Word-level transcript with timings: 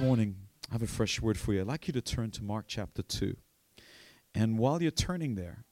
Morning, 0.00 0.34
I 0.70 0.74
have 0.74 0.82
a 0.82 0.88
fresh 0.88 1.20
word 1.22 1.38
for 1.38 1.52
you. 1.52 1.60
I'd 1.60 1.68
like 1.68 1.86
you 1.86 1.92
to 1.92 2.00
turn 2.00 2.30
to 2.32 2.42
Mark 2.42 2.64
chapter 2.66 3.02
2. 3.02 3.36
And 4.34 4.58
while 4.58 4.82
you're 4.82 4.90
turning 4.90 5.36
there, 5.36 5.64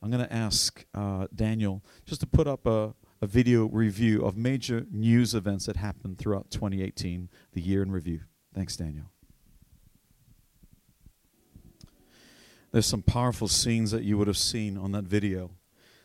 I'm 0.00 0.10
going 0.10 0.24
to 0.24 0.32
ask 0.32 0.84
uh, 0.94 1.26
Daniel 1.34 1.82
just 2.04 2.20
to 2.20 2.26
put 2.26 2.46
up 2.46 2.66
a, 2.66 2.94
a 3.20 3.26
video 3.26 3.66
review 3.66 4.24
of 4.24 4.36
major 4.36 4.86
news 4.92 5.34
events 5.34 5.66
that 5.66 5.76
happened 5.76 6.18
throughout 6.18 6.50
2018, 6.52 7.28
the 7.52 7.60
year 7.60 7.82
in 7.82 7.90
review. 7.90 8.20
Thanks, 8.54 8.76
Daniel. 8.76 9.06
There's 12.70 12.86
some 12.86 13.02
powerful 13.02 13.48
scenes 13.48 13.90
that 13.90 14.04
you 14.04 14.16
would 14.18 14.28
have 14.28 14.38
seen 14.38 14.78
on 14.78 14.92
that 14.92 15.04
video. 15.04 15.50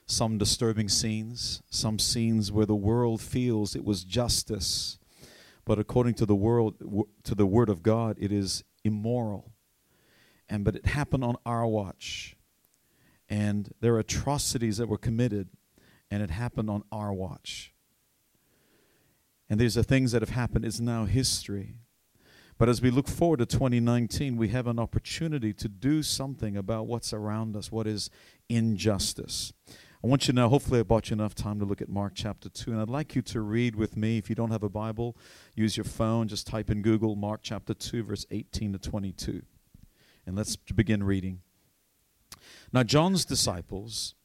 Some 0.08 0.40
disturbing 0.40 0.90
scenes, 0.90 1.62
some 1.70 2.00
scenes 2.00 2.52
where 2.52 2.66
the 2.66 2.76
world 2.76 3.22
feels 3.22 3.76
it 3.76 3.86
was 3.86 4.04
justice, 4.04 4.98
but 5.66 5.80
according 5.80 6.16
to 6.16 6.26
the 6.26 6.36
world 6.36 7.08
to 7.24 7.36
the 7.36 7.46
word 7.46 7.70
of 7.70 7.84
God, 7.84 8.18
it 8.20 8.32
is 8.32 8.64
immoral. 8.84 9.52
And 10.50 10.64
but 10.64 10.76
it 10.76 10.86
happened 10.86 11.24
on 11.24 11.36
our 11.46 11.66
watch. 11.66 12.36
And 13.30 13.74
there 13.80 13.96
are 13.96 14.00
atrocities 14.00 14.78
that 14.78 14.88
were 14.88 14.98
committed, 14.98 15.50
and 16.12 16.22
it 16.22 16.30
happened 16.30 16.70
on 16.70 16.84
our 16.92 17.14
watch. 17.14 17.74
And 19.50 19.60
these 19.60 19.78
are 19.78 19.84
things 19.84 20.12
that 20.12 20.22
have 20.22 20.30
happened, 20.30 20.66
it's 20.66 20.80
now 20.80 21.06
history. 21.06 21.76
But 22.58 22.70
as 22.70 22.82
we 22.82 22.92
look 22.92 23.08
forward 23.08 23.40
to 23.40 23.46
2019, 23.46 24.38
we 24.38 24.50
have 24.50 24.68
an 24.68 24.80
opportunity 24.80 25.54
to 25.54 25.68
do 25.68 26.04
something 26.04 26.56
about 26.56 26.88
what's 26.88 27.14
around 27.14 27.56
us, 27.56 27.72
what 27.72 27.88
is 27.88 28.10
injustice. 28.50 29.54
I 30.04 30.08
want 30.08 30.24
you 30.28 30.34
to 30.34 30.36
know, 30.36 30.50
hopefully, 30.50 30.82
I 30.82 30.84
bought 30.84 31.10
you 31.10 31.14
enough 31.14 31.34
time 31.34 31.60
to 31.60 31.66
look 31.66 31.82
at 31.82 31.88
Mark 31.88 32.12
chapter 32.14 32.50
2. 32.50 32.72
And 32.72 32.82
I'd 32.82 32.90
like 32.90 33.16
you 33.16 33.22
to 33.22 33.40
read 33.40 33.78
with 33.78 33.96
me. 33.96 34.18
If 34.18 34.30
you 34.30 34.36
don't 34.36 34.52
have 34.52 34.62
a 34.64 34.68
Bible, 34.68 35.16
use 35.56 35.78
your 35.78 35.86
phone. 35.86 36.28
Just 36.28 36.46
type 36.46 36.70
in 36.70 36.82
Google 36.82 37.16
Mark 37.16 37.40
chapter 37.42 37.74
2, 37.74 38.04
verse 38.04 38.26
18 38.30 38.74
to 38.74 38.80
22. 38.80 39.44
And 40.26 40.36
let's 40.36 40.58
begin 40.58 41.04
reading. 41.04 41.40
Now, 42.74 42.84
John's 42.84 43.24
disciples 43.24 44.16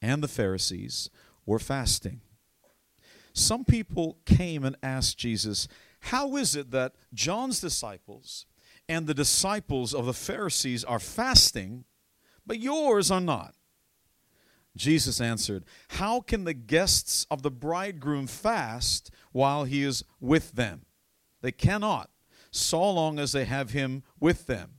and 0.00 0.22
the 0.22 0.28
Pharisees 0.28 1.10
were 1.46 1.58
fasting. 1.58 2.20
Some 3.32 3.64
people 3.64 4.18
came 4.24 4.64
and 4.64 4.76
asked 4.84 5.18
Jesus, 5.18 5.66
How 5.98 6.36
is 6.36 6.54
it 6.54 6.70
that 6.70 6.94
John's 7.12 7.60
disciples 7.60 8.46
and 8.88 9.08
the 9.08 9.14
disciples 9.14 9.94
of 9.94 10.06
the 10.06 10.12
Pharisees 10.12 10.84
are 10.84 11.00
fasting, 11.00 11.86
but 12.46 12.60
yours 12.60 13.10
are 13.10 13.20
not? 13.20 13.56
Jesus 14.76 15.20
answered, 15.20 15.64
How 15.88 16.20
can 16.20 16.44
the 16.44 16.54
guests 16.54 17.26
of 17.30 17.42
the 17.42 17.50
bridegroom 17.50 18.26
fast 18.26 19.10
while 19.32 19.64
he 19.64 19.82
is 19.82 20.04
with 20.20 20.52
them? 20.52 20.86
They 21.42 21.52
cannot, 21.52 22.10
so 22.50 22.90
long 22.90 23.18
as 23.18 23.32
they 23.32 23.44
have 23.44 23.70
him 23.70 24.02
with 24.18 24.46
them. 24.46 24.70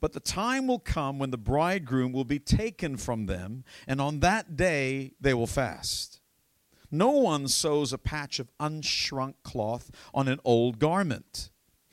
But 0.00 0.12
the 0.12 0.20
time 0.20 0.66
will 0.66 0.80
come 0.80 1.20
when 1.20 1.30
the 1.30 1.38
bridegroom 1.38 2.12
will 2.12 2.24
be 2.24 2.40
taken 2.40 2.96
from 2.96 3.26
them, 3.26 3.62
and 3.86 4.00
on 4.00 4.18
that 4.20 4.56
day 4.56 5.12
they 5.20 5.32
will 5.32 5.46
fast. 5.46 6.20
No 6.90 7.10
one 7.10 7.46
sews 7.46 7.92
a 7.92 7.98
patch 7.98 8.40
of 8.40 8.50
unshrunk 8.58 9.34
cloth 9.44 9.90
on 10.12 10.26
an 10.26 10.40
old 10.44 10.78
garment. 10.78 11.50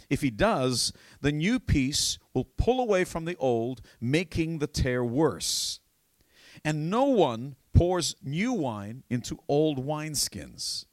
If 0.09 0.21
he 0.21 0.31
does, 0.31 0.91
the 1.21 1.31
new 1.31 1.59
piece 1.59 2.17
will 2.33 2.45
pull 2.45 2.81
away 2.81 3.03
from 3.03 3.25
the 3.25 3.37
old, 3.37 3.81
making 4.01 4.57
the 4.57 4.67
tear 4.67 5.05
worse. 5.05 5.79
And 6.63 6.89
no 6.89 7.05
one 7.05 7.55
pours 7.73 8.15
new 8.23 8.53
wine 8.53 9.03
into 9.09 9.39
old 9.47 9.85
wineskins. 9.85 10.85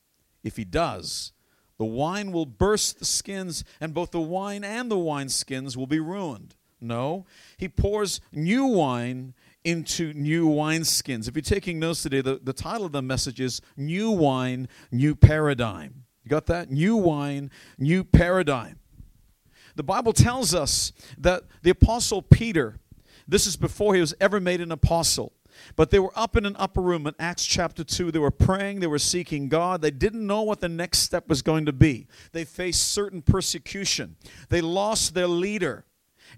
If 0.45 0.57
he 0.57 0.65
does, 0.65 1.33
the 1.79 1.85
wine 1.85 2.33
will 2.33 2.47
burst 2.47 2.99
the 2.99 3.05
skins, 3.05 3.65
and 3.81 3.93
both 3.93 4.11
the 4.13 4.21
wine 4.21 4.65
and 4.65 4.91
the 4.91 4.97
wineskins 4.97 5.77
will 5.77 5.87
be 5.87 6.01
ruined. 6.01 6.55
No, 6.81 7.27
he 7.57 7.69
pours 7.69 8.21
new 8.33 8.67
wine 8.67 9.35
into 9.65 10.13
new 10.13 10.49
wineskins. 10.49 11.27
If 11.27 11.35
you're 11.35 11.43
taking 11.43 11.79
notes 11.79 12.03
today, 12.03 12.21
the, 12.21 12.41
the 12.43 12.53
title 12.53 12.87
of 12.87 12.93
the 12.93 13.03
message 13.03 13.41
is 13.41 13.61
New 13.77 14.11
Wine, 14.13 14.69
New 14.93 15.17
Paradigm. 15.17 16.05
You 16.23 16.31
got 16.31 16.47
that? 16.47 16.71
New 16.71 16.97
wine, 16.97 17.51
new 17.79 18.05
paradigm. 18.05 18.79
The 19.75 19.83
Bible 19.83 20.13
tells 20.13 20.55
us 20.55 20.93
that 21.19 21.45
the 21.63 21.71
Apostle 21.71 22.23
Peter, 22.23 22.81
this 23.29 23.47
is 23.47 23.57
before 23.57 23.95
he 23.95 24.01
was 24.01 24.15
ever 24.21 24.41
made 24.41 24.61
an 24.61 24.73
apostle, 24.73 25.33
but 25.77 25.91
they 25.91 25.99
were 25.99 26.13
up 26.17 26.37
in 26.37 26.47
an 26.47 26.57
upper 26.59 26.81
room 26.81 27.07
in 27.07 27.15
Acts 27.19 27.45
chapter 27.45 27.85
2. 27.85 28.11
They 28.11 28.19
were 28.19 28.31
praying, 28.31 28.81
they 28.81 28.87
were 28.87 28.99
seeking 28.99 29.49
God. 29.49 29.83
They 29.83 29.91
didn't 29.91 30.27
know 30.27 30.43
what 30.43 30.61
the 30.61 30.69
next 30.69 31.01
step 31.01 31.29
was 31.29 31.43
going 31.43 31.67
to 31.67 31.73
be. 31.73 32.07
They 32.33 32.45
faced 32.45 32.93
certain 32.93 33.23
persecution, 33.23 34.17
they 34.49 34.61
lost 34.61 35.15
their 35.15 35.29
leader, 35.29 35.85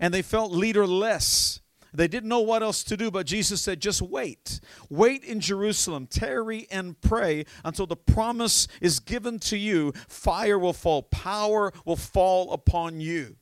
and 0.00 0.12
they 0.12 0.22
felt 0.22 0.52
leaderless. 0.52 1.60
They 1.94 2.06
didn't 2.06 2.28
know 2.28 2.40
what 2.40 2.62
else 2.62 2.84
to 2.84 2.98
do, 2.98 3.10
but 3.10 3.24
Jesus 3.24 3.62
said, 3.62 3.80
just 3.80 4.02
wait. 4.02 4.60
Wait 4.90 5.24
in 5.24 5.40
Jerusalem, 5.40 6.06
tarry 6.06 6.66
and 6.70 7.00
pray 7.00 7.46
until 7.64 7.86
the 7.86 7.96
promise 7.96 8.68
is 8.82 9.00
given 9.00 9.38
to 9.40 9.56
you. 9.56 9.92
Fire 10.06 10.58
will 10.58 10.74
fall, 10.74 11.02
power 11.02 11.72
will 11.86 11.96
fall 11.96 12.52
upon 12.52 13.00
you. 13.00 13.37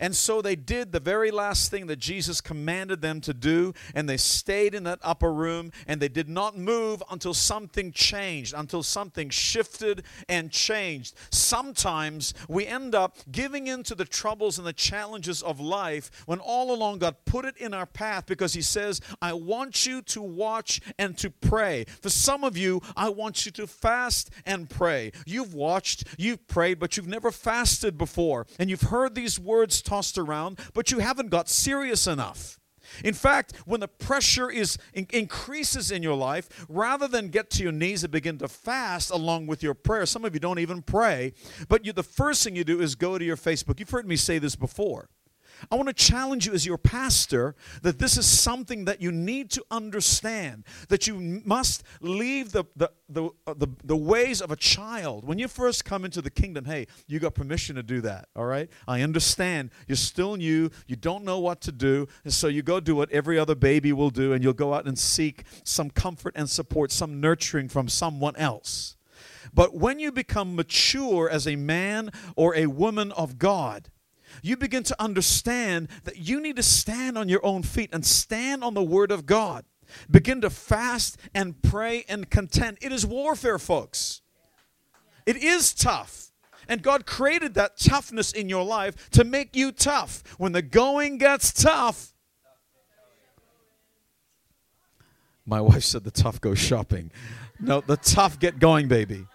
And 0.00 0.14
so 0.14 0.42
they 0.42 0.56
did 0.56 0.92
the 0.92 1.00
very 1.00 1.30
last 1.30 1.70
thing 1.70 1.86
that 1.86 1.98
Jesus 1.98 2.40
commanded 2.40 3.00
them 3.00 3.20
to 3.22 3.34
do, 3.34 3.74
and 3.94 4.08
they 4.08 4.16
stayed 4.16 4.74
in 4.74 4.84
that 4.84 4.98
upper 5.02 5.32
room, 5.32 5.70
and 5.86 6.00
they 6.00 6.08
did 6.08 6.28
not 6.28 6.56
move 6.56 7.02
until 7.10 7.34
something 7.34 7.92
changed, 7.92 8.54
until 8.56 8.82
something 8.82 9.30
shifted 9.30 10.04
and 10.28 10.50
changed. 10.50 11.14
Sometimes 11.30 12.34
we 12.48 12.66
end 12.66 12.94
up 12.94 13.16
giving 13.30 13.66
in 13.66 13.82
to 13.84 13.94
the 13.94 14.04
troubles 14.04 14.58
and 14.58 14.66
the 14.66 14.72
challenges 14.72 15.42
of 15.42 15.60
life 15.60 16.10
when 16.26 16.38
all 16.38 16.72
along 16.72 16.98
God 16.98 17.16
put 17.24 17.44
it 17.44 17.56
in 17.56 17.74
our 17.74 17.86
path 17.86 18.26
because 18.26 18.54
He 18.54 18.62
says, 18.62 19.00
I 19.20 19.32
want 19.32 19.86
you 19.86 20.02
to 20.02 20.22
watch 20.22 20.80
and 20.98 21.16
to 21.18 21.30
pray. 21.30 21.84
For 22.02 22.10
some 22.10 22.44
of 22.44 22.56
you, 22.56 22.80
I 22.96 23.08
want 23.08 23.46
you 23.46 23.52
to 23.52 23.66
fast 23.66 24.30
and 24.46 24.68
pray. 24.68 25.12
You've 25.26 25.54
watched, 25.54 26.04
you've 26.18 26.46
prayed, 26.48 26.78
but 26.78 26.96
you've 26.96 27.06
never 27.06 27.30
fasted 27.30 27.96
before, 27.98 28.46
and 28.58 28.70
you've 28.70 28.82
heard 28.82 29.14
these 29.14 29.38
words 29.38 29.73
words 29.74 29.82
tossed 29.82 30.18
around, 30.18 30.58
but 30.72 30.90
you 30.90 31.00
haven't 31.00 31.30
got 31.30 31.48
serious 31.48 32.06
enough. 32.06 32.58
In 33.02 33.14
fact, 33.14 33.56
when 33.64 33.80
the 33.80 33.88
pressure 33.88 34.50
is 34.50 34.78
in, 34.92 35.06
increases 35.10 35.90
in 35.90 36.02
your 36.02 36.14
life, 36.14 36.66
rather 36.68 37.08
than 37.08 37.28
get 37.28 37.50
to 37.50 37.62
your 37.62 37.72
knees 37.72 38.04
and 38.04 38.12
begin 38.12 38.38
to 38.38 38.46
fast 38.46 39.10
along 39.10 39.48
with 39.48 39.62
your 39.62 39.74
prayer, 39.74 40.06
some 40.06 40.24
of 40.24 40.34
you 40.34 40.40
don't 40.40 40.60
even 40.60 40.82
pray, 40.82 41.32
but 41.68 41.84
you, 41.84 41.92
the 41.92 42.04
first 42.04 42.44
thing 42.44 42.54
you 42.54 42.62
do 42.62 42.80
is 42.80 42.94
go 42.94 43.18
to 43.18 43.24
your 43.24 43.36
Facebook. 43.36 43.80
You've 43.80 43.90
heard 43.90 44.06
me 44.06 44.16
say 44.16 44.38
this 44.38 44.54
before. 44.54 45.08
I 45.70 45.76
want 45.76 45.88
to 45.88 45.94
challenge 45.94 46.46
you 46.46 46.52
as 46.52 46.66
your 46.66 46.78
pastor 46.78 47.54
that 47.82 47.98
this 47.98 48.16
is 48.16 48.26
something 48.26 48.84
that 48.84 49.00
you 49.00 49.12
need 49.12 49.50
to 49.52 49.64
understand, 49.70 50.64
that 50.88 51.06
you 51.06 51.42
must 51.44 51.82
leave 52.00 52.52
the, 52.52 52.64
the, 52.76 52.90
the, 53.08 53.30
uh, 53.46 53.54
the, 53.54 53.68
the, 53.84 53.96
ways 53.96 54.40
of 54.40 54.50
a 54.50 54.56
child. 54.56 55.26
When 55.26 55.38
you 55.38 55.48
first 55.48 55.84
come 55.84 56.04
into 56.04 56.20
the 56.20 56.30
kingdom, 56.30 56.64
hey, 56.64 56.86
you 57.06 57.18
got 57.18 57.34
permission 57.34 57.76
to 57.76 57.82
do 57.82 58.00
that, 58.02 58.28
all 58.36 58.46
right? 58.46 58.68
I 58.86 59.02
understand. 59.02 59.70
You're 59.86 59.96
still 59.96 60.36
new, 60.36 60.70
you 60.86 60.96
don't 60.96 61.24
know 61.24 61.38
what 61.38 61.60
to 61.62 61.72
do, 61.72 62.08
and 62.24 62.32
so 62.32 62.48
you 62.48 62.62
go 62.62 62.80
do 62.80 62.96
what 62.96 63.10
every 63.10 63.38
other 63.38 63.54
baby 63.54 63.92
will 63.92 64.10
do, 64.10 64.32
and 64.32 64.42
you'll 64.42 64.52
go 64.52 64.74
out 64.74 64.86
and 64.86 64.98
seek 64.98 65.44
some 65.64 65.90
comfort 65.90 66.34
and 66.36 66.48
support, 66.48 66.92
some 66.92 67.20
nurturing 67.20 67.68
from 67.68 67.88
someone 67.88 68.36
else. 68.36 68.96
But 69.52 69.74
when 69.74 69.98
you 69.98 70.10
become 70.10 70.56
mature 70.56 71.28
as 71.28 71.46
a 71.46 71.56
man 71.56 72.10
or 72.36 72.54
a 72.54 72.66
woman 72.66 73.12
of 73.12 73.38
God, 73.38 73.90
you 74.42 74.56
begin 74.56 74.82
to 74.84 75.02
understand 75.02 75.88
that 76.04 76.18
you 76.18 76.40
need 76.40 76.56
to 76.56 76.62
stand 76.62 77.16
on 77.18 77.28
your 77.28 77.44
own 77.44 77.62
feet 77.62 77.90
and 77.92 78.04
stand 78.04 78.62
on 78.64 78.74
the 78.74 78.82
Word 78.82 79.10
of 79.10 79.26
God. 79.26 79.64
Begin 80.10 80.40
to 80.40 80.50
fast 80.50 81.18
and 81.34 81.60
pray 81.62 82.04
and 82.08 82.28
contend. 82.30 82.78
It 82.80 82.92
is 82.92 83.06
warfare, 83.06 83.58
folks. 83.58 84.22
It 85.26 85.36
is 85.36 85.72
tough. 85.72 86.30
And 86.68 86.82
God 86.82 87.06
created 87.06 87.54
that 87.54 87.76
toughness 87.76 88.32
in 88.32 88.48
your 88.48 88.64
life 88.64 89.10
to 89.10 89.24
make 89.24 89.54
you 89.54 89.70
tough. 89.70 90.22
When 90.38 90.52
the 90.52 90.62
going 90.62 91.18
gets 91.18 91.52
tough, 91.52 92.14
my 95.46 95.60
wife 95.60 95.84
said 95.84 96.04
the 96.04 96.10
tough 96.10 96.40
go 96.40 96.54
shopping. 96.54 97.10
No, 97.60 97.82
the 97.82 97.98
tough 97.98 98.38
get 98.38 98.58
going, 98.58 98.88
baby. 98.88 99.26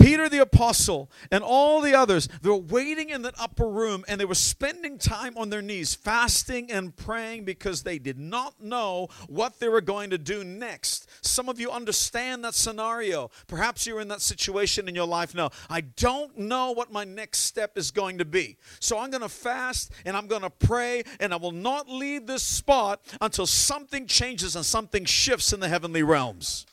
Peter 0.00 0.28
the 0.30 0.38
apostle 0.38 1.10
and 1.30 1.44
all 1.44 1.80
the 1.80 1.94
others, 1.94 2.28
they 2.40 2.48
were 2.48 2.56
waiting 2.56 3.10
in 3.10 3.22
that 3.22 3.34
upper 3.38 3.68
room 3.68 4.04
and 4.08 4.20
they 4.20 4.24
were 4.24 4.34
spending 4.34 4.96
time 4.96 5.36
on 5.36 5.50
their 5.50 5.60
knees, 5.60 5.94
fasting 5.94 6.70
and 6.72 6.96
praying 6.96 7.44
because 7.44 7.82
they 7.82 7.98
did 7.98 8.18
not 8.18 8.60
know 8.62 9.08
what 9.28 9.60
they 9.60 9.68
were 9.68 9.80
going 9.80 10.10
to 10.10 10.18
do 10.18 10.42
next. 10.42 11.08
Some 11.20 11.48
of 11.48 11.60
you 11.60 11.70
understand 11.70 12.44
that 12.44 12.54
scenario. 12.54 13.30
Perhaps 13.46 13.86
you're 13.86 14.00
in 14.00 14.08
that 14.08 14.22
situation 14.22 14.88
in 14.88 14.94
your 14.94 15.06
life 15.06 15.34
now. 15.34 15.50
I 15.68 15.82
don't 15.82 16.36
know 16.38 16.72
what 16.72 16.90
my 16.90 17.04
next 17.04 17.40
step 17.40 17.76
is 17.76 17.90
going 17.90 18.18
to 18.18 18.24
be. 18.24 18.56
So 18.80 18.98
I'm 18.98 19.10
going 19.10 19.22
to 19.22 19.28
fast 19.28 19.92
and 20.06 20.16
I'm 20.16 20.26
going 20.26 20.42
to 20.42 20.50
pray 20.50 21.02
and 21.20 21.32
I 21.34 21.36
will 21.36 21.52
not 21.52 21.88
leave 21.88 22.26
this 22.26 22.42
spot 22.42 23.04
until 23.20 23.46
something 23.46 24.06
changes 24.06 24.56
and 24.56 24.64
something 24.64 25.04
shifts 25.04 25.52
in 25.52 25.60
the 25.60 25.68
heavenly 25.68 26.02
realms. 26.02 26.66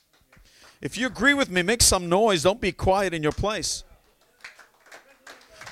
If 0.82 0.98
you 0.98 1.08
agree 1.08 1.34
with 1.34 1.50
me, 1.50 1.62
make 1.62 1.82
some 1.82 2.10
noise. 2.10 2.44
Don't 2.44 2.62
be 2.62 2.72
quiet 2.72 3.14
in 3.14 3.24
your 3.24 3.32
place. 3.32 3.84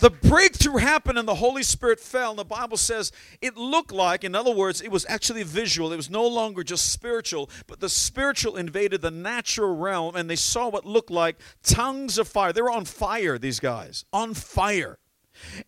The 0.01 0.09
breakthrough 0.09 0.77
happened 0.77 1.17
and 1.17 1.27
the 1.27 1.35
Holy 1.35 1.63
Spirit 1.63 1.99
fell. 1.99 2.31
And 2.31 2.39
the 2.39 2.43
Bible 2.43 2.77
says 2.77 3.11
it 3.41 3.55
looked 3.55 3.91
like, 3.91 4.23
in 4.23 4.35
other 4.35 4.51
words, 4.51 4.81
it 4.81 4.91
was 4.91 5.05
actually 5.07 5.43
visual. 5.43 5.93
It 5.93 5.97
was 5.97 6.09
no 6.09 6.27
longer 6.27 6.63
just 6.63 6.91
spiritual, 6.91 7.49
but 7.67 7.79
the 7.79 7.89
spiritual 7.89 8.57
invaded 8.57 9.01
the 9.01 9.11
natural 9.11 9.75
realm 9.75 10.15
and 10.15 10.29
they 10.29 10.35
saw 10.35 10.67
what 10.69 10.85
looked 10.85 11.11
like 11.11 11.37
tongues 11.63 12.17
of 12.17 12.27
fire. 12.27 12.51
They 12.51 12.61
were 12.61 12.71
on 12.71 12.85
fire, 12.85 13.37
these 13.37 13.59
guys, 13.59 14.05
on 14.11 14.33
fire. 14.33 14.97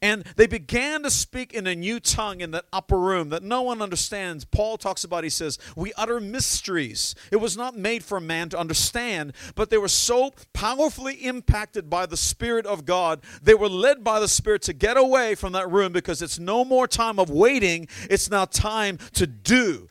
And 0.02 0.24
they 0.36 0.48
began 0.48 1.04
to 1.04 1.12
speak 1.12 1.54
in 1.54 1.68
a 1.68 1.76
new 1.76 2.00
tongue 2.00 2.42
in 2.42 2.52
that 2.52 2.66
upper 2.72 3.00
room 3.00 3.30
that 3.30 3.44
no 3.44 3.62
one 3.62 3.82
understands. 3.82 4.46
Paul 4.46 4.78
talks 4.78 5.04
about, 5.04 5.24
he 5.24 5.30
says, 5.30 5.58
We 5.76 5.94
utter 5.94 6.20
mysteries. 6.20 7.16
It 7.32 7.38
was 7.38 7.58
not 7.58 7.78
made 7.78 8.04
for 8.04 8.20
man 8.20 8.50
to 8.50 8.60
understand, 8.60 9.34
but 9.56 9.70
they 9.70 9.78
were 9.78 9.88
so 9.88 10.34
powerfully 10.54 11.16
impacted 11.16 11.90
by 11.90 12.06
the 12.06 12.18
Spirit 12.18 12.66
of 12.66 12.86
God. 12.86 13.22
They 13.42 13.56
were 13.56 13.70
led 13.70 14.04
by 14.04 14.20
the 14.20 14.28
Spirit 14.28 14.62
to 14.64 14.74
get 14.74 14.98
away 14.98 15.36
from 15.36 15.54
that 15.54 15.70
room 15.70 15.92
because 15.92 16.22
it's 16.22 16.40
no 16.40 16.66
more 16.66 16.88
time 16.88 17.20
of 17.20 17.30
waiting, 17.30 17.88
it's 18.10 18.30
now 18.30 18.46
time 18.46 18.98
to 19.14 19.28
do. 19.28 19.90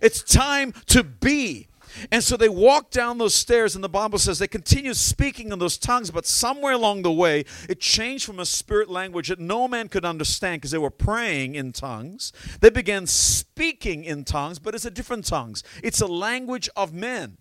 It's 0.00 0.22
time 0.22 0.72
to 0.86 1.02
be. 1.02 1.69
And 2.10 2.22
so 2.22 2.36
they 2.36 2.48
walked 2.48 2.92
down 2.92 3.18
those 3.18 3.34
stairs, 3.34 3.74
and 3.74 3.82
the 3.82 3.88
Bible 3.88 4.18
says 4.18 4.38
they 4.38 4.48
continued 4.48 4.96
speaking 4.96 5.52
in 5.52 5.58
those 5.58 5.78
tongues, 5.78 6.10
but 6.10 6.26
somewhere 6.26 6.72
along 6.72 7.02
the 7.02 7.12
way, 7.12 7.44
it 7.68 7.80
changed 7.80 8.24
from 8.24 8.38
a 8.38 8.46
spirit 8.46 8.88
language 8.88 9.28
that 9.28 9.38
no 9.38 9.68
man 9.68 9.88
could 9.88 10.04
understand 10.04 10.60
because 10.60 10.70
they 10.70 10.78
were 10.78 10.90
praying 10.90 11.54
in 11.54 11.72
tongues. 11.72 12.32
They 12.60 12.70
began 12.70 13.06
speaking 13.06 14.04
in 14.04 14.24
tongues, 14.24 14.58
but 14.58 14.74
it's 14.74 14.84
a 14.84 14.90
different 14.90 15.26
tongues. 15.26 15.62
It's 15.82 16.00
a 16.00 16.06
language 16.06 16.68
of 16.76 16.92
men. 16.92 17.38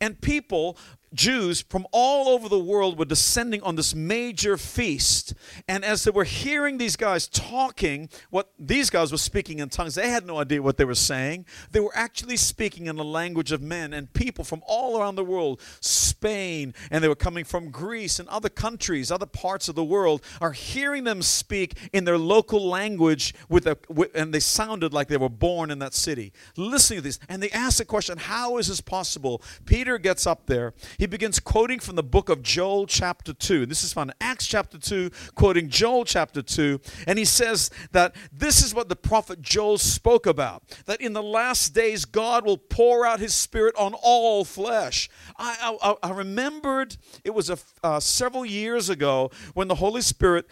And 0.00 0.20
people 0.20 0.76
Jews 1.14 1.62
from 1.68 1.86
all 1.92 2.28
over 2.28 2.48
the 2.48 2.58
world 2.58 2.98
were 2.98 3.04
descending 3.04 3.62
on 3.62 3.76
this 3.76 3.94
major 3.94 4.56
feast. 4.56 5.34
And 5.68 5.84
as 5.84 6.04
they 6.04 6.10
were 6.10 6.24
hearing 6.24 6.78
these 6.78 6.96
guys 6.96 7.28
talking, 7.28 8.08
what 8.30 8.52
these 8.58 8.90
guys 8.90 9.12
were 9.12 9.18
speaking 9.18 9.60
in 9.60 9.68
tongues, 9.68 9.94
they 9.94 10.08
had 10.08 10.26
no 10.26 10.38
idea 10.38 10.62
what 10.62 10.76
they 10.76 10.84
were 10.84 10.94
saying. 10.94 11.46
They 11.70 11.80
were 11.80 11.94
actually 11.94 12.36
speaking 12.36 12.86
in 12.86 12.96
the 12.96 13.04
language 13.04 13.52
of 13.52 13.62
men 13.62 13.92
and 13.92 14.12
people 14.12 14.44
from 14.44 14.62
all 14.66 15.00
around 15.00 15.14
the 15.14 15.24
world, 15.24 15.60
Spain, 15.80 16.74
and 16.90 17.02
they 17.02 17.08
were 17.08 17.14
coming 17.14 17.44
from 17.44 17.70
Greece 17.70 18.18
and 18.18 18.28
other 18.28 18.48
countries, 18.48 19.10
other 19.10 19.26
parts 19.26 19.68
of 19.68 19.74
the 19.74 19.84
world, 19.84 20.22
are 20.40 20.52
hearing 20.52 21.04
them 21.04 21.22
speak 21.22 21.78
in 21.92 22.04
their 22.04 22.18
local 22.18 22.66
language 22.66 23.34
with, 23.48 23.66
a, 23.66 23.78
with 23.88 24.10
and 24.14 24.32
they 24.32 24.40
sounded 24.40 24.92
like 24.92 25.08
they 25.08 25.16
were 25.16 25.28
born 25.28 25.70
in 25.70 25.78
that 25.78 25.94
city. 25.94 26.32
Listening 26.56 26.98
to 26.98 27.02
this, 27.02 27.18
and 27.28 27.42
they 27.42 27.50
asked 27.50 27.78
the 27.78 27.84
question, 27.84 28.18
how 28.18 28.58
is 28.58 28.68
this 28.68 28.80
possible? 28.80 29.42
Peter 29.64 29.98
gets 29.98 30.26
up 30.26 30.46
there. 30.46 30.74
He 30.98 31.03
he 31.04 31.06
begins 31.06 31.38
quoting 31.38 31.80
from 31.80 31.96
the 31.96 32.02
book 32.02 32.30
of 32.30 32.40
Joel, 32.40 32.86
chapter 32.86 33.34
2. 33.34 33.66
This 33.66 33.84
is 33.84 33.92
found 33.92 34.12
in 34.12 34.16
Acts 34.22 34.46
chapter 34.46 34.78
2, 34.78 35.10
quoting 35.34 35.68
Joel 35.68 36.06
chapter 36.06 36.40
2. 36.40 36.80
And 37.06 37.18
he 37.18 37.26
says 37.26 37.68
that 37.92 38.16
this 38.32 38.64
is 38.64 38.74
what 38.74 38.88
the 38.88 38.96
prophet 38.96 39.42
Joel 39.42 39.76
spoke 39.76 40.24
about 40.24 40.62
that 40.86 41.02
in 41.02 41.12
the 41.12 41.22
last 41.22 41.74
days, 41.74 42.06
God 42.06 42.46
will 42.46 42.56
pour 42.56 43.04
out 43.04 43.20
his 43.20 43.34
spirit 43.34 43.74
on 43.76 43.92
all 43.92 44.46
flesh. 44.46 45.10
I, 45.36 45.76
I, 45.82 45.96
I 46.02 46.10
remembered 46.10 46.96
it 47.22 47.34
was 47.34 47.50
a, 47.50 47.58
uh, 47.82 48.00
several 48.00 48.46
years 48.46 48.88
ago 48.88 49.30
when 49.52 49.68
the 49.68 49.74
Holy 49.74 50.00
Spirit 50.00 50.46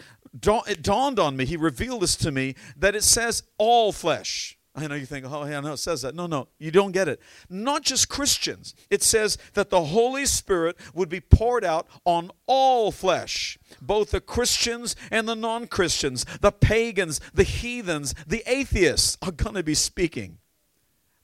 it 0.67 0.83
dawned 0.83 1.17
on 1.17 1.35
me, 1.35 1.45
he 1.45 1.57
revealed 1.57 2.03
this 2.03 2.15
to 2.17 2.31
me, 2.31 2.53
that 2.77 2.93
it 2.93 3.03
says 3.03 3.41
all 3.57 3.91
flesh. 3.91 4.59
I 4.75 4.87
know 4.87 4.95
you 4.95 5.05
think, 5.05 5.25
oh, 5.29 5.45
yeah, 5.45 5.59
no, 5.59 5.73
it 5.73 5.77
says 5.77 6.01
that. 6.01 6.15
No, 6.15 6.25
no, 6.25 6.47
you 6.57 6.71
don't 6.71 6.93
get 6.93 7.07
it. 7.07 7.19
Not 7.47 7.83
just 7.83 8.09
Christians. 8.09 8.73
It 8.89 9.03
says 9.03 9.37
that 9.53 9.69
the 9.69 9.85
Holy 9.85 10.25
Spirit 10.25 10.77
would 10.95 11.09
be 11.09 11.21
poured 11.21 11.63
out 11.63 11.87
on 12.05 12.31
all 12.47 12.91
flesh, 12.91 13.59
both 13.81 14.11
the 14.11 14.21
Christians 14.21 14.95
and 15.11 15.27
the 15.27 15.35
non 15.35 15.67
Christians, 15.67 16.25
the 16.41 16.51
pagans, 16.51 17.21
the 17.35 17.43
heathens, 17.43 18.15
the 18.25 18.43
atheists 18.47 19.17
are 19.21 19.31
going 19.31 19.55
to 19.55 19.63
be 19.63 19.75
speaking 19.75 20.39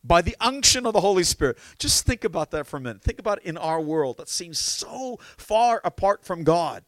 by 0.03 0.21
the 0.21 0.35
unction 0.39 0.85
of 0.85 0.93
the 0.93 1.01
Holy 1.01 1.23
Spirit. 1.23 1.57
Just 1.79 2.05
think 2.05 2.23
about 2.23 2.51
that 2.51 2.67
for 2.67 2.77
a 2.77 2.79
minute. 2.81 3.01
Think 3.01 3.19
about 3.19 3.41
in 3.41 3.57
our 3.57 3.81
world 3.81 4.17
that 4.17 4.29
seems 4.29 4.59
so 4.59 5.17
far 5.37 5.81
apart 5.83 6.23
from 6.23 6.43
God. 6.43 6.83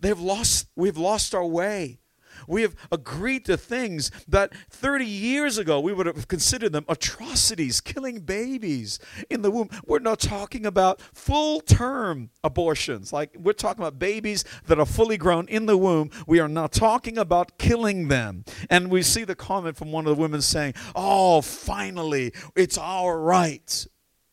They've 0.00 0.20
lost, 0.20 0.68
we've 0.76 0.98
lost 0.98 1.34
our 1.34 1.46
way. 1.46 1.98
We 2.46 2.62
have 2.62 2.74
agreed 2.90 3.44
to 3.46 3.56
things 3.56 4.10
that 4.28 4.52
30 4.70 5.04
years 5.04 5.58
ago 5.58 5.80
we 5.80 5.92
would 5.92 6.06
have 6.06 6.28
considered 6.28 6.72
them 6.72 6.84
atrocities, 6.88 7.80
killing 7.80 8.20
babies 8.20 8.98
in 9.30 9.42
the 9.42 9.50
womb. 9.50 9.70
We're 9.86 9.98
not 9.98 10.20
talking 10.20 10.66
about 10.66 11.00
full 11.00 11.60
term 11.60 12.30
abortions. 12.44 13.12
Like 13.12 13.34
we're 13.38 13.52
talking 13.52 13.82
about 13.82 13.98
babies 13.98 14.44
that 14.66 14.78
are 14.78 14.86
fully 14.86 15.16
grown 15.16 15.48
in 15.48 15.66
the 15.66 15.76
womb. 15.76 16.10
We 16.26 16.40
are 16.40 16.48
not 16.48 16.72
talking 16.72 17.18
about 17.18 17.58
killing 17.58 18.08
them. 18.08 18.44
And 18.70 18.90
we 18.90 19.02
see 19.02 19.24
the 19.24 19.34
comment 19.34 19.76
from 19.76 19.92
one 19.92 20.06
of 20.06 20.16
the 20.16 20.20
women 20.20 20.42
saying, 20.42 20.74
Oh, 20.94 21.40
finally, 21.40 22.32
it's 22.56 22.78
our 22.78 23.20
right. 23.20 23.86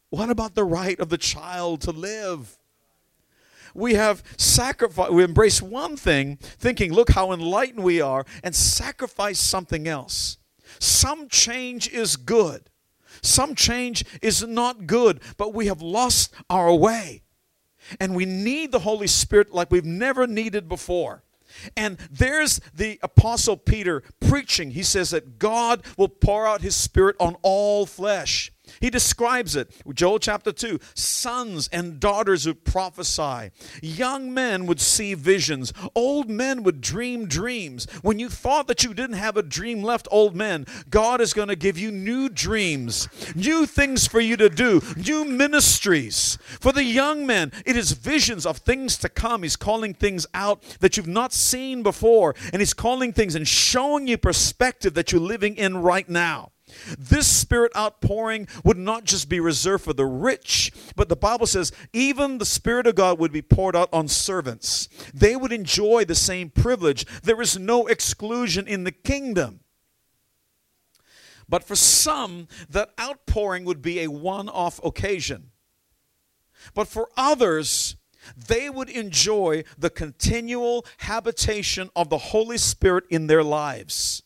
What 0.09 0.29
about 0.29 0.55
the 0.55 0.63
right 0.63 0.99
of 0.99 1.09
the 1.09 1.17
child 1.17 1.81
to 1.81 1.91
live? 1.91 2.57
We 3.75 3.93
have 3.95 4.23
sacrificed, 4.37 5.11
we 5.11 5.23
embrace 5.23 5.61
one 5.61 5.97
thing, 5.97 6.37
thinking, 6.41 6.93
look 6.93 7.11
how 7.11 7.31
enlightened 7.31 7.83
we 7.83 8.01
are, 8.01 8.25
and 8.43 8.55
sacrifice 8.55 9.39
something 9.39 9.87
else. 9.87 10.37
Some 10.79 11.29
change 11.29 11.89
is 11.89 12.15
good, 12.15 12.69
some 13.21 13.53
change 13.53 14.05
is 14.21 14.43
not 14.43 14.87
good, 14.87 15.21
but 15.37 15.53
we 15.53 15.67
have 15.67 15.81
lost 15.81 16.33
our 16.49 16.73
way. 16.73 17.21
And 17.99 18.15
we 18.15 18.25
need 18.25 18.71
the 18.71 18.79
Holy 18.79 19.07
Spirit 19.07 19.53
like 19.53 19.69
we've 19.69 19.85
never 19.85 20.25
needed 20.25 20.67
before. 20.67 21.23
And 21.77 21.97
there's 22.11 22.59
the 22.73 22.99
Apostle 23.03 23.57
Peter 23.57 24.03
preaching. 24.19 24.71
He 24.71 24.83
says 24.83 25.11
that 25.11 25.37
God 25.39 25.83
will 25.97 26.09
pour 26.09 26.47
out 26.47 26.61
his 26.61 26.75
Spirit 26.75 27.15
on 27.19 27.35
all 27.43 27.85
flesh. 27.85 28.51
He 28.79 28.89
describes 28.89 29.55
it, 29.55 29.71
Joel 29.93 30.19
chapter 30.19 30.51
2 30.51 30.79
sons 30.93 31.69
and 31.71 31.99
daughters 31.99 32.45
would 32.45 32.63
prophesy, 32.63 33.51
young 33.81 34.33
men 34.33 34.65
would 34.65 34.81
see 34.81 35.13
visions, 35.13 35.73
old 35.95 36.29
men 36.29 36.63
would 36.63 36.81
dream 36.81 37.27
dreams. 37.27 37.87
When 38.01 38.19
you 38.19 38.29
thought 38.29 38.67
that 38.67 38.83
you 38.83 38.93
didn't 38.93 39.17
have 39.17 39.37
a 39.37 39.43
dream 39.43 39.83
left, 39.83 40.07
old 40.11 40.35
men, 40.35 40.65
God 40.89 41.21
is 41.21 41.33
going 41.33 41.47
to 41.47 41.55
give 41.55 41.77
you 41.77 41.91
new 41.91 42.29
dreams, 42.29 43.07
new 43.35 43.65
things 43.65 44.07
for 44.07 44.19
you 44.19 44.37
to 44.37 44.49
do, 44.49 44.81
new 44.95 45.25
ministries. 45.25 46.37
For 46.59 46.71
the 46.71 46.83
young 46.83 47.25
men, 47.25 47.51
it 47.65 47.75
is 47.75 47.91
visions 47.91 48.45
of 48.45 48.57
things 48.57 48.97
to 48.99 49.09
come. 49.09 49.43
He's 49.43 49.55
calling 49.55 49.93
things 49.93 50.25
out 50.33 50.61
that 50.79 50.97
you've 50.97 51.07
not 51.07 51.33
seen 51.33 51.83
before, 51.83 52.35
and 52.51 52.61
He's 52.61 52.73
calling 52.73 53.13
things 53.13 53.35
and 53.35 53.47
showing 53.47 54.07
you 54.07 54.17
perspective 54.17 54.93
that 54.93 55.11
you're 55.11 55.21
living 55.21 55.55
in 55.55 55.77
right 55.77 56.07
now. 56.07 56.51
This 56.97 57.27
spirit 57.27 57.71
outpouring 57.75 58.47
would 58.63 58.77
not 58.77 59.03
just 59.03 59.29
be 59.29 59.39
reserved 59.39 59.83
for 59.83 59.93
the 59.93 60.05
rich, 60.05 60.71
but 60.95 61.09
the 61.09 61.15
Bible 61.15 61.47
says 61.47 61.71
even 61.93 62.37
the 62.37 62.45
Spirit 62.45 62.87
of 62.87 62.95
God 62.95 63.19
would 63.19 63.31
be 63.31 63.41
poured 63.41 63.75
out 63.75 63.89
on 63.91 64.07
servants. 64.07 64.89
They 65.13 65.35
would 65.35 65.51
enjoy 65.51 66.05
the 66.05 66.15
same 66.15 66.49
privilege. 66.49 67.05
There 67.21 67.41
is 67.41 67.57
no 67.57 67.87
exclusion 67.87 68.67
in 68.67 68.83
the 68.83 68.91
kingdom. 68.91 69.61
But 71.47 71.63
for 71.63 71.75
some, 71.75 72.47
that 72.69 72.89
outpouring 72.99 73.65
would 73.65 73.81
be 73.81 74.01
a 74.01 74.09
one 74.09 74.49
off 74.49 74.83
occasion. 74.83 75.51
But 76.73 76.87
for 76.87 77.09
others, 77.15 77.95
they 78.35 78.69
would 78.69 78.89
enjoy 78.89 79.63
the 79.77 79.89
continual 79.89 80.85
habitation 80.99 81.89
of 81.95 82.09
the 82.09 82.17
Holy 82.17 82.57
Spirit 82.57 83.03
in 83.09 83.27
their 83.27 83.43
lives. 83.43 84.23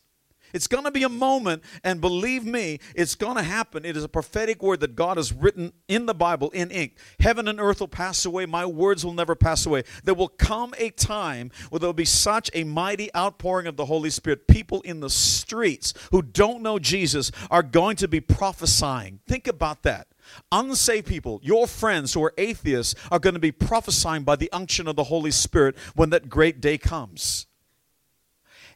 It's 0.52 0.66
going 0.66 0.84
to 0.84 0.90
be 0.90 1.02
a 1.02 1.08
moment, 1.08 1.62
and 1.84 2.00
believe 2.00 2.44
me, 2.44 2.80
it's 2.94 3.14
going 3.14 3.36
to 3.36 3.42
happen. 3.42 3.84
It 3.84 3.96
is 3.96 4.04
a 4.04 4.08
prophetic 4.08 4.62
word 4.62 4.80
that 4.80 4.96
God 4.96 5.16
has 5.16 5.32
written 5.32 5.72
in 5.88 6.06
the 6.06 6.14
Bible 6.14 6.50
in 6.50 6.70
ink. 6.70 6.96
Heaven 7.20 7.48
and 7.48 7.60
earth 7.60 7.80
will 7.80 7.88
pass 7.88 8.24
away, 8.24 8.46
my 8.46 8.66
words 8.66 9.04
will 9.04 9.12
never 9.12 9.34
pass 9.34 9.66
away. 9.66 9.84
There 10.04 10.14
will 10.14 10.28
come 10.28 10.74
a 10.78 10.90
time 10.90 11.50
where 11.70 11.78
there 11.78 11.88
will 11.88 11.94
be 11.94 12.04
such 12.04 12.50
a 12.54 12.64
mighty 12.64 13.14
outpouring 13.14 13.66
of 13.66 13.76
the 13.76 13.86
Holy 13.86 14.10
Spirit. 14.10 14.46
People 14.46 14.80
in 14.82 15.00
the 15.00 15.10
streets 15.10 15.94
who 16.10 16.22
don't 16.22 16.62
know 16.62 16.78
Jesus 16.78 17.30
are 17.50 17.62
going 17.62 17.96
to 17.96 18.08
be 18.08 18.20
prophesying. 18.20 19.20
Think 19.26 19.46
about 19.46 19.82
that. 19.82 20.08
Unsaved 20.52 21.06
people, 21.06 21.40
your 21.42 21.66
friends 21.66 22.14
who 22.14 22.22
are 22.22 22.34
atheists, 22.38 22.94
are 23.10 23.18
going 23.18 23.34
to 23.34 23.40
be 23.40 23.52
prophesying 23.52 24.22
by 24.22 24.36
the 24.36 24.50
unction 24.52 24.86
of 24.86 24.96
the 24.96 25.04
Holy 25.04 25.30
Spirit 25.30 25.76
when 25.94 26.10
that 26.10 26.28
great 26.28 26.60
day 26.60 26.78
comes. 26.78 27.46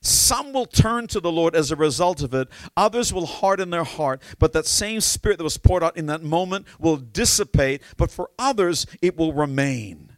Some 0.05 0.53
will 0.53 0.67
turn 0.67 1.07
to 1.09 1.21
the 1.21 1.33
Lord 1.33 1.57
as 1.57 1.71
a 1.71 1.77
result 1.77 2.23
of 2.23 2.35
it. 2.35 2.49
Others 2.77 3.13
will 3.13 3.25
harden 3.25 3.71
their 3.71 3.85
heart. 3.85 4.21
But 4.39 4.53
that 4.53 4.67
same 4.67 5.01
spirit 5.01 5.39
that 5.39 5.45
was 5.45 5.57
poured 5.57 5.83
out 5.83 5.97
in 5.97 6.07
that 6.07 6.23
moment 6.23 6.67
will 6.79 6.99
dissipate. 6.99 7.83
But 7.97 8.11
for 8.11 8.31
others, 8.39 8.87
it 9.01 9.17
will 9.17 9.33
remain. 9.33 10.13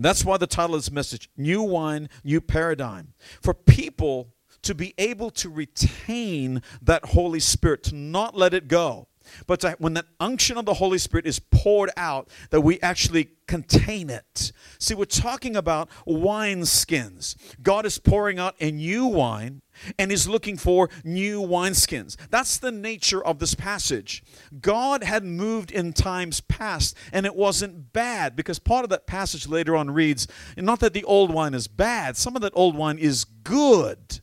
That's 0.00 0.24
why 0.24 0.36
the 0.36 0.48
title 0.48 0.74
of 0.74 0.82
this 0.82 0.90
message 0.90 1.30
New 1.36 1.62
Wine, 1.62 2.08
New 2.24 2.40
Paradigm. 2.40 3.14
For 3.40 3.54
people 3.54 4.34
to 4.62 4.74
be 4.74 4.94
able 4.98 5.30
to 5.30 5.48
retain 5.48 6.60
that 6.82 7.04
Holy 7.04 7.40
Spirit, 7.40 7.84
to 7.84 7.94
not 7.94 8.36
let 8.36 8.52
it 8.52 8.66
go 8.66 9.06
but 9.46 9.60
to, 9.60 9.76
when 9.78 9.94
that 9.94 10.06
unction 10.20 10.56
of 10.56 10.66
the 10.66 10.74
Holy 10.74 10.98
Spirit 10.98 11.26
is 11.26 11.38
poured 11.38 11.90
out, 11.96 12.28
that 12.50 12.60
we 12.60 12.80
actually 12.80 13.30
contain 13.46 14.10
it. 14.10 14.52
See, 14.78 14.94
we're 14.94 15.04
talking 15.04 15.56
about 15.56 15.88
wine 16.06 16.64
skins. 16.64 17.36
God 17.62 17.86
is 17.86 17.98
pouring 17.98 18.38
out 18.38 18.54
a 18.60 18.70
new 18.70 19.06
wine 19.06 19.62
and 19.98 20.12
is 20.12 20.28
looking 20.28 20.56
for 20.56 20.88
new 21.04 21.40
wineskins. 21.40 22.16
That's 22.30 22.58
the 22.58 22.72
nature 22.72 23.24
of 23.24 23.38
this 23.38 23.54
passage. 23.54 24.22
God 24.60 25.02
had 25.02 25.24
moved 25.24 25.70
in 25.70 25.92
times 25.92 26.40
past, 26.40 26.96
and 27.12 27.26
it 27.26 27.34
wasn't 27.34 27.92
bad 27.92 28.36
because 28.36 28.58
part 28.58 28.84
of 28.84 28.90
that 28.90 29.06
passage 29.06 29.48
later 29.48 29.76
on 29.76 29.90
reads 29.90 30.26
not 30.56 30.80
that 30.80 30.92
the 30.92 31.04
old 31.04 31.32
wine 31.32 31.54
is 31.54 31.68
bad, 31.68 32.16
some 32.16 32.36
of 32.36 32.42
that 32.42 32.52
old 32.54 32.76
wine 32.76 32.98
is 32.98 33.24
good, 33.24 34.20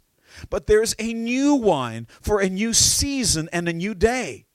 but 0.49 0.67
there's 0.67 0.95
a 0.97 1.13
new 1.13 1.55
wine 1.55 2.07
for 2.21 2.39
a 2.39 2.49
new 2.49 2.73
season 2.73 3.49
and 3.51 3.67
a 3.67 3.73
new 3.73 3.93
day. 3.93 4.45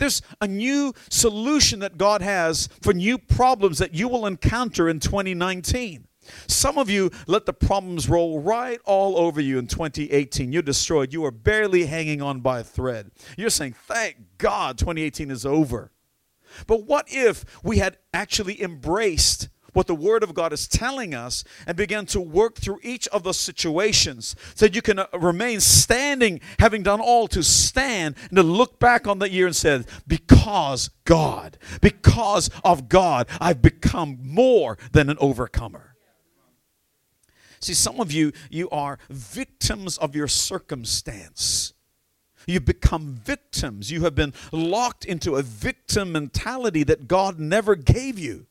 There's 0.00 0.22
a 0.40 0.48
new 0.48 0.94
solution 1.10 1.80
that 1.80 1.98
God 1.98 2.22
has 2.22 2.70
for 2.80 2.94
new 2.94 3.18
problems 3.18 3.76
that 3.78 3.94
you 3.94 4.08
will 4.08 4.24
encounter 4.24 4.88
in 4.88 4.98
2019. 4.98 6.06
Some 6.46 6.78
of 6.78 6.88
you 6.88 7.10
let 7.26 7.44
the 7.44 7.52
problems 7.52 8.08
roll 8.08 8.40
right 8.40 8.80
all 8.86 9.18
over 9.18 9.42
you 9.42 9.58
in 9.58 9.66
2018. 9.66 10.52
You're 10.52 10.62
destroyed. 10.62 11.12
You 11.12 11.24
are 11.26 11.30
barely 11.30 11.84
hanging 11.84 12.22
on 12.22 12.40
by 12.40 12.60
a 12.60 12.64
thread. 12.64 13.10
You're 13.36 13.50
saying, 13.50 13.74
Thank 13.74 14.16
God 14.38 14.78
2018 14.78 15.30
is 15.30 15.44
over. 15.44 15.90
But 16.66 16.84
what 16.86 17.06
if 17.08 17.44
we 17.62 17.78
had 17.78 17.98
actually 18.14 18.62
embraced 18.62 19.50
what 19.72 19.86
the 19.86 19.94
Word 19.94 20.22
of 20.22 20.34
God 20.34 20.52
is 20.52 20.68
telling 20.68 21.14
us 21.14 21.44
and 21.66 21.76
begin 21.76 22.06
to 22.06 22.20
work 22.20 22.56
through 22.56 22.80
each 22.82 23.06
of 23.08 23.22
those 23.22 23.38
situations 23.38 24.36
so 24.54 24.66
that 24.66 24.74
you 24.74 24.82
can 24.82 24.98
uh, 24.98 25.06
remain 25.14 25.60
standing, 25.60 26.40
having 26.58 26.82
done 26.82 27.00
all 27.00 27.28
to 27.28 27.42
stand 27.42 28.16
and 28.28 28.36
to 28.36 28.42
look 28.42 28.78
back 28.78 29.06
on 29.06 29.18
that 29.20 29.30
year 29.30 29.46
and 29.46 29.56
say, 29.56 29.82
Because 30.06 30.90
God, 31.04 31.58
because 31.80 32.50
of 32.64 32.88
God, 32.88 33.28
I've 33.40 33.62
become 33.62 34.18
more 34.22 34.78
than 34.92 35.10
an 35.10 35.16
overcomer. 35.20 35.94
See, 37.60 37.74
some 37.74 38.00
of 38.00 38.10
you, 38.10 38.32
you 38.48 38.70
are 38.70 38.98
victims 39.10 39.98
of 39.98 40.16
your 40.16 40.28
circumstance. 40.28 41.74
You've 42.46 42.64
become 42.64 43.20
victims. 43.22 43.90
You 43.90 44.02
have 44.02 44.14
been 44.14 44.32
locked 44.50 45.04
into 45.04 45.36
a 45.36 45.42
victim 45.42 46.12
mentality 46.12 46.82
that 46.84 47.06
God 47.06 47.38
never 47.38 47.74
gave 47.76 48.18
you. 48.18 48.46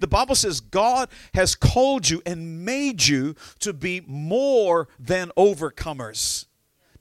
The 0.00 0.06
Bible 0.06 0.34
says 0.34 0.60
God 0.60 1.08
has 1.34 1.54
called 1.54 2.08
you 2.08 2.22
and 2.26 2.64
made 2.64 3.06
you 3.06 3.34
to 3.60 3.72
be 3.72 4.02
more 4.06 4.88
than 4.98 5.30
overcomers. 5.36 6.46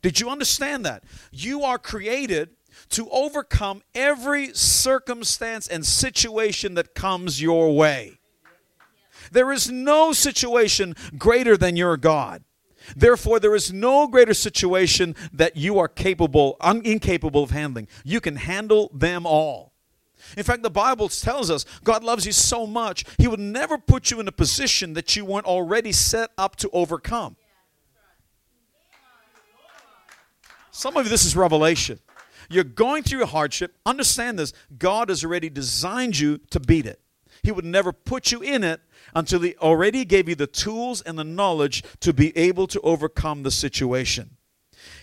Did 0.02 0.20
you 0.20 0.30
understand 0.30 0.86
that? 0.86 1.04
You 1.32 1.64
are 1.64 1.80
created 1.80 2.50
to 2.90 3.10
overcome 3.10 3.82
every 3.96 4.54
circumstance 4.54 5.68
and 5.68 5.86
situation 5.86 6.74
that 6.76 6.94
comes 6.96 7.42
your 7.42 7.76
way. 7.76 8.20
There 9.32 9.52
is 9.52 9.72
no 9.72 10.12
situation 10.12 10.96
greater 11.18 11.56
than 11.58 11.76
your 11.76 11.98
God. 11.98 12.44
Therefore, 12.96 13.40
there 13.40 13.56
is 13.56 13.72
no 13.72 14.08
greater 14.08 14.34
situation 14.34 15.16
that 15.32 15.56
you 15.56 15.80
are 15.80 15.88
capable, 15.88 16.58
un- 16.60 16.82
incapable 16.84 17.44
of 17.44 17.52
handling. 17.52 17.88
You 18.04 18.20
can 18.20 18.36
handle 18.36 18.92
them 18.94 19.26
all. 19.26 19.73
In 20.38 20.44
fact, 20.44 20.64
the 20.64 20.70
Bible 20.70 21.10
tells 21.10 21.50
us 21.50 21.66
God 21.84 22.04
loves 22.04 22.26
you 22.26 22.32
so 22.32 22.66
much, 22.66 23.04
He 23.18 23.28
would 23.28 23.40
never 23.40 23.78
put 23.78 24.12
you 24.12 24.20
in 24.20 24.28
a 24.28 24.32
position 24.32 24.94
that 24.94 25.16
you 25.16 25.26
weren't 25.26 25.46
already 25.46 25.92
set 25.92 26.32
up 26.38 26.56
to 26.58 26.70
overcome. 26.72 27.36
Some 30.72 30.98
of 30.98 31.08
this 31.08 31.24
is 31.24 31.36
revelation. 31.36 32.00
You're 32.50 32.64
going 32.64 33.04
through 33.04 33.24
a 33.24 33.28
hardship. 33.28 33.76
Understand 33.86 34.40
this 34.40 34.54
God 34.78 35.10
has 35.10 35.24
already 35.24 35.50
designed 35.50 36.18
you 36.18 36.40
to 36.50 36.60
beat 36.60 36.86
it. 36.86 37.00
He 37.44 37.52
would 37.52 37.66
never 37.66 37.92
put 37.92 38.32
you 38.32 38.42
in 38.42 38.64
it 38.64 38.82
until 39.14 39.42
He 39.42 39.56
already 39.58 40.06
gave 40.06 40.30
you 40.30 40.36
the 40.36 40.48
tools 40.48 41.02
and 41.02 41.18
the 41.18 41.24
knowledge 41.24 41.84
to 42.00 42.14
be 42.14 42.36
able 42.38 42.68
to 42.68 42.80
overcome 42.82 43.44
the 43.44 43.52
situation. 43.52 44.38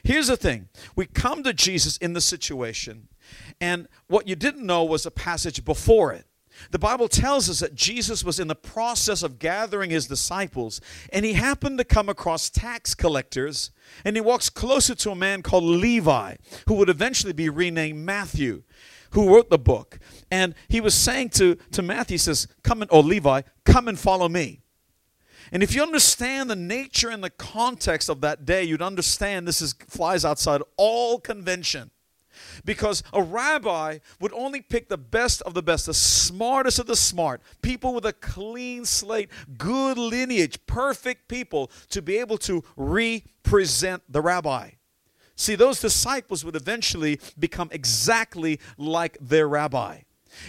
Here's 0.03 0.27
the 0.27 0.37
thing 0.37 0.69
we 0.97 1.07
come 1.07 1.43
to 1.43 1.53
Jesus 1.53 1.97
in 1.99 2.12
the 2.15 2.21
situation 2.21 3.09
and 3.61 3.88
what 4.07 4.26
you 4.26 4.37
didn't 4.37 4.64
know 4.64 4.85
was 4.85 5.05
a 5.07 5.11
passage 5.11 5.64
before 5.64 6.12
it. 6.12 6.26
The 6.71 6.79
Bible 6.79 7.09
tells 7.09 7.49
us 7.49 7.61
that 7.61 7.75
Jesus 7.75 8.23
was 8.23 8.38
in 8.38 8.49
the 8.49 8.55
process 8.55 9.23
of 9.23 9.38
gathering 9.38 9.90
his 9.90 10.07
disciples, 10.07 10.81
and 11.12 11.25
he 11.25 11.35
happened 11.35 11.79
to 11.79 11.85
come 11.85 12.09
across 12.09 12.50
tax 12.50 12.95
collectors, 12.95 13.71
and 14.05 14.17
he 14.17 14.21
walks 14.21 14.50
closer 14.50 14.95
to 14.97 15.11
a 15.11 15.17
man 15.17 15.43
called 15.43 15.64
Levi, 15.64 16.37
who 16.67 16.75
would 16.75 16.90
eventually 16.90 17.33
be 17.33 17.49
renamed 17.49 18.05
Matthew, 18.05 18.62
who 19.12 19.35
wrote 19.35 19.50
the 19.50 19.59
book. 19.59 19.99
And 20.31 20.55
he 20.69 20.81
was 20.81 20.95
saying 20.95 21.31
to, 21.31 21.57
to 21.73 21.83
Matthew, 21.83 22.14
he 22.14 22.19
says, 22.19 22.47
Come 22.62 22.83
and, 22.83 22.90
or 22.90 23.02
Levi, 23.02 23.43
come 23.64 23.88
and 23.88 23.99
follow 23.99 24.29
me. 24.29 24.61
And 25.52 25.62
if 25.62 25.75
you 25.75 25.83
understand 25.83 26.49
the 26.49 26.57
nature 26.57 27.11
and 27.11 27.25
the 27.25 27.31
context 27.31 28.09
of 28.09 28.21
that 28.21 28.45
day, 28.45 28.62
you'd 28.62 28.83
understand 28.83 29.49
this 29.49 29.61
is 29.61 29.75
flies 29.88 30.25
outside 30.25 30.62
all 30.76 31.19
convention 31.19 31.90
because 32.65 33.03
a 33.13 33.23
rabbi 33.23 33.99
would 34.21 34.33
only 34.33 34.61
pick 34.61 34.89
the 34.89 34.99
best 34.99 35.43
of 35.43 35.55
the 35.55 35.63
best, 35.63 35.87
the 35.87 35.95
smartest 35.95 36.79
of 36.79 36.87
the 36.87 36.97
smart, 36.97 37.41
people 37.63 37.95
with 37.95 38.07
a 38.07 38.13
clean 38.13 38.85
slate, 38.85 39.31
good 39.59 39.99
lineage, 39.99 40.59
perfect 40.67 41.29
people 41.29 41.71
to 41.91 42.03
be 42.03 42.19
able 42.19 42.39
to 42.39 42.63
represent 42.77 44.03
the 44.09 44.21
rabbi. 44.21 44.71
See, 45.37 45.55
those 45.55 45.81
disciples 45.81 46.45
would 46.45 46.57
eventually 46.57 47.19
become 47.39 47.71
exactly 47.73 48.61
like 48.77 49.17
their 49.21 49.49
rabbi. 49.49 50.01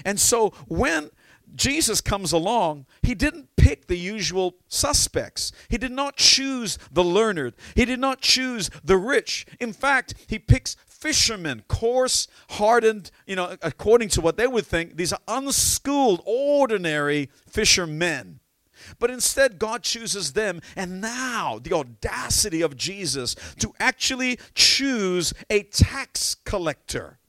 And 0.04 0.20
so 0.20 0.50
when 0.68 1.12
Jesus 1.56 2.02
comes 2.02 2.32
along, 2.32 2.86
he 3.02 3.16
didn't 3.16 3.56
pick 3.56 3.88
the 3.88 3.98
usual 3.98 4.56
suspects. 4.68 5.52
He 5.70 5.78
did 5.78 5.92
not 5.92 6.18
choose 6.18 6.78
the 6.92 7.04
learned. 7.04 7.54
He 7.76 7.86
did 7.86 8.00
not 8.00 8.22
choose 8.22 8.70
the 8.84 8.98
rich. 8.98 9.46
In 9.60 9.74
fact, 9.74 10.14
he 10.28 10.40
picks 10.40 10.76
fishermen, 11.02 11.64
coarse, 11.68 12.28
hardened, 12.52 13.12
you 13.26 13.36
know, 13.36 13.58
according 13.62 14.08
to 14.10 14.22
what 14.22 14.38
they 14.38 14.48
would 14.48 14.66
think, 14.66 14.96
these 14.96 15.12
are 15.12 15.20
unschooled, 15.28 16.22
ordinary 16.26 17.30
fishermen. 17.50 18.40
But 19.00 19.12
instead, 19.12 19.60
God 19.60 19.84
chooses 19.84 20.34
them. 20.34 20.62
And 20.76 21.02
now, 21.02 21.60
the 21.62 21.74
audacity 21.74 22.62
of 22.62 22.78
Jesus 22.78 23.36
to 23.60 23.74
actually 23.80 24.40
choose 24.54 25.34
a 25.50 25.64
tax 25.64 26.36
collector. 26.46 27.20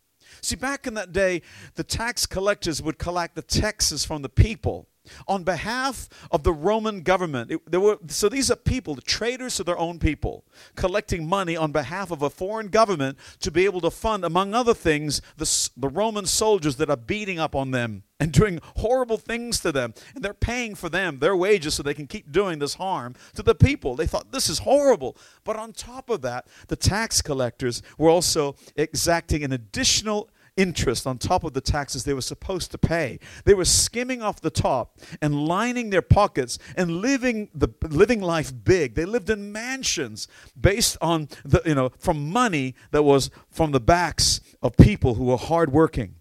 See, 0.40 0.56
back 0.56 0.86
in 0.86 0.94
that 0.94 1.12
day, 1.12 1.42
the 1.74 1.84
tax 1.84 2.26
collectors 2.26 2.82
would 2.82 2.98
collect 2.98 3.34
the 3.34 3.42
taxes 3.42 4.04
from 4.04 4.22
the 4.22 4.28
people 4.28 4.88
on 5.26 5.44
behalf 5.44 6.08
of 6.30 6.42
the 6.42 6.52
Roman 6.52 7.02
government. 7.02 7.50
It, 7.50 7.70
there 7.70 7.80
were, 7.80 7.98
so 8.08 8.28
these 8.28 8.50
are 8.50 8.56
people, 8.56 8.96
traitors 8.96 9.56
to 9.56 9.64
their 9.64 9.78
own 9.78 9.98
people, 9.98 10.44
collecting 10.76 11.28
money 11.28 11.56
on 11.56 11.72
behalf 11.72 12.10
of 12.10 12.22
a 12.22 12.30
foreign 12.30 12.68
government 12.68 13.18
to 13.40 13.50
be 13.50 13.64
able 13.64 13.80
to 13.82 13.90
fund, 13.90 14.24
among 14.24 14.54
other 14.54 14.74
things, 14.74 15.20
the, 15.36 15.70
the 15.76 15.88
Roman 15.88 16.26
soldiers 16.26 16.76
that 16.76 16.90
are 16.90 16.96
beating 16.96 17.38
up 17.38 17.54
on 17.54 17.70
them 17.70 18.04
and 18.20 18.32
doing 18.32 18.60
horrible 18.76 19.16
things 19.16 19.58
to 19.60 19.72
them. 19.72 19.94
And 20.14 20.24
they're 20.24 20.32
paying 20.32 20.76
for 20.76 20.88
them 20.88 21.18
their 21.18 21.36
wages 21.36 21.74
so 21.74 21.82
they 21.82 21.92
can 21.92 22.06
keep 22.06 22.30
doing 22.30 22.60
this 22.60 22.74
harm 22.74 23.16
to 23.34 23.42
the 23.42 23.54
people. 23.54 23.96
They 23.96 24.06
thought, 24.06 24.30
this 24.30 24.48
is 24.48 24.60
horrible. 24.60 25.16
But 25.42 25.56
on 25.56 25.72
top 25.72 26.08
of 26.08 26.22
that, 26.22 26.46
the 26.68 26.76
tax 26.76 27.20
collectors 27.20 27.82
were 27.98 28.08
also 28.08 28.54
exacting 28.76 29.42
an 29.42 29.52
additional 29.52 30.30
interest 30.56 31.06
on 31.06 31.18
top 31.18 31.44
of 31.44 31.52
the 31.52 31.60
taxes 31.60 32.04
they 32.04 32.14
were 32.14 32.20
supposed 32.20 32.70
to 32.70 32.78
pay. 32.78 33.18
They 33.44 33.54
were 33.54 33.64
skimming 33.64 34.22
off 34.22 34.40
the 34.40 34.50
top 34.50 34.98
and 35.20 35.46
lining 35.46 35.90
their 35.90 36.02
pockets 36.02 36.58
and 36.76 36.98
living 37.00 37.48
the 37.54 37.68
living 37.82 38.20
life 38.20 38.52
big. 38.64 38.94
They 38.94 39.04
lived 39.04 39.30
in 39.30 39.52
mansions 39.52 40.28
based 40.58 40.96
on 41.00 41.28
the 41.44 41.62
you 41.64 41.74
know 41.74 41.90
from 41.98 42.30
money 42.30 42.74
that 42.90 43.02
was 43.02 43.30
from 43.50 43.72
the 43.72 43.80
backs 43.80 44.40
of 44.62 44.76
people 44.76 45.14
who 45.14 45.24
were 45.24 45.36
hardworking. 45.36 46.16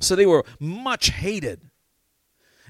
So 0.00 0.16
they 0.16 0.26
were 0.26 0.44
much 0.58 1.10
hated. 1.10 1.60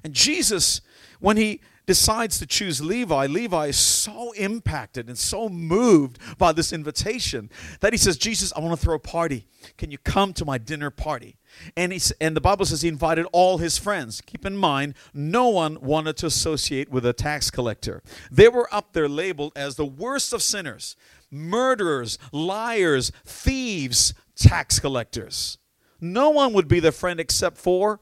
And 0.03 0.15
Jesus, 0.15 0.81
when 1.21 1.37
he 1.37 1.61
decides 1.91 2.39
to 2.39 2.47
choose 2.47 2.81
Levi, 2.81 3.27
Levi 3.27 3.67
is 3.67 3.77
so 3.77 4.31
impacted 4.35 5.09
and 5.09 5.19
so 5.19 5.49
moved 5.49 6.21
by 6.39 6.53
this 6.53 6.73
invitation 6.73 7.51
that 7.81 7.93
he 7.93 7.97
says, 7.97 8.17
Jesus, 8.17 8.53
I 8.55 8.61
want 8.61 8.79
to 8.79 8.81
throw 8.81 8.95
a 8.95 9.01
party. 9.01 9.49
Can 9.77 9.91
you 9.91 9.99
come 9.99 10.33
to 10.35 10.45
my 10.45 10.57
dinner 10.57 10.91
party? 10.91 11.41
And, 11.77 11.93
he's, 11.93 12.13
and 12.21 12.37
the 12.37 12.41
Bible 12.41 12.65
says 12.65 12.83
he 12.83 12.89
invited 12.89 13.27
all 13.33 13.59
his 13.59 13.77
friends. 13.77 14.21
Keep 14.21 14.47
in 14.47 14.57
mind, 14.57 14.95
no 15.13 15.49
one 15.49 15.81
wanted 15.81 16.17
to 16.19 16.27
associate 16.27 16.91
with 16.91 17.05
a 17.05 17.13
tax 17.13 17.51
collector. 17.51 18.05
They 18.31 18.47
were 18.47 18.73
up 18.73 18.93
there 18.93 19.09
labeled 19.09 19.53
as 19.57 19.75
the 19.75 19.85
worst 19.85 20.33
of 20.33 20.43
sinners 20.43 20.95
murderers, 21.29 22.19
liars, 22.31 23.11
thieves, 23.25 24.15
tax 24.37 24.79
collectors. 24.79 25.59
No 26.01 26.31
one 26.31 26.53
would 26.53 26.69
be 26.69 26.79
their 26.79 26.93
friend 26.93 27.19
except 27.19 27.59
for 27.59 27.99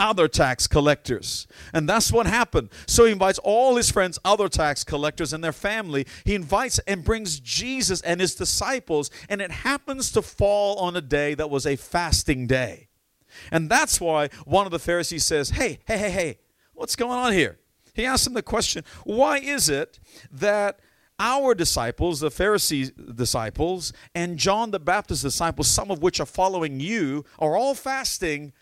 other 0.00 0.26
tax 0.26 0.66
collectors. 0.66 1.46
And 1.72 1.88
that's 1.88 2.10
what 2.10 2.26
happened. 2.26 2.70
So 2.86 3.04
he 3.04 3.12
invites 3.12 3.38
all 3.38 3.76
his 3.76 3.90
friends, 3.90 4.18
other 4.24 4.48
tax 4.48 4.82
collectors, 4.82 5.32
and 5.32 5.44
their 5.44 5.52
family. 5.52 6.06
He 6.24 6.34
invites 6.34 6.80
and 6.80 7.04
brings 7.04 7.38
Jesus 7.38 8.00
and 8.00 8.20
his 8.20 8.34
disciples, 8.34 9.10
and 9.28 9.40
it 9.40 9.50
happens 9.50 10.10
to 10.12 10.22
fall 10.22 10.78
on 10.78 10.96
a 10.96 11.00
day 11.00 11.34
that 11.34 11.50
was 11.50 11.66
a 11.66 11.76
fasting 11.76 12.46
day. 12.46 12.88
And 13.52 13.68
that's 13.68 14.00
why 14.00 14.30
one 14.44 14.66
of 14.66 14.72
the 14.72 14.78
Pharisees 14.78 15.24
says, 15.24 15.50
Hey, 15.50 15.78
hey, 15.86 15.98
hey, 15.98 16.10
hey, 16.10 16.38
what's 16.72 16.96
going 16.96 17.16
on 17.18 17.32
here? 17.32 17.58
He 17.94 18.06
asks 18.06 18.26
him 18.26 18.34
the 18.34 18.42
question, 18.42 18.82
Why 19.04 19.38
is 19.38 19.68
it 19.68 20.00
that 20.32 20.80
our 21.18 21.54
disciples, 21.54 22.20
the 22.20 22.30
Pharisees' 22.30 22.90
disciples, 22.92 23.92
and 24.14 24.38
John 24.38 24.70
the 24.70 24.80
Baptist's 24.80 25.22
disciples, 25.22 25.68
some 25.68 25.90
of 25.90 26.02
which 26.02 26.18
are 26.18 26.26
following 26.26 26.80
you, 26.80 27.26
are 27.38 27.56
all 27.56 27.74
fasting, 27.74 28.54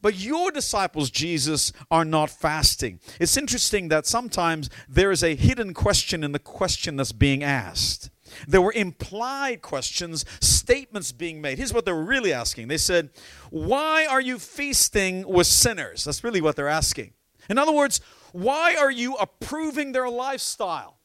but 0.00 0.16
your 0.16 0.50
disciples, 0.50 1.10
Jesus, 1.10 1.72
are 1.90 2.04
not 2.04 2.30
fasting. 2.30 3.00
It's 3.20 3.36
interesting 3.36 3.88
that 3.88 4.06
sometimes 4.06 4.70
there 4.88 5.10
is 5.10 5.24
a 5.24 5.34
hidden 5.34 5.74
question 5.74 6.22
in 6.22 6.32
the 6.32 6.38
question 6.38 6.96
that's 6.96 7.12
being 7.12 7.42
asked. 7.42 8.10
There 8.46 8.60
were 8.60 8.72
implied 8.72 9.62
questions, 9.62 10.24
statements 10.40 11.12
being 11.12 11.40
made. 11.40 11.58
Here's 11.58 11.72
what 11.72 11.84
they're 11.84 11.94
really 11.94 12.32
asking. 12.32 12.68
They 12.68 12.76
said, 12.76 13.10
Why 13.50 14.06
are 14.06 14.20
you 14.20 14.38
feasting 14.38 15.26
with 15.26 15.46
sinners? 15.46 16.04
That's 16.04 16.22
really 16.22 16.40
what 16.40 16.56
they're 16.56 16.68
asking. 16.68 17.14
In 17.48 17.58
other 17.58 17.72
words, 17.72 18.00
why 18.32 18.76
are 18.78 18.90
you 18.90 19.14
approving 19.14 19.92
their 19.92 20.08
lifestyle? 20.08 20.97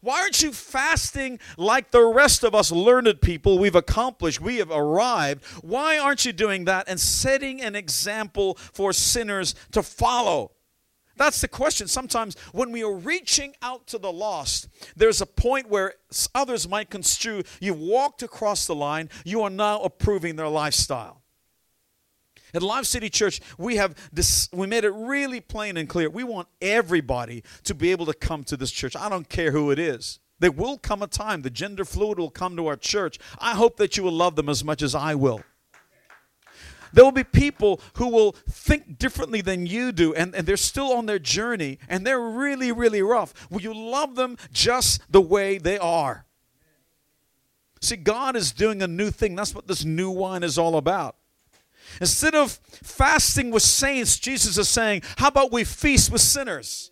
Why 0.00 0.20
aren't 0.20 0.42
you 0.42 0.52
fasting 0.52 1.38
like 1.56 1.90
the 1.90 2.04
rest 2.04 2.44
of 2.44 2.54
us 2.54 2.70
learned 2.70 3.20
people? 3.20 3.58
We've 3.58 3.74
accomplished, 3.74 4.40
we 4.40 4.56
have 4.56 4.70
arrived. 4.70 5.44
Why 5.62 5.98
aren't 5.98 6.24
you 6.24 6.32
doing 6.32 6.64
that 6.66 6.88
and 6.88 7.00
setting 7.00 7.60
an 7.62 7.74
example 7.74 8.54
for 8.54 8.92
sinners 8.92 9.54
to 9.72 9.82
follow? 9.82 10.52
That's 11.16 11.40
the 11.40 11.48
question. 11.48 11.88
Sometimes 11.88 12.36
when 12.52 12.72
we 12.72 12.84
are 12.84 12.94
reaching 12.94 13.54
out 13.62 13.86
to 13.88 13.98
the 13.98 14.12
lost, 14.12 14.68
there's 14.96 15.20
a 15.20 15.26
point 15.26 15.68
where 15.68 15.94
others 16.34 16.68
might 16.68 16.90
construe 16.90 17.42
you've 17.58 17.80
walked 17.80 18.22
across 18.22 18.66
the 18.66 18.74
line, 18.74 19.08
you 19.24 19.42
are 19.42 19.50
now 19.50 19.80
approving 19.80 20.36
their 20.36 20.48
lifestyle. 20.48 21.22
At 22.56 22.62
Live 22.62 22.86
City 22.86 23.10
Church, 23.10 23.42
we 23.58 23.76
have 23.76 23.94
this, 24.10 24.48
we 24.50 24.66
made 24.66 24.84
it 24.84 24.94
really 24.94 25.42
plain 25.42 25.76
and 25.76 25.86
clear. 25.86 26.08
We 26.08 26.24
want 26.24 26.48
everybody 26.62 27.44
to 27.64 27.74
be 27.74 27.90
able 27.90 28.06
to 28.06 28.14
come 28.14 28.44
to 28.44 28.56
this 28.56 28.70
church. 28.70 28.96
I 28.96 29.10
don't 29.10 29.28
care 29.28 29.52
who 29.52 29.70
it 29.70 29.78
is. 29.78 30.20
There 30.38 30.50
will 30.50 30.78
come 30.78 31.02
a 31.02 31.06
time 31.06 31.42
the 31.42 31.50
gender 31.50 31.84
fluid 31.84 32.18
will 32.18 32.30
come 32.30 32.56
to 32.56 32.66
our 32.66 32.76
church. 32.76 33.18
I 33.38 33.54
hope 33.54 33.76
that 33.76 33.98
you 33.98 34.02
will 34.02 34.12
love 34.12 34.36
them 34.36 34.48
as 34.48 34.64
much 34.64 34.80
as 34.80 34.94
I 34.94 35.14
will. 35.14 35.42
There 36.94 37.04
will 37.04 37.12
be 37.12 37.24
people 37.24 37.78
who 37.96 38.08
will 38.08 38.32
think 38.48 38.96
differently 38.96 39.42
than 39.42 39.66
you 39.66 39.92
do, 39.92 40.14
and, 40.14 40.34
and 40.34 40.46
they're 40.46 40.56
still 40.56 40.94
on 40.94 41.04
their 41.04 41.18
journey, 41.18 41.78
and 41.90 42.06
they're 42.06 42.18
really, 42.18 42.72
really 42.72 43.02
rough. 43.02 43.34
Will 43.50 43.60
you 43.60 43.74
love 43.74 44.14
them 44.14 44.38
just 44.50 45.02
the 45.12 45.20
way 45.20 45.58
they 45.58 45.76
are? 45.76 46.24
See, 47.82 47.96
God 47.96 48.34
is 48.34 48.50
doing 48.52 48.80
a 48.80 48.88
new 48.88 49.10
thing. 49.10 49.34
That's 49.34 49.54
what 49.54 49.66
this 49.66 49.84
new 49.84 50.10
wine 50.10 50.42
is 50.42 50.56
all 50.56 50.78
about. 50.78 51.16
Instead 52.00 52.34
of 52.34 52.52
fasting 52.82 53.50
with 53.50 53.62
saints, 53.62 54.18
Jesus 54.18 54.58
is 54.58 54.68
saying, 54.68 55.02
How 55.16 55.28
about 55.28 55.52
we 55.52 55.64
feast 55.64 56.10
with 56.10 56.20
sinners? 56.20 56.90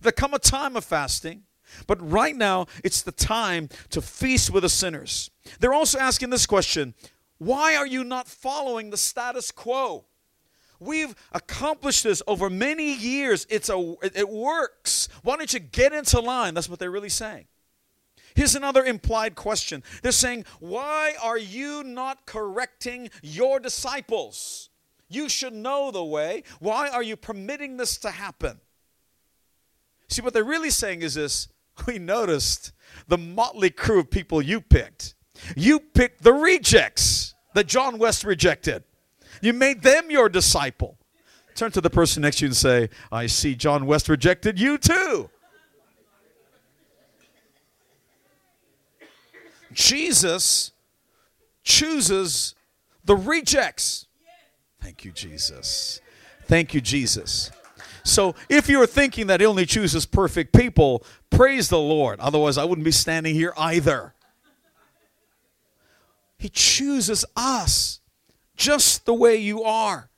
There 0.00 0.12
come 0.12 0.34
a 0.34 0.38
time 0.38 0.76
of 0.76 0.84
fasting, 0.84 1.44
but 1.86 1.98
right 2.10 2.36
now 2.36 2.66
it's 2.84 3.02
the 3.02 3.12
time 3.12 3.68
to 3.90 4.02
feast 4.02 4.50
with 4.50 4.62
the 4.62 4.68
sinners. 4.68 5.30
They're 5.60 5.72
also 5.72 5.98
asking 5.98 6.30
this 6.30 6.46
question 6.46 6.94
Why 7.38 7.76
are 7.76 7.86
you 7.86 8.04
not 8.04 8.28
following 8.28 8.90
the 8.90 8.96
status 8.96 9.50
quo? 9.50 10.06
We've 10.80 11.14
accomplished 11.30 12.02
this 12.02 12.22
over 12.26 12.50
many 12.50 12.92
years. 12.92 13.46
It's 13.48 13.68
a 13.68 13.94
it 14.02 14.28
works. 14.28 15.08
Why 15.22 15.36
don't 15.36 15.52
you 15.52 15.60
get 15.60 15.92
into 15.92 16.20
line? 16.20 16.54
That's 16.54 16.68
what 16.68 16.80
they're 16.80 16.90
really 16.90 17.08
saying. 17.08 17.46
Here's 18.34 18.54
another 18.54 18.84
implied 18.84 19.34
question. 19.34 19.82
They're 20.02 20.12
saying, 20.12 20.44
Why 20.60 21.14
are 21.22 21.38
you 21.38 21.82
not 21.82 22.26
correcting 22.26 23.10
your 23.22 23.60
disciples? 23.60 24.70
You 25.08 25.28
should 25.28 25.52
know 25.52 25.90
the 25.90 26.04
way. 26.04 26.44
Why 26.58 26.88
are 26.88 27.02
you 27.02 27.16
permitting 27.16 27.76
this 27.76 27.98
to 27.98 28.10
happen? 28.10 28.60
See, 30.08 30.22
what 30.22 30.32
they're 30.32 30.44
really 30.44 30.70
saying 30.70 31.02
is 31.02 31.14
this 31.14 31.48
we 31.86 31.98
noticed 31.98 32.72
the 33.08 33.18
motley 33.18 33.70
crew 33.70 34.00
of 34.00 34.10
people 34.10 34.42
you 34.42 34.60
picked. 34.60 35.14
You 35.56 35.80
picked 35.80 36.22
the 36.22 36.32
rejects 36.32 37.34
that 37.54 37.66
John 37.66 37.98
West 37.98 38.24
rejected, 38.24 38.84
you 39.40 39.52
made 39.52 39.82
them 39.82 40.10
your 40.10 40.28
disciple. 40.28 40.98
Turn 41.54 41.70
to 41.72 41.80
the 41.80 41.90
person 41.90 42.22
next 42.22 42.38
to 42.38 42.44
you 42.44 42.48
and 42.48 42.56
say, 42.56 42.88
I 43.10 43.26
see 43.26 43.54
John 43.54 43.84
West 43.86 44.08
rejected 44.08 44.58
you 44.58 44.78
too. 44.78 45.28
Jesus 49.72 50.72
chooses 51.64 52.54
the 53.04 53.16
rejects. 53.16 54.06
Thank 54.80 55.04
you, 55.04 55.12
Jesus. 55.12 56.00
Thank 56.46 56.74
you, 56.74 56.80
Jesus. 56.80 57.50
So 58.04 58.34
if 58.48 58.68
you're 58.68 58.86
thinking 58.86 59.28
that 59.28 59.40
he 59.40 59.46
only 59.46 59.66
chooses 59.66 60.06
perfect 60.06 60.52
people, 60.52 61.04
praise 61.30 61.68
the 61.68 61.78
Lord. 61.78 62.18
Otherwise, 62.20 62.58
I 62.58 62.64
wouldn't 62.64 62.84
be 62.84 62.90
standing 62.90 63.34
here 63.34 63.52
either. 63.56 64.14
He 66.36 66.48
chooses 66.48 67.24
us 67.36 68.00
just 68.56 69.06
the 69.06 69.14
way 69.14 69.36
you 69.36 69.62
are. 69.62 70.10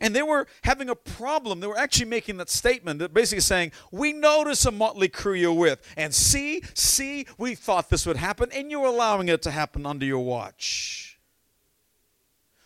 And 0.00 0.14
they 0.14 0.22
were 0.22 0.46
having 0.62 0.88
a 0.88 0.94
problem. 0.94 1.60
They 1.60 1.66
were 1.66 1.78
actually 1.78 2.06
making 2.06 2.36
that 2.38 2.50
statement 2.50 2.98
that 2.98 3.14
basically 3.14 3.40
saying, 3.40 3.72
We 3.90 4.12
notice 4.12 4.64
a 4.66 4.70
motley 4.70 5.08
crew 5.08 5.34
you're 5.34 5.52
with. 5.52 5.80
And 5.96 6.14
see, 6.14 6.62
see, 6.74 7.26
we 7.38 7.54
thought 7.54 7.90
this 7.90 8.06
would 8.06 8.16
happen, 8.16 8.50
and 8.52 8.70
you're 8.70 8.86
allowing 8.86 9.28
it 9.28 9.42
to 9.42 9.50
happen 9.50 9.86
under 9.86 10.06
your 10.06 10.24
watch. 10.24 11.18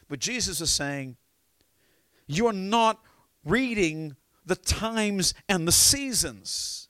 But 0.08 0.20
Jesus 0.20 0.60
is 0.60 0.70
saying, 0.70 1.16
You're 2.26 2.52
not 2.52 3.00
reading 3.44 4.16
the 4.44 4.56
times 4.56 5.34
and 5.48 5.68
the 5.68 5.72
seasons 5.72 6.87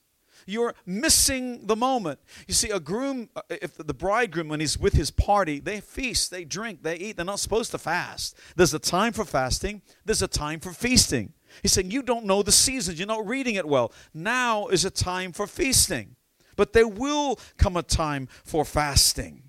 you're 0.49 0.75
missing 0.87 1.67
the 1.67 1.77
moment. 1.77 2.19
You 2.47 2.55
see, 2.55 2.71
a 2.71 2.81
groom, 2.81 3.29
uh, 3.37 3.43
if 3.51 3.77
the 3.77 3.95
bridegroom, 3.95 4.49
when 4.49 4.61
he's 4.61 4.79
with 4.79 4.95
his 4.95 5.11
party, 5.11 5.61
they 5.61 5.81
feast, 5.81 6.31
they 6.31 6.45
drink, 6.45 6.83
they 6.83 6.97
eat. 6.97 7.17
They're 7.17 7.25
not 7.25 7.41
supposed 7.41 7.71
to 7.73 7.79
fast. 7.79 8.37
There's 8.57 8.75
a 8.75 8.79
time 8.79 9.13
for 9.13 9.25
fasting, 9.25 9.83
there's 10.05 10.23
a 10.23 10.29
time 10.29 10.61
for 10.61 10.73
feasting. 10.73 11.35
He's 11.63 11.73
saying, 11.73 11.91
You 11.91 12.03
don't 12.03 12.25
know 12.25 12.43
the 12.43 12.53
seasons, 12.53 12.99
you're 12.99 13.09
not 13.09 13.27
reading 13.27 13.55
it 13.55 13.67
well. 13.67 13.93
Now 14.15 14.69
is 14.69 14.85
a 14.85 14.91
time 14.91 15.33
for 15.33 15.47
feasting, 15.47 16.17
but 16.57 16.73
there 16.73 16.89
will 16.89 17.39
come 17.57 17.77
a 17.77 17.83
time 17.83 18.29
for 18.45 18.65
fasting. 18.65 19.43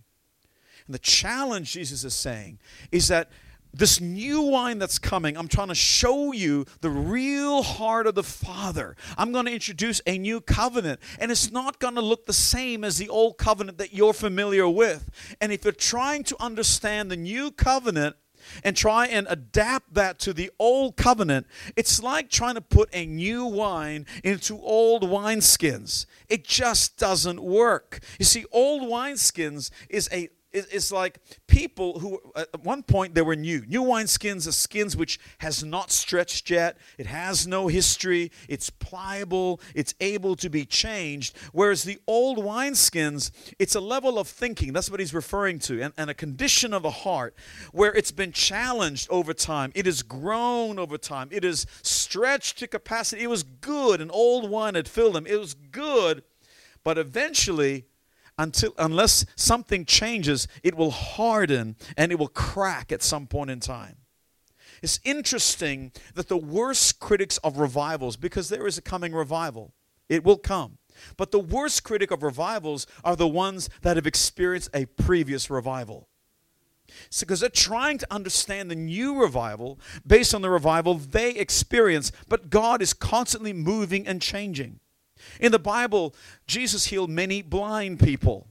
And 0.89 0.93
the 0.95 0.99
challenge, 0.99 1.73
Jesus 1.73 2.03
is 2.03 2.15
saying, 2.15 2.59
is 2.91 3.09
that 3.09 3.29
this 3.73 4.01
new 4.01 4.41
wine 4.41 4.79
that's 4.79 4.99
coming, 4.99 5.37
I'm 5.37 5.47
trying 5.47 5.67
to 5.67 5.75
show 5.75 6.31
you 6.31 6.65
the 6.81 6.89
real 6.89 7.61
heart 7.61 8.07
of 8.07 8.15
the 8.15 8.23
Father. 8.23 8.95
I'm 9.17 9.31
going 9.31 9.45
to 9.45 9.53
introduce 9.53 10.01
a 10.07 10.17
new 10.17 10.41
covenant, 10.41 10.99
and 11.19 11.31
it's 11.31 11.51
not 11.51 11.79
going 11.79 11.95
to 11.95 12.01
look 12.01 12.25
the 12.25 12.33
same 12.33 12.83
as 12.83 12.97
the 12.97 13.09
old 13.09 13.37
covenant 13.37 13.77
that 13.77 13.93
you're 13.93 14.13
familiar 14.13 14.67
with. 14.67 15.09
And 15.39 15.51
if 15.51 15.63
you're 15.63 15.73
trying 15.73 16.23
to 16.25 16.35
understand 16.39 17.11
the 17.11 17.17
new 17.17 17.51
covenant, 17.51 18.15
and 18.63 18.75
try 18.75 19.05
and 19.05 19.27
adapt 19.29 19.93
that 19.93 20.19
to 20.19 20.33
the 20.33 20.51
old 20.59 20.95
covenant, 20.95 21.47
it's 21.75 22.01
like 22.01 22.29
trying 22.29 22.55
to 22.55 22.61
put 22.61 22.89
a 22.93 23.05
new 23.05 23.45
wine 23.45 24.05
into 24.23 24.59
old 24.59 25.03
wineskins. 25.03 26.05
It 26.27 26.45
just 26.45 26.97
doesn't 26.97 27.41
work. 27.41 27.99
You 28.17 28.25
see, 28.25 28.45
old 28.51 28.83
wineskins 28.83 29.71
is 29.89 30.09
a 30.11 30.29
it's 30.51 30.91
like 30.91 31.19
people 31.47 31.99
who 31.99 32.19
uh, 32.35 32.45
at 32.53 32.63
one 32.63 32.83
point 32.83 33.15
they 33.15 33.21
were 33.21 33.35
new. 33.35 33.63
New 33.67 33.83
wine 33.83 34.07
skins 34.07 34.47
are 34.47 34.51
skins 34.51 34.97
which 34.97 35.19
has 35.39 35.63
not 35.63 35.91
stretched 35.91 36.49
yet. 36.49 36.77
It 36.97 37.05
has 37.05 37.47
no 37.47 37.67
history. 37.67 38.31
It's 38.47 38.69
pliable. 38.69 39.61
It's 39.75 39.93
able 39.99 40.35
to 40.37 40.49
be 40.49 40.65
changed. 40.65 41.37
Whereas 41.51 41.83
the 41.83 41.99
old 42.07 42.43
wine 42.43 42.75
skins 42.75 43.31
it's 43.59 43.75
a 43.75 43.79
level 43.79 44.17
of 44.17 44.27
thinking. 44.27 44.73
That's 44.73 44.89
what 44.89 44.99
he's 44.99 45.13
referring 45.13 45.59
to 45.59 45.81
and, 45.81 45.93
and 45.97 46.09
a 46.09 46.13
condition 46.13 46.73
of 46.73 46.83
the 46.83 46.91
heart 46.91 47.35
where 47.71 47.93
it's 47.93 48.11
been 48.11 48.31
challenged 48.31 49.07
over 49.09 49.33
time. 49.33 49.71
It 49.75 49.85
has 49.85 50.01
grown 50.01 50.79
over 50.79 50.97
time. 50.97 51.29
It 51.31 51.43
has 51.43 51.65
stretched 51.81 52.59
to 52.59 52.67
capacity. 52.67 53.23
It 53.23 53.29
was 53.29 53.43
good, 53.43 54.01
an 54.01 54.09
old 54.11 54.49
wine 54.49 54.75
had 54.75 54.87
filled 54.87 55.15
them. 55.15 55.27
It 55.27 55.39
was 55.39 55.53
good, 55.53 56.23
but 56.83 56.97
eventually, 56.97 57.85
until 58.39 58.73
unless 58.79 59.25
something 59.35 59.85
changes, 59.85 60.47
it 60.63 60.73
will 60.75 60.91
harden 60.91 61.75
and 61.97 62.11
it 62.11 62.17
will 62.17 62.29
crack 62.29 62.91
at 62.91 63.03
some 63.03 63.27
point 63.27 63.51
in 63.51 63.59
time. 63.59 63.97
It's 64.81 64.99
interesting 65.03 65.91
that 66.15 66.29
the 66.29 66.37
worst 66.37 66.99
critics 66.99 67.37
of 67.39 67.57
revivals, 67.57 68.15
because 68.15 68.47
there 68.47 68.65
is 68.65 68.77
a 68.77 68.81
coming 68.81 69.13
revival, 69.13 69.73
it 70.07 70.23
will 70.23 70.37
come. 70.37 70.77
But 71.17 71.31
the 71.31 71.39
worst 71.39 71.83
critic 71.83 72.11
of 72.11 72.23
revivals 72.23 72.87
are 73.03 73.15
the 73.15 73.27
ones 73.27 73.69
that 73.81 73.97
have 73.97 74.07
experienced 74.07 74.69
a 74.73 74.85
previous 74.85 75.49
revival. 75.49 76.07
Because 77.19 77.41
they're 77.41 77.49
trying 77.49 77.97
to 77.99 78.07
understand 78.09 78.71
the 78.71 78.75
new 78.75 79.21
revival 79.21 79.79
based 80.07 80.33
on 80.33 80.41
the 80.41 80.49
revival 80.49 80.95
they 80.95 81.31
experience, 81.31 82.11
but 82.27 82.49
God 82.49 82.81
is 82.81 82.93
constantly 82.93 83.53
moving 83.53 84.07
and 84.07 84.21
changing. 84.21 84.79
In 85.39 85.51
the 85.51 85.59
Bible, 85.59 86.15
Jesus 86.47 86.85
healed 86.85 87.09
many 87.09 87.41
blind 87.41 87.99
people, 87.99 88.47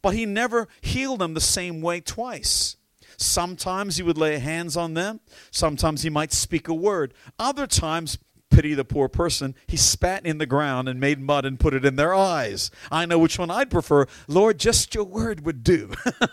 but 0.00 0.14
he 0.14 0.26
never 0.26 0.68
healed 0.80 1.20
them 1.20 1.34
the 1.34 1.40
same 1.40 1.80
way 1.80 2.00
twice. 2.00 2.76
Sometimes 3.16 3.96
he 3.96 4.02
would 4.02 4.18
lay 4.18 4.38
hands 4.38 4.76
on 4.76 4.94
them, 4.94 5.20
sometimes 5.50 6.02
he 6.02 6.10
might 6.10 6.32
speak 6.32 6.68
a 6.68 6.74
word. 6.74 7.14
Other 7.38 7.66
times, 7.66 8.18
pity 8.50 8.74
the 8.74 8.84
poor 8.84 9.08
person, 9.08 9.54
he 9.66 9.76
spat 9.76 10.26
in 10.26 10.38
the 10.38 10.46
ground 10.46 10.88
and 10.88 11.00
made 11.00 11.20
mud 11.20 11.44
and 11.44 11.58
put 11.58 11.74
it 11.74 11.84
in 11.84 11.96
their 11.96 12.14
eyes. 12.14 12.70
I 12.90 13.06
know 13.06 13.18
which 13.18 13.38
one 13.38 13.50
I'd 13.50 13.70
prefer. 13.70 14.06
Lord, 14.28 14.58
just 14.58 14.94
your 14.94 15.04
word 15.04 15.44
would 15.44 15.64
do. 15.64 15.92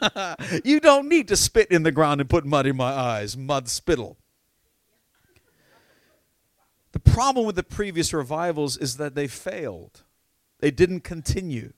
you 0.64 0.80
don't 0.80 1.08
need 1.08 1.28
to 1.30 1.36
spit 1.36 1.72
in 1.72 1.84
the 1.84 1.92
ground 1.92 2.22
and 2.22 2.30
put 2.30 2.46
mud 2.46 2.66
in 2.66 2.78
my 2.78 2.92
eyes, 2.92 3.38
mud 3.38 3.68
spittle. 3.68 4.18
The 7.02 7.12
problem 7.12 7.46
with 7.46 7.56
the 7.56 7.64
previous 7.64 8.14
revivals 8.14 8.76
is 8.76 8.98
that 8.98 9.16
they 9.16 9.28
failed. 9.28 10.04
They 10.60 10.72
didn't 10.72 11.02
continue. 11.02 11.72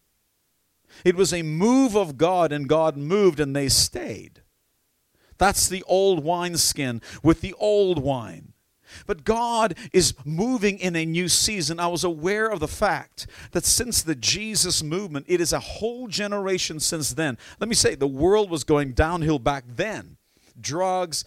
It 1.05 1.15
was 1.15 1.31
a 1.31 1.43
move 1.43 1.95
of 1.95 2.17
God, 2.17 2.51
and 2.51 2.67
God 2.67 2.97
moved, 2.97 3.39
and 3.39 3.55
they 3.55 3.69
stayed. 3.69 4.41
That's 5.38 5.67
the 5.67 5.84
old 5.84 6.23
wineskin 6.23 7.01
with 7.21 7.41
the 7.41 7.53
old 7.60 8.01
wine. 8.01 8.53
But 9.05 9.23
God 9.23 9.77
is 9.93 10.13
moving 10.25 10.79
in 10.79 10.95
a 10.95 11.05
new 11.05 11.29
season. 11.29 11.79
I 11.79 11.88
was 11.88 12.03
aware 12.03 12.47
of 12.47 12.60
the 12.60 12.67
fact 12.67 13.27
that 13.51 13.63
since 13.63 14.01
the 14.01 14.15
Jesus 14.15 14.81
movement, 14.84 15.27
it 15.29 15.39
is 15.39 15.53
a 15.53 15.60
whole 15.60 16.07
generation 16.07 16.79
since 16.79 17.13
then. 17.13 17.38
Let 17.60 17.69
me 17.69 17.75
say, 17.75 17.95
the 17.95 18.07
world 18.07 18.49
was 18.49 18.63
going 18.63 18.93
downhill 18.93 19.39
back 19.39 19.65
then. 19.67 20.17
Drugs, 20.60 21.23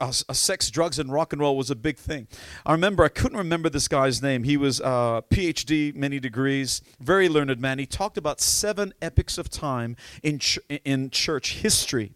uh, 0.00 0.10
sex, 0.10 0.70
drugs, 0.70 0.98
and 0.98 1.12
rock 1.12 1.32
and 1.32 1.40
roll 1.40 1.56
was 1.56 1.70
a 1.70 1.76
big 1.76 1.96
thing. 1.96 2.28
I 2.64 2.72
remember, 2.72 3.04
I 3.04 3.08
couldn't 3.08 3.38
remember 3.38 3.68
this 3.68 3.88
guy's 3.88 4.22
name. 4.22 4.44
He 4.44 4.56
was 4.56 4.80
a 4.80 4.86
uh, 4.86 5.20
PhD, 5.22 5.94
many 5.94 6.20
degrees, 6.20 6.82
very 7.00 7.28
learned 7.28 7.60
man. 7.60 7.78
He 7.78 7.86
talked 7.86 8.16
about 8.18 8.40
seven 8.40 8.92
epochs 9.02 9.38
of 9.38 9.48
time 9.50 9.96
in, 10.22 10.38
ch- 10.38 10.58
in 10.68 11.10
church 11.10 11.54
history. 11.54 12.12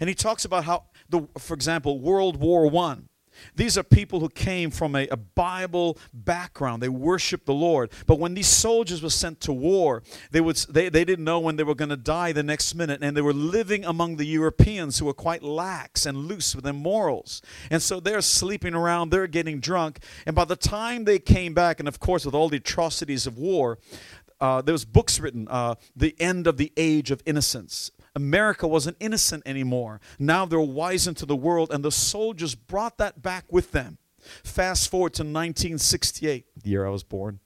And 0.00 0.08
he 0.08 0.14
talks 0.14 0.44
about 0.44 0.64
how, 0.64 0.84
the, 1.08 1.28
for 1.38 1.54
example, 1.54 2.00
World 2.00 2.36
War 2.36 2.68
One 2.68 3.08
these 3.54 3.76
are 3.78 3.82
people 3.82 4.20
who 4.20 4.28
came 4.28 4.70
from 4.70 4.94
a, 4.94 5.06
a, 5.08 5.16
Bible 5.16 5.98
background. 6.12 6.82
They 6.82 6.88
worshiped 6.88 7.46
the 7.46 7.54
Lord. 7.54 7.90
But 8.06 8.18
when 8.18 8.34
these 8.34 8.48
soldiers 8.48 9.02
were 9.02 9.10
sent 9.10 9.40
to 9.42 9.52
war, 9.52 10.02
they, 10.30 10.40
would, 10.40 10.56
they, 10.68 10.88
they 10.88 11.04
didn't 11.04 11.24
know 11.24 11.40
when 11.40 11.56
they 11.56 11.62
were 11.62 11.74
going 11.74 11.88
to 11.88 11.96
die 11.96 12.32
the 12.32 12.42
next 12.42 12.74
minute. 12.74 13.02
And 13.02 13.16
they 13.16 13.22
were 13.22 13.32
living 13.32 13.84
among 13.84 14.16
the 14.16 14.26
Europeans 14.26 14.98
who 14.98 15.06
were 15.06 15.14
quite 15.14 15.42
lax 15.42 16.06
and 16.06 16.26
loose 16.26 16.54
with 16.54 16.64
their 16.64 16.72
morals. 16.72 17.40
And 17.70 17.82
so 17.82 18.00
they're 18.00 18.20
sleeping 18.20 18.74
around, 18.74 19.10
they're 19.10 19.26
getting 19.26 19.60
drunk. 19.60 20.00
And 20.26 20.36
by 20.36 20.44
the 20.44 20.56
time 20.56 21.04
they 21.04 21.18
came 21.18 21.54
back, 21.54 21.78
and 21.78 21.88
of 21.88 22.00
course, 22.00 22.24
with 22.24 22.34
all 22.34 22.48
the 22.48 22.58
atrocities 22.58 23.26
of 23.26 23.38
war, 23.38 23.78
uh, 24.40 24.60
there 24.60 24.72
was 24.72 24.84
books 24.84 25.20
written, 25.20 25.46
uh, 25.48 25.76
The 25.94 26.16
End 26.20 26.46
of 26.46 26.56
the 26.56 26.72
Age 26.76 27.10
of 27.10 27.22
Innocence. 27.24 27.92
America 28.14 28.66
wasn't 28.66 28.96
innocent 29.00 29.42
anymore. 29.46 30.00
Now 30.18 30.44
they're 30.44 30.60
wise 30.60 31.06
into 31.06 31.26
the 31.26 31.36
world, 31.36 31.70
and 31.72 31.84
the 31.84 31.92
soldiers 31.92 32.54
brought 32.54 32.98
that 32.98 33.22
back 33.22 33.44
with 33.50 33.72
them. 33.72 33.98
Fast 34.44 34.90
forward 34.90 35.14
to 35.14 35.22
1968, 35.22 36.46
the 36.62 36.70
year 36.70 36.86
I 36.86 36.90
was 36.90 37.02
born. 37.02 37.40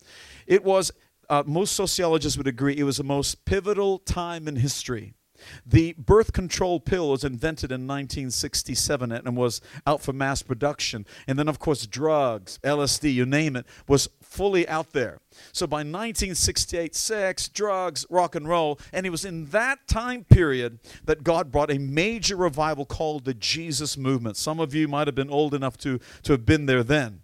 It 0.46 0.62
was, 0.62 0.92
uh, 1.28 1.42
most 1.46 1.74
sociologists 1.74 2.36
would 2.36 2.46
agree, 2.46 2.76
it 2.76 2.84
was 2.84 2.98
the 2.98 3.04
most 3.04 3.44
pivotal 3.44 3.98
time 3.98 4.46
in 4.46 4.56
history. 4.56 5.14
The 5.64 5.94
birth 5.94 6.32
control 6.32 6.80
pill 6.80 7.10
was 7.10 7.24
invented 7.24 7.70
in 7.70 7.86
1967 7.86 9.12
and 9.12 9.36
was 9.36 9.60
out 9.86 10.02
for 10.02 10.12
mass 10.12 10.42
production. 10.42 11.06
And 11.26 11.38
then, 11.38 11.48
of 11.48 11.58
course, 11.58 11.86
drugs, 11.86 12.58
LSD, 12.62 13.12
you 13.12 13.26
name 13.26 13.56
it, 13.56 13.66
was 13.88 14.08
fully 14.22 14.66
out 14.68 14.92
there. 14.92 15.20
So 15.52 15.66
by 15.66 15.78
1968, 15.78 16.94
sex, 16.94 17.48
drugs, 17.48 18.06
rock 18.10 18.34
and 18.34 18.48
roll, 18.48 18.78
and 18.92 19.06
it 19.06 19.10
was 19.10 19.24
in 19.24 19.46
that 19.46 19.86
time 19.86 20.24
period 20.24 20.78
that 21.04 21.24
God 21.24 21.50
brought 21.50 21.70
a 21.70 21.78
major 21.78 22.36
revival 22.36 22.84
called 22.84 23.24
the 23.24 23.34
Jesus 23.34 23.96
movement. 23.96 24.36
Some 24.36 24.60
of 24.60 24.74
you 24.74 24.88
might 24.88 25.06
have 25.06 25.14
been 25.14 25.30
old 25.30 25.54
enough 25.54 25.76
to, 25.78 26.00
to 26.22 26.32
have 26.32 26.46
been 26.46 26.66
there 26.66 26.82
then. 26.82 27.22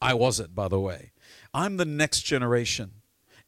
I 0.00 0.14
wasn't, 0.14 0.54
by 0.54 0.68
the 0.68 0.80
way. 0.80 1.12
I'm 1.52 1.76
the 1.76 1.84
next 1.84 2.22
generation 2.22 2.92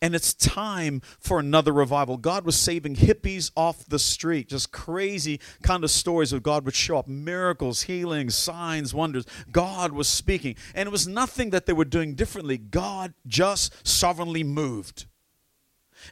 and 0.03 0.15
it's 0.15 0.35
time 0.35 1.01
for 1.21 1.39
another 1.39 1.73
revival. 1.73 2.19
God 2.19 2.45
was 2.45 2.57
saving 2.57 2.97
hippies 2.97 3.53
off 3.57 3.87
the 3.87 4.01
street, 4.01 4.49
just 4.49 4.73
crazy 4.73 5.41
kind 5.63 5.85
of 5.85 5.91
stories 5.91 6.33
of 6.33 6.43
God 6.43 6.65
would 6.65 6.75
show 6.75 6.99
up 6.99 7.09
miracles, 7.09 7.83
healings, 7.83 8.35
signs, 8.35 8.93
wonders. 8.93 9.25
God 9.51 9.93
was 9.93 10.09
speaking, 10.09 10.57
and 10.75 10.89
it 10.89 10.93
was 10.93 11.07
nothing 11.07 11.51
that 11.51 11.67
they 11.67 11.73
were 11.73 11.85
doing 11.85 12.15
differently. 12.15 12.59
God 12.59 13.15
just 13.27 13.87
sovereignly 13.87 14.43
moved. 14.43 15.07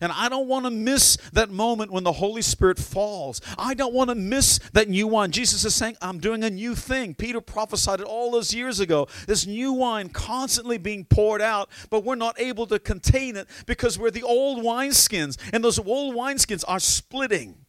And 0.00 0.12
I 0.12 0.28
don't 0.28 0.48
want 0.48 0.64
to 0.66 0.70
miss 0.70 1.16
that 1.32 1.50
moment 1.50 1.90
when 1.90 2.04
the 2.04 2.12
Holy 2.12 2.42
Spirit 2.42 2.78
falls. 2.78 3.40
I 3.58 3.74
don't 3.74 3.94
want 3.94 4.10
to 4.10 4.14
miss 4.14 4.58
that 4.72 4.88
new 4.88 5.06
wine. 5.06 5.30
Jesus 5.30 5.64
is 5.64 5.74
saying, 5.74 5.96
I'm 6.00 6.18
doing 6.18 6.44
a 6.44 6.50
new 6.50 6.74
thing. 6.74 7.14
Peter 7.14 7.40
prophesied 7.40 8.00
it 8.00 8.06
all 8.06 8.30
those 8.30 8.54
years 8.54 8.80
ago. 8.80 9.08
This 9.26 9.46
new 9.46 9.72
wine 9.72 10.08
constantly 10.08 10.78
being 10.78 11.04
poured 11.04 11.42
out, 11.42 11.70
but 11.90 12.04
we're 12.04 12.14
not 12.14 12.40
able 12.40 12.66
to 12.66 12.78
contain 12.78 13.36
it 13.36 13.48
because 13.66 13.98
we're 13.98 14.10
the 14.10 14.22
old 14.22 14.62
wineskins, 14.64 15.38
and 15.52 15.62
those 15.64 15.78
old 15.78 16.14
wineskins 16.14 16.64
are 16.66 16.80
splitting. 16.80 17.59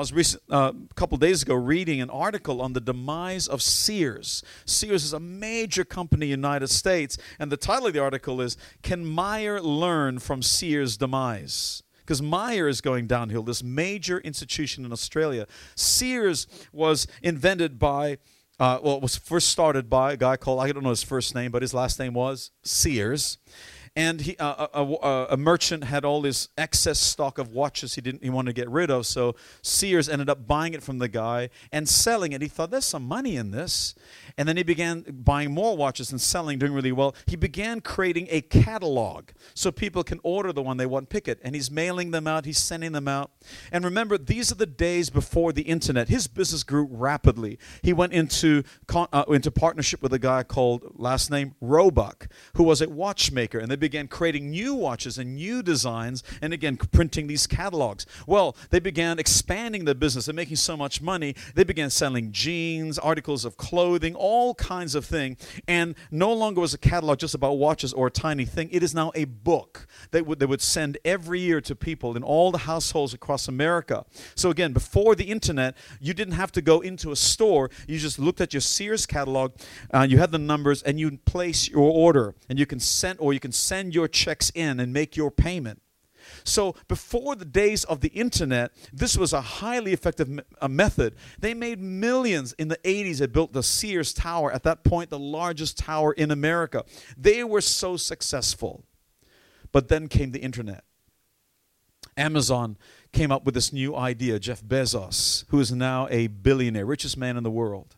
I 0.00 0.02
was 0.02 0.14
recent, 0.14 0.42
uh, 0.50 0.72
a 0.90 0.94
couple 0.94 1.18
days 1.18 1.42
ago 1.42 1.54
reading 1.54 2.00
an 2.00 2.08
article 2.08 2.62
on 2.62 2.72
the 2.72 2.80
demise 2.80 3.46
of 3.46 3.60
Sears. 3.60 4.42
Sears 4.64 5.04
is 5.04 5.12
a 5.12 5.20
major 5.20 5.84
company 5.84 6.32
in 6.32 6.40
the 6.40 6.48
United 6.48 6.68
States, 6.68 7.18
and 7.38 7.52
the 7.52 7.58
title 7.58 7.88
of 7.88 7.92
the 7.92 7.98
article 7.98 8.40
is 8.40 8.56
Can 8.82 9.04
Myer 9.04 9.60
Learn 9.60 10.18
from 10.18 10.40
Sears' 10.40 10.96
Demise? 10.96 11.82
Because 11.98 12.22
Myer 12.22 12.66
is 12.66 12.80
going 12.80 13.08
downhill, 13.08 13.42
this 13.42 13.62
major 13.62 14.20
institution 14.20 14.86
in 14.86 14.92
Australia. 14.92 15.46
Sears 15.74 16.46
was 16.72 17.06
invented 17.22 17.78
by 17.78 18.16
uh, 18.58 18.78
well, 18.82 18.96
it 18.96 19.02
was 19.02 19.16
first 19.16 19.50
started 19.50 19.90
by 19.90 20.12
a 20.12 20.16
guy 20.16 20.38
called, 20.38 20.60
I 20.60 20.72
don't 20.72 20.82
know 20.82 20.90
his 20.90 21.02
first 21.02 21.34
name, 21.34 21.50
but 21.50 21.60
his 21.60 21.74
last 21.74 21.98
name 21.98 22.14
was 22.14 22.52
Sears 22.62 23.36
and 23.96 24.20
he, 24.20 24.36
uh, 24.36 24.68
a, 24.72 24.82
a, 24.82 25.26
a, 25.30 25.36
merchant 25.36 25.84
had 25.84 26.04
all 26.04 26.22
this 26.22 26.48
excess 26.56 26.98
stock 27.00 27.38
of 27.38 27.52
watches 27.52 27.96
he 27.96 28.00
didn't 28.00 28.22
he 28.22 28.30
wanted 28.30 28.54
to 28.54 28.60
get 28.60 28.70
rid 28.70 28.88
of 28.88 29.04
so 29.04 29.34
sears 29.62 30.08
ended 30.08 30.30
up 30.30 30.46
buying 30.46 30.74
it 30.74 30.82
from 30.82 30.98
the 30.98 31.08
guy 31.08 31.50
and 31.72 31.88
selling 31.88 32.32
it. 32.32 32.40
He 32.40 32.48
thought 32.48 32.70
there's 32.70 32.84
some 32.84 33.04
money 33.04 33.36
in 33.36 33.50
this. 33.50 33.94
And 34.38 34.48
then 34.48 34.56
he 34.56 34.62
began 34.62 35.04
buying 35.10 35.52
more 35.52 35.76
watches 35.76 36.12
and 36.12 36.20
selling 36.20 36.58
doing 36.58 36.72
really 36.72 36.92
well. 36.92 37.14
He 37.26 37.36
began 37.36 37.80
creating 37.80 38.28
a 38.30 38.42
catalog 38.42 39.30
so 39.54 39.72
people 39.72 40.04
can 40.04 40.20
order 40.22 40.52
the 40.52 40.62
one 40.62 40.76
they 40.76 40.86
want 40.86 41.08
pick 41.08 41.26
it. 41.26 41.40
And 41.42 41.54
he's 41.54 41.70
mailing 41.70 42.12
them 42.12 42.26
out 42.26 42.44
he's 42.44 42.58
sending 42.58 42.92
them 42.92 43.08
out. 43.08 43.32
And 43.72 43.84
remember 43.84 44.16
these 44.18 44.52
are 44.52 44.56
the 44.56 44.66
days 44.66 45.10
before 45.10 45.52
the 45.52 45.62
internet. 45.62 46.08
His 46.08 46.26
business 46.28 46.62
grew 46.62 46.86
rapidly. 46.90 47.58
He 47.82 47.92
went 47.92 48.12
into 48.12 48.62
uh, 48.94 49.24
into 49.28 49.50
partnership 49.50 50.00
with 50.02 50.12
a 50.12 50.18
guy 50.18 50.44
called 50.44 50.92
last 50.94 51.30
name 51.30 51.54
roebuck 51.60 52.28
who 52.54 52.62
was 52.62 52.80
a 52.80 52.88
watchmaker. 52.88 53.58
And 53.58 53.70
they 53.70 53.76
began 53.80 54.06
creating 54.06 54.50
new 54.50 54.74
watches 54.74 55.18
and 55.18 55.34
new 55.34 55.62
designs 55.62 56.22
and 56.40 56.52
again 56.52 56.76
printing 56.76 57.26
these 57.26 57.46
catalogs. 57.46 58.06
Well, 58.26 58.56
they 58.70 58.78
began 58.78 59.18
expanding 59.18 59.84
the 59.84 59.94
business 59.94 60.28
and 60.28 60.36
making 60.36 60.56
so 60.56 60.76
much 60.76 61.02
money. 61.02 61.34
They 61.54 61.64
began 61.64 61.90
selling 61.90 62.30
jeans, 62.30 62.98
articles 62.98 63.44
of 63.44 63.56
clothing, 63.56 64.14
all 64.14 64.54
kinds 64.54 64.94
of 64.94 65.04
things. 65.04 65.38
And 65.66 65.94
no 66.10 66.32
longer 66.32 66.60
was 66.60 66.74
a 66.74 66.78
catalog 66.78 67.18
just 67.18 67.34
about 67.34 67.54
watches 67.54 67.92
or 67.92 68.08
a 68.08 68.10
tiny 68.10 68.44
thing. 68.44 68.68
It 68.70 68.82
is 68.82 68.94
now 68.94 69.10
a 69.14 69.24
book 69.24 69.86
that 70.10 70.26
would, 70.26 70.38
they 70.38 70.46
would 70.46 70.62
send 70.62 70.98
every 71.04 71.40
year 71.40 71.60
to 71.62 71.74
people 71.74 72.16
in 72.16 72.22
all 72.22 72.52
the 72.52 72.58
households 72.58 73.14
across 73.14 73.48
America. 73.48 74.04
So 74.34 74.50
again, 74.50 74.72
before 74.72 75.14
the 75.14 75.24
internet, 75.24 75.76
you 76.00 76.14
didn't 76.14 76.34
have 76.34 76.52
to 76.52 76.62
go 76.62 76.80
into 76.80 77.10
a 77.10 77.16
store. 77.16 77.70
You 77.86 77.98
just 77.98 78.18
looked 78.18 78.40
at 78.40 78.52
your 78.52 78.60
Sears 78.60 79.06
catalog, 79.06 79.52
uh, 79.92 80.06
you 80.08 80.18
had 80.18 80.32
the 80.32 80.38
numbers, 80.38 80.82
and 80.82 81.00
you 81.00 81.18
place 81.24 81.68
your 81.68 81.90
order, 81.90 82.34
and 82.48 82.58
you 82.58 82.66
can 82.66 82.80
send 82.80 83.18
or 83.20 83.32
you 83.32 83.40
can 83.40 83.52
send 83.52 83.69
your 83.94 84.08
checks 84.08 84.50
in 84.54 84.80
and 84.80 84.92
make 84.92 85.16
your 85.16 85.30
payment. 85.30 85.80
So 86.44 86.74
before 86.88 87.34
the 87.36 87.44
days 87.44 87.84
of 87.84 88.00
the 88.00 88.08
internet, 88.08 88.72
this 88.92 89.16
was 89.16 89.32
a 89.32 89.40
highly 89.40 89.92
effective 89.92 90.28
me- 90.28 90.42
a 90.60 90.68
method. 90.68 91.14
They 91.38 91.54
made 91.54 91.80
millions 91.80 92.52
in 92.54 92.68
the 92.68 92.78
80s. 92.84 93.18
They 93.18 93.26
built 93.26 93.52
the 93.52 93.62
Sears 93.62 94.12
Tower, 94.12 94.52
at 94.52 94.62
that 94.64 94.84
point, 94.84 95.10
the 95.10 95.18
largest 95.18 95.78
tower 95.78 96.12
in 96.12 96.30
America. 96.30 96.84
They 97.16 97.44
were 97.44 97.60
so 97.60 97.96
successful. 97.96 98.84
But 99.72 99.88
then 99.88 100.08
came 100.08 100.32
the 100.32 100.40
internet. 100.40 100.84
Amazon 102.16 102.76
came 103.12 103.32
up 103.32 103.44
with 103.44 103.54
this 103.54 103.72
new 103.72 103.96
idea, 103.96 104.38
Jeff 104.38 104.62
Bezos, 104.62 105.44
who 105.48 105.60
is 105.60 105.72
now 105.72 106.06
a 106.10 106.26
billionaire, 106.26 106.84
richest 106.84 107.16
man 107.16 107.36
in 107.36 107.44
the 107.44 107.50
world. 107.50 107.96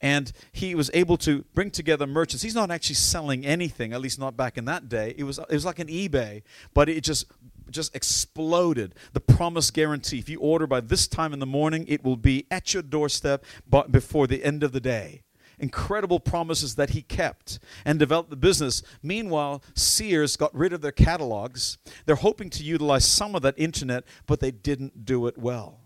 And 0.00 0.32
he 0.52 0.74
was 0.74 0.90
able 0.94 1.16
to 1.18 1.44
bring 1.54 1.70
together 1.70 2.06
merchants. 2.06 2.42
He's 2.42 2.54
not 2.54 2.70
actually 2.70 2.96
selling 2.96 3.44
anything, 3.44 3.92
at 3.92 4.00
least 4.00 4.18
not 4.18 4.36
back 4.36 4.58
in 4.58 4.64
that 4.66 4.88
day. 4.88 5.14
It 5.16 5.24
was, 5.24 5.38
it 5.38 5.50
was 5.50 5.64
like 5.64 5.78
an 5.78 5.88
eBay, 5.88 6.42
but 6.72 6.88
it 6.88 7.02
just 7.02 7.26
just 7.70 7.96
exploded. 7.96 8.94
The 9.14 9.20
promise 9.20 9.70
guarantee. 9.70 10.18
If 10.18 10.28
you 10.28 10.38
order 10.38 10.66
by 10.66 10.80
this 10.80 11.08
time 11.08 11.32
in 11.32 11.38
the 11.38 11.46
morning, 11.46 11.86
it 11.88 12.04
will 12.04 12.16
be 12.16 12.46
at 12.50 12.74
your 12.74 12.82
doorstep 12.82 13.42
before 13.90 14.26
the 14.26 14.44
end 14.44 14.62
of 14.62 14.72
the 14.72 14.80
day 14.80 15.22
incredible 15.58 16.20
promises 16.20 16.74
that 16.76 16.90
he 16.90 17.02
kept 17.02 17.58
and 17.84 17.98
developed 17.98 18.30
the 18.30 18.36
business. 18.36 18.82
Meanwhile, 19.02 19.62
Sears 19.74 20.36
got 20.36 20.54
rid 20.54 20.72
of 20.72 20.80
their 20.80 20.92
catalogs. 20.92 21.78
They're 22.06 22.16
hoping 22.16 22.50
to 22.50 22.64
utilize 22.64 23.04
some 23.04 23.34
of 23.34 23.42
that 23.42 23.54
internet, 23.56 24.04
but 24.26 24.40
they 24.40 24.50
didn't 24.50 25.04
do 25.04 25.26
it 25.26 25.38
well. 25.38 25.80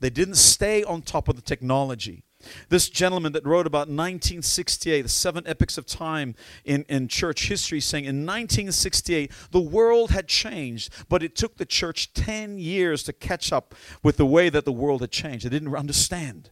They 0.00 0.10
didn't 0.10 0.36
stay 0.36 0.82
on 0.82 1.02
top 1.02 1.28
of 1.28 1.36
the 1.36 1.42
technology. 1.42 2.23
This 2.68 2.88
gentleman 2.88 3.32
that 3.32 3.46
wrote 3.46 3.66
about 3.66 3.88
1968, 3.88 5.02
the 5.02 5.08
seven 5.08 5.46
epochs 5.46 5.78
of 5.78 5.86
time 5.86 6.34
in, 6.64 6.84
in 6.88 7.08
church 7.08 7.48
history, 7.48 7.80
saying 7.80 8.04
in 8.04 8.26
1968, 8.26 9.32
the 9.50 9.60
world 9.60 10.10
had 10.10 10.28
changed, 10.28 10.92
but 11.08 11.22
it 11.22 11.34
took 11.34 11.56
the 11.56 11.66
church 11.66 12.12
10 12.14 12.58
years 12.58 13.02
to 13.04 13.12
catch 13.12 13.52
up 13.52 13.74
with 14.02 14.16
the 14.16 14.26
way 14.26 14.48
that 14.48 14.64
the 14.64 14.72
world 14.72 15.00
had 15.00 15.10
changed. 15.10 15.46
They 15.46 15.50
didn't 15.50 15.74
understand. 15.74 16.50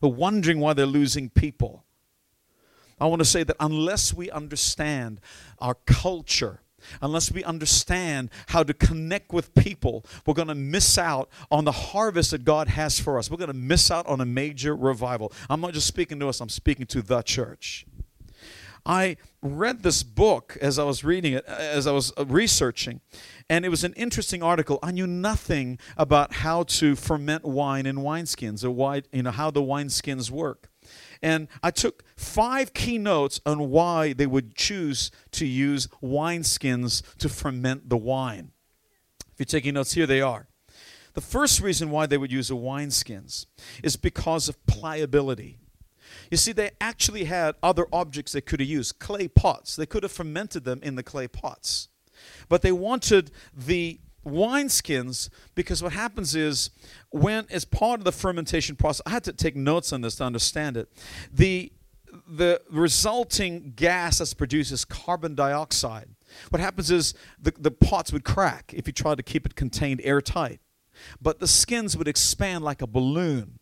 They're 0.00 0.10
wondering 0.10 0.58
why 0.58 0.72
they're 0.72 0.86
losing 0.86 1.30
people. 1.30 1.84
I 3.00 3.06
want 3.06 3.20
to 3.20 3.26
say 3.26 3.44
that 3.44 3.56
unless 3.60 4.14
we 4.14 4.30
understand 4.30 5.20
our 5.58 5.74
culture, 5.86 6.61
unless 7.00 7.30
we 7.32 7.44
understand 7.44 8.30
how 8.48 8.62
to 8.62 8.74
connect 8.74 9.32
with 9.32 9.54
people, 9.54 10.04
we're 10.26 10.34
going 10.34 10.48
to 10.48 10.54
miss 10.54 10.98
out 10.98 11.28
on 11.50 11.64
the 11.64 11.72
harvest 11.72 12.32
that 12.32 12.44
God 12.44 12.68
has 12.68 12.98
for 12.98 13.18
us. 13.18 13.30
We're 13.30 13.36
going 13.36 13.48
to 13.48 13.54
miss 13.54 13.90
out 13.90 14.06
on 14.06 14.20
a 14.20 14.26
major 14.26 14.74
revival. 14.74 15.32
I'm 15.48 15.60
not 15.60 15.72
just 15.72 15.86
speaking 15.86 16.18
to 16.20 16.28
us, 16.28 16.40
I'm 16.40 16.48
speaking 16.48 16.86
to 16.86 17.02
the 17.02 17.22
church. 17.22 17.86
I 18.84 19.16
read 19.42 19.82
this 19.82 20.02
book 20.02 20.58
as 20.60 20.78
I 20.78 20.84
was 20.84 21.04
reading 21.04 21.34
it, 21.34 21.44
as 21.46 21.86
I 21.86 21.92
was 21.92 22.12
uh, 22.18 22.26
researching, 22.26 23.00
and 23.48 23.64
it 23.64 23.68
was 23.68 23.84
an 23.84 23.92
interesting 23.94 24.42
article. 24.42 24.80
I 24.82 24.90
knew 24.90 25.06
nothing 25.06 25.78
about 25.96 26.32
how 26.32 26.64
to 26.64 26.96
ferment 26.96 27.44
wine 27.44 27.86
in 27.86 27.96
wineskins 27.98 28.64
or 28.64 28.72
why, 28.72 29.02
you 29.12 29.22
know, 29.22 29.30
how 29.30 29.50
the 29.52 29.62
wineskins 29.62 30.30
work. 30.30 30.68
And 31.22 31.48
I 31.62 31.70
took 31.70 32.02
five 32.16 32.74
key 32.74 32.98
notes 32.98 33.40
on 33.46 33.70
why 33.70 34.12
they 34.12 34.26
would 34.26 34.54
choose 34.56 35.10
to 35.32 35.46
use 35.46 35.88
wineskins 36.02 37.02
to 37.18 37.28
ferment 37.28 37.88
the 37.88 37.96
wine. 37.96 38.50
If 39.32 39.38
you're 39.38 39.46
taking 39.46 39.74
notes, 39.74 39.92
here 39.92 40.06
they 40.06 40.20
are. 40.20 40.48
The 41.14 41.20
first 41.20 41.60
reason 41.60 41.90
why 41.90 42.06
they 42.06 42.18
would 42.18 42.32
use 42.32 42.48
the 42.48 42.56
wineskins 42.56 43.46
is 43.82 43.96
because 43.96 44.48
of 44.48 44.64
pliability. 44.66 45.58
You 46.30 46.36
see, 46.36 46.52
they 46.52 46.70
actually 46.80 47.24
had 47.24 47.54
other 47.62 47.86
objects 47.92 48.32
they 48.32 48.40
could 48.40 48.60
have 48.60 48.68
used 48.68 48.98
clay 48.98 49.28
pots. 49.28 49.76
They 49.76 49.86
could 49.86 50.02
have 50.02 50.12
fermented 50.12 50.64
them 50.64 50.80
in 50.82 50.96
the 50.96 51.02
clay 51.02 51.28
pots. 51.28 51.88
But 52.48 52.62
they 52.62 52.72
wanted 52.72 53.30
the 53.54 54.00
wineskins 54.24 55.28
because 55.54 55.82
what 55.82 55.92
happens 55.92 56.34
is 56.34 56.70
when 57.10 57.46
as 57.50 57.64
part 57.64 58.00
of 58.00 58.04
the 58.04 58.12
fermentation 58.12 58.76
process 58.76 59.02
i 59.06 59.10
had 59.10 59.24
to 59.24 59.32
take 59.32 59.56
notes 59.56 59.92
on 59.92 60.00
this 60.00 60.16
to 60.16 60.24
understand 60.24 60.76
it 60.76 60.88
the 61.32 61.72
the 62.28 62.60
resulting 62.70 63.72
gas 63.74 64.18
that's 64.18 64.34
produced 64.34 64.70
is 64.70 64.84
carbon 64.84 65.34
dioxide 65.34 66.08
what 66.50 66.60
happens 66.60 66.90
is 66.90 67.14
the, 67.40 67.52
the 67.58 67.70
pots 67.70 68.12
would 68.12 68.24
crack 68.24 68.72
if 68.74 68.86
you 68.86 68.92
tried 68.92 69.16
to 69.16 69.22
keep 69.22 69.44
it 69.44 69.56
contained 69.56 70.00
airtight 70.04 70.60
but 71.20 71.40
the 71.40 71.48
skins 71.48 71.96
would 71.96 72.06
expand 72.08 72.62
like 72.62 72.80
a 72.80 72.86
balloon 72.86 73.58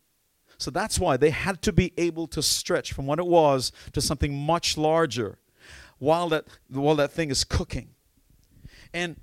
so 0.61 0.69
that's 0.69 0.99
why 0.99 1.17
they 1.17 1.31
had 1.31 1.63
to 1.63 1.73
be 1.73 1.91
able 1.97 2.27
to 2.27 2.43
stretch 2.43 2.93
from 2.93 3.07
what 3.07 3.17
it 3.17 3.25
was 3.25 3.71
to 3.93 4.01
something 4.01 4.37
much 4.37 4.77
larger 4.77 5.39
while 5.97 6.29
that, 6.29 6.45
while 6.67 6.95
that 6.95 7.11
thing 7.11 7.31
is 7.31 7.43
cooking. 7.43 7.89
And 8.93 9.15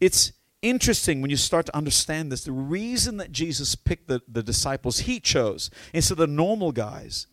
it's 0.00 0.32
interesting 0.64 1.20
when 1.20 1.30
you 1.30 1.36
start 1.36 1.66
to 1.66 1.76
understand 1.76 2.32
this. 2.32 2.44
The 2.44 2.52
reason 2.52 3.18
that 3.18 3.30
Jesus 3.30 3.74
picked 3.74 4.08
the, 4.08 4.22
the 4.26 4.42
disciples 4.42 5.00
he 5.00 5.20
chose 5.20 5.70
instead 5.92 6.14
of 6.14 6.18
the 6.18 6.26
normal 6.26 6.72
guys 6.72 7.26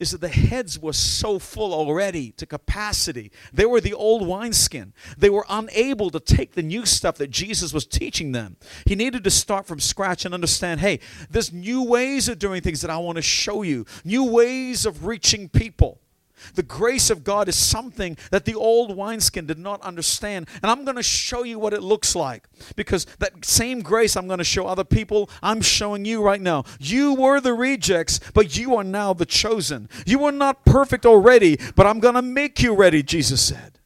is 0.00 0.10
that 0.10 0.20
the 0.20 0.28
heads 0.28 0.78
were 0.78 0.92
so 0.92 1.38
full 1.38 1.72
already 1.72 2.32
to 2.32 2.46
capacity. 2.46 3.30
They 3.52 3.64
were 3.64 3.80
the 3.80 3.94
old 3.94 4.26
wineskin. 4.26 4.92
They 5.16 5.30
were 5.30 5.46
unable 5.48 6.10
to 6.10 6.20
take 6.20 6.52
the 6.52 6.62
new 6.62 6.84
stuff 6.84 7.16
that 7.18 7.30
Jesus 7.30 7.72
was 7.72 7.86
teaching 7.86 8.32
them. 8.32 8.56
He 8.86 8.96
needed 8.96 9.22
to 9.24 9.30
start 9.30 9.66
from 9.66 9.78
scratch 9.80 10.24
and 10.24 10.34
understand 10.34 10.80
hey, 10.80 11.00
there's 11.30 11.52
new 11.52 11.82
ways 11.82 12.28
of 12.28 12.38
doing 12.38 12.60
things 12.60 12.80
that 12.80 12.90
I 12.90 12.98
want 12.98 13.16
to 13.16 13.22
show 13.22 13.62
you, 13.62 13.86
new 14.04 14.24
ways 14.24 14.84
of 14.84 15.06
reaching 15.06 15.48
people. 15.48 16.00
The 16.54 16.62
grace 16.62 17.10
of 17.10 17.24
God 17.24 17.48
is 17.48 17.56
something 17.56 18.16
that 18.30 18.44
the 18.44 18.54
old 18.54 18.96
wineskin 18.96 19.46
did 19.46 19.58
not 19.58 19.80
understand. 19.82 20.48
And 20.62 20.70
I'm 20.70 20.84
going 20.84 20.96
to 20.96 21.02
show 21.02 21.42
you 21.42 21.58
what 21.58 21.72
it 21.72 21.82
looks 21.82 22.14
like. 22.14 22.48
Because 22.76 23.06
that 23.18 23.44
same 23.44 23.80
grace 23.80 24.16
I'm 24.16 24.26
going 24.26 24.38
to 24.38 24.44
show 24.44 24.66
other 24.66 24.84
people, 24.84 25.30
I'm 25.42 25.60
showing 25.60 26.04
you 26.04 26.22
right 26.22 26.40
now. 26.40 26.64
You 26.78 27.14
were 27.14 27.40
the 27.40 27.54
rejects, 27.54 28.20
but 28.32 28.56
you 28.56 28.76
are 28.76 28.84
now 28.84 29.12
the 29.12 29.26
chosen. 29.26 29.88
You 30.06 30.18
were 30.18 30.32
not 30.32 30.64
perfect 30.64 31.06
already, 31.06 31.58
but 31.74 31.86
I'm 31.86 32.00
going 32.00 32.14
to 32.14 32.22
make 32.22 32.62
you 32.62 32.74
ready, 32.74 33.02
Jesus 33.02 33.40
said. 33.42 33.78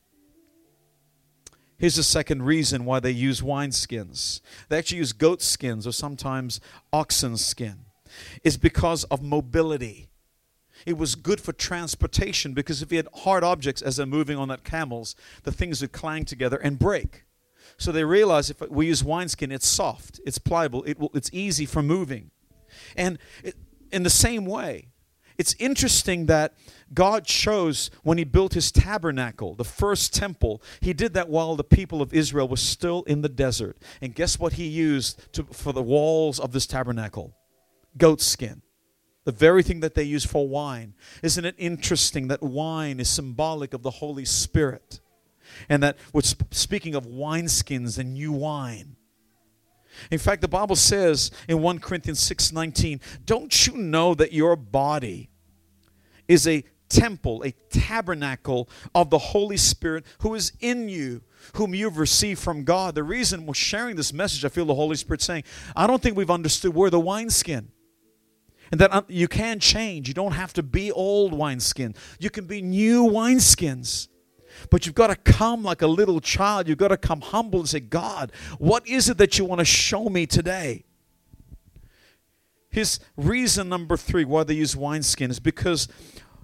Here's 1.79 1.94
the 1.94 2.03
second 2.03 2.42
reason 2.42 2.85
why 2.85 2.99
they 2.99 3.12
use 3.12 3.40
wineskins. 3.40 4.40
They 4.68 4.79
actually 4.79 4.99
use 4.99 5.12
goat 5.12 5.40
skins 5.40 5.87
or 5.87 5.92
sometimes 5.92 6.61
oxen 6.92 7.37
skin. 7.37 7.85
Is 8.42 8.57
because 8.57 9.05
of 9.05 9.23
mobility. 9.23 10.08
It 10.87 10.97
was 10.97 11.14
good 11.14 11.41
for 11.41 11.53
transportation 11.53 12.53
because 12.53 12.83
if 12.83 12.91
you 12.93 12.99
had 12.99 13.09
hard 13.14 13.45
objects 13.45 13.83
as 13.83 13.97
they're 13.97 14.07
moving 14.07 14.37
on 14.37 14.49
that 14.49 14.64
camels, 14.64 15.17
the 15.43 15.53
things 15.53 15.81
would 15.81 15.93
clang 15.93 16.25
together 16.25 16.57
and 16.57 16.79
break. 16.79 17.25
So 17.77 17.93
they 17.93 18.05
realized 18.05 18.51
if 18.51 18.61
we 18.71 18.87
use 18.87 19.05
wineskin, 19.05 19.53
it's 19.53 19.67
soft, 19.67 20.21
it's 20.27 20.38
pliable, 20.38 20.83
it 20.85 20.99
will, 20.99 21.11
it's 21.14 21.31
easy 21.33 21.67
for 21.67 21.83
moving. 21.83 22.31
And 22.97 23.19
it, 23.45 23.55
in 23.93 24.03
the 24.03 24.11
same 24.11 24.45
way, 24.47 24.88
it's 25.37 25.55
interesting 25.61 26.27
that 26.27 26.55
God 26.93 27.25
chose 27.25 27.91
when 28.03 28.19
He 28.19 28.25
built 28.25 28.55
His 28.55 28.73
tabernacle, 28.73 29.55
the 29.55 29.64
first 29.64 30.12
temple, 30.12 30.61
He 30.81 30.93
did 30.93 31.14
that 31.14 31.29
while 31.29 31.55
the 31.55 31.64
people 31.64 32.03
of 32.03 32.12
Israel 32.12 32.49
were 32.49 32.57
still 32.57 33.05
in 33.05 33.23
the 33.23 33.29
desert. 33.29 33.77
And 34.03 34.14
guess 34.14 34.38
what 34.38 34.55
He 34.55 34.67
used 34.67 35.33
to, 35.35 35.45
for 35.45 35.73
the 35.73 35.83
walls 35.83 36.41
of 36.41 36.51
this 36.53 36.67
tabernacle? 36.67 37.37
Goat 37.97 38.21
skin 38.21 38.62
the 39.29 39.33
very 39.33 39.62
thing 39.62 39.81
that 39.81 39.95
they 39.95 40.05
use 40.05 40.25
for 40.25 40.49
wine. 40.49 40.95
Isn't 41.23 41.45
it 41.45 41.55
interesting 41.59 42.29
that 42.29 42.43
wine 42.43 42.99
is 42.99 43.11
symbolic 43.11 43.75
of 43.75 43.83
the 43.83 43.91
Holy 43.91 44.25
Spirit? 44.25 45.01
And 45.69 45.83
that 45.83 45.99
we're 46.14 46.23
speaking 46.23 46.95
of 46.95 47.05
wineskins 47.05 47.99
and 47.99 48.14
new 48.14 48.33
wine. 48.33 48.97
In 50.11 50.19
fact, 50.19 50.41
the 50.41 50.49
Bible 50.49 50.77
says 50.77 51.31
in 51.47 51.61
1 51.61 51.79
Corinthians 51.81 52.21
6:19, 52.21 53.03
"Don't 53.27 53.67
you 53.67 53.77
know 53.77 54.14
that 54.14 54.33
your 54.33 54.57
body 54.57 55.29
is 56.27 56.47
a 56.47 56.64
temple, 56.88 57.43
a 57.45 57.51
tabernacle 57.69 58.67
of 58.95 59.11
the 59.11 59.19
Holy 59.19 59.59
Spirit 59.59 60.07
who 60.21 60.35
is 60.35 60.53
in 60.61 60.88
you, 60.88 61.21
whom 61.53 61.75
you've 61.75 61.99
received 61.99 62.41
from 62.41 62.64
God?" 62.64 62.95
The 62.95 63.05
reason 63.05 63.45
we're 63.45 63.53
sharing 63.53 63.95
this 63.95 64.14
message, 64.14 64.47
I 64.47 64.49
feel 64.49 64.64
the 64.64 64.75
Holy 64.75 64.97
Spirit 64.97 65.21
saying, 65.21 65.45
I 65.77 65.87
don't 65.87 66.03
think 66.03 66.17
we've 66.17 66.31
understood 66.31 66.75
we're 66.75 66.88
the 66.88 66.99
wineskin 66.99 67.73
and 68.71 68.81
that 68.81 68.93
uh, 68.93 69.03
you 69.09 69.29
can 69.29 69.61
change. 69.61 70.09
You 70.09 70.15
don't 70.15 70.33
have 70.33 70.53
to 70.55 70.63
be 70.63 70.93
old 70.93 71.33
wineskin. 71.33 71.95
You 72.19 72.31
can 72.31 72.47
be 72.47 72.63
new 72.63 73.05
wineskins. 73.05 74.09
But 74.71 74.87
you've 74.87 74.95
got 74.95 75.09
to 75.09 75.17
come 75.17 75.63
like 75.63 75.83
a 75.83 75.87
little 75.87 76.21
child. 76.21 76.69
You've 76.69 76.79
got 76.79 76.89
to 76.89 76.97
come 76.97 77.21
humble 77.21 77.61
and 77.61 77.69
say, 77.69 77.81
God, 77.81 78.33
what 78.59 78.87
is 78.89 79.09
it 79.09 79.19
that 79.19 79.39
you 79.39 79.45
want 79.45 79.61
to 79.61 79.65
show 79.65 80.09
me 80.09 80.27
today? 80.27 80.85
His 82.71 83.01
reason 83.17 83.69
number 83.69 83.97
three 83.97 84.25
why 84.25 84.45
they 84.45 84.55
use 84.55 84.77
wineskin 84.77 85.31
is 85.31 85.41
because 85.41 85.89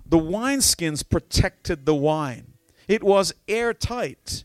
the 0.07 0.19
wineskins 0.19 1.09
protected 1.09 1.87
the 1.87 1.95
wine. 1.95 2.55
It 2.89 3.03
was 3.03 3.35
airtight 3.49 4.45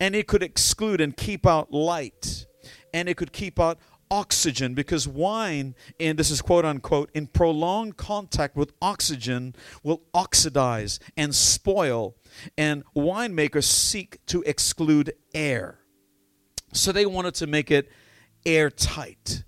and 0.00 0.14
it 0.14 0.26
could 0.26 0.42
exclude 0.42 1.00
and 1.00 1.16
keep 1.16 1.46
out 1.46 1.72
light 1.72 2.46
and 2.92 3.08
it 3.08 3.16
could 3.16 3.32
keep 3.32 3.60
out 3.60 3.78
oxygen 4.10 4.74
because 4.74 5.06
wine, 5.06 5.74
and 5.98 6.18
this 6.18 6.30
is 6.30 6.42
quote 6.42 6.64
unquote, 6.64 7.10
in 7.14 7.26
prolonged 7.26 7.96
contact 7.96 8.56
with 8.56 8.72
oxygen 8.80 9.54
will 9.82 10.02
oxidize 10.14 10.98
and 11.16 11.34
spoil, 11.34 12.16
and 12.56 12.84
winemakers 12.94 13.64
seek 13.64 14.24
to 14.26 14.42
exclude 14.42 15.12
air. 15.34 15.78
So 16.72 16.92
they 16.92 17.06
wanted 17.06 17.34
to 17.36 17.46
make 17.46 17.70
it 17.70 17.90
airtight. 18.44 19.44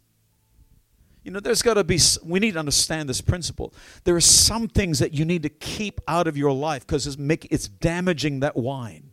You 1.23 1.31
know, 1.31 1.41
there's 1.41 1.63
got 1.63 1.75
to 1.75 1.85
be, 1.85 1.99
we 2.25 2.41
need 2.41 2.53
to 2.53 2.59
understand 2.59 3.09
this 3.09 3.21
principle. 3.21 3.75
There 4.05 4.17
are 4.17 4.23
some 4.23 4.69
things 4.69 4.99
that 5.01 5.13
you 5.13 5.25
need 5.25 5.43
to 5.43 5.51
keep 5.51 6.01
out 6.09 6.27
of 6.27 6.37
your 6.37 6.53
life 6.53 6.87
because 6.87 7.07
it's, 7.07 7.17
it's 7.51 7.69
damaging 7.69 8.41
that 8.41 8.57
wine. 8.57 9.10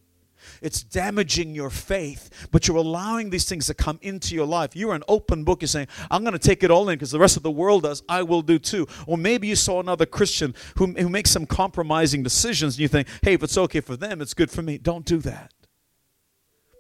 It's 0.62 0.84
damaging 0.84 1.54
your 1.56 1.70
faith, 1.70 2.48
but 2.52 2.68
you're 2.68 2.78
allowing 2.78 3.30
these 3.30 3.48
things 3.48 3.68
to 3.68 3.74
come 3.74 4.00
into 4.02 4.36
your 4.36 4.46
life. 4.46 4.76
You're 4.76 4.96
an 4.96 5.04
open 5.08 5.44
book. 5.44 5.62
You're 5.62 5.68
saying, 5.68 5.88
I'm 6.10 6.24
going 6.24 6.34
to 6.34 6.40
take 6.40 6.64
it 6.64 6.72
all 6.72 6.90
in 6.90 6.96
because 6.96 7.12
the 7.12 7.20
rest 7.20 7.38
of 7.38 7.44
the 7.44 7.52
world 7.52 7.84
does. 7.84 8.04
I 8.10 8.24
will 8.24 8.42
do 8.42 8.60
too. 8.60 8.88
Or 9.06 9.18
maybe 9.18 9.48
you 9.48 9.56
saw 9.56 9.80
another 9.80 10.06
Christian 10.06 10.56
who, 10.78 10.88
who 10.94 11.10
makes 11.10 11.32
some 11.32 11.46
compromising 11.46 12.24
decisions 12.24 12.76
and 12.76 12.82
you 12.82 12.88
think, 12.88 13.08
hey, 13.22 13.34
if 13.34 13.44
it's 13.44 13.58
okay 13.58 13.82
for 13.82 13.96
them, 13.96 14.22
it's 14.22 14.34
good 14.34 14.52
for 14.52 14.62
me. 14.62 14.78
Don't 14.78 15.06
do 15.06 15.18
that. 15.20 15.54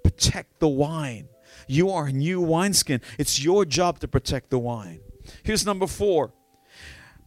Protect 0.04 0.60
the 0.60 0.68
wine. 0.68 1.30
You 1.68 1.90
are 1.90 2.08
a 2.08 2.12
new 2.12 2.42
wineskin. 2.42 3.02
It's 3.18 3.44
your 3.44 3.66
job 3.66 4.00
to 4.00 4.08
protect 4.08 4.50
the 4.50 4.60
wine. 4.60 5.02
Here's 5.44 5.66
number 5.66 5.88
four. 5.88 6.34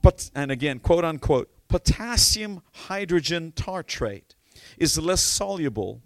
But, 0.03 0.31
and 0.35 0.51
again, 0.51 0.79
quote 0.79 1.05
unquote, 1.05 1.51
potassium 1.69 2.63
hydrogen 2.73 3.53
tartrate 3.55 4.35
is 4.79 4.99
less 4.99 5.23
soluble 5.23 6.03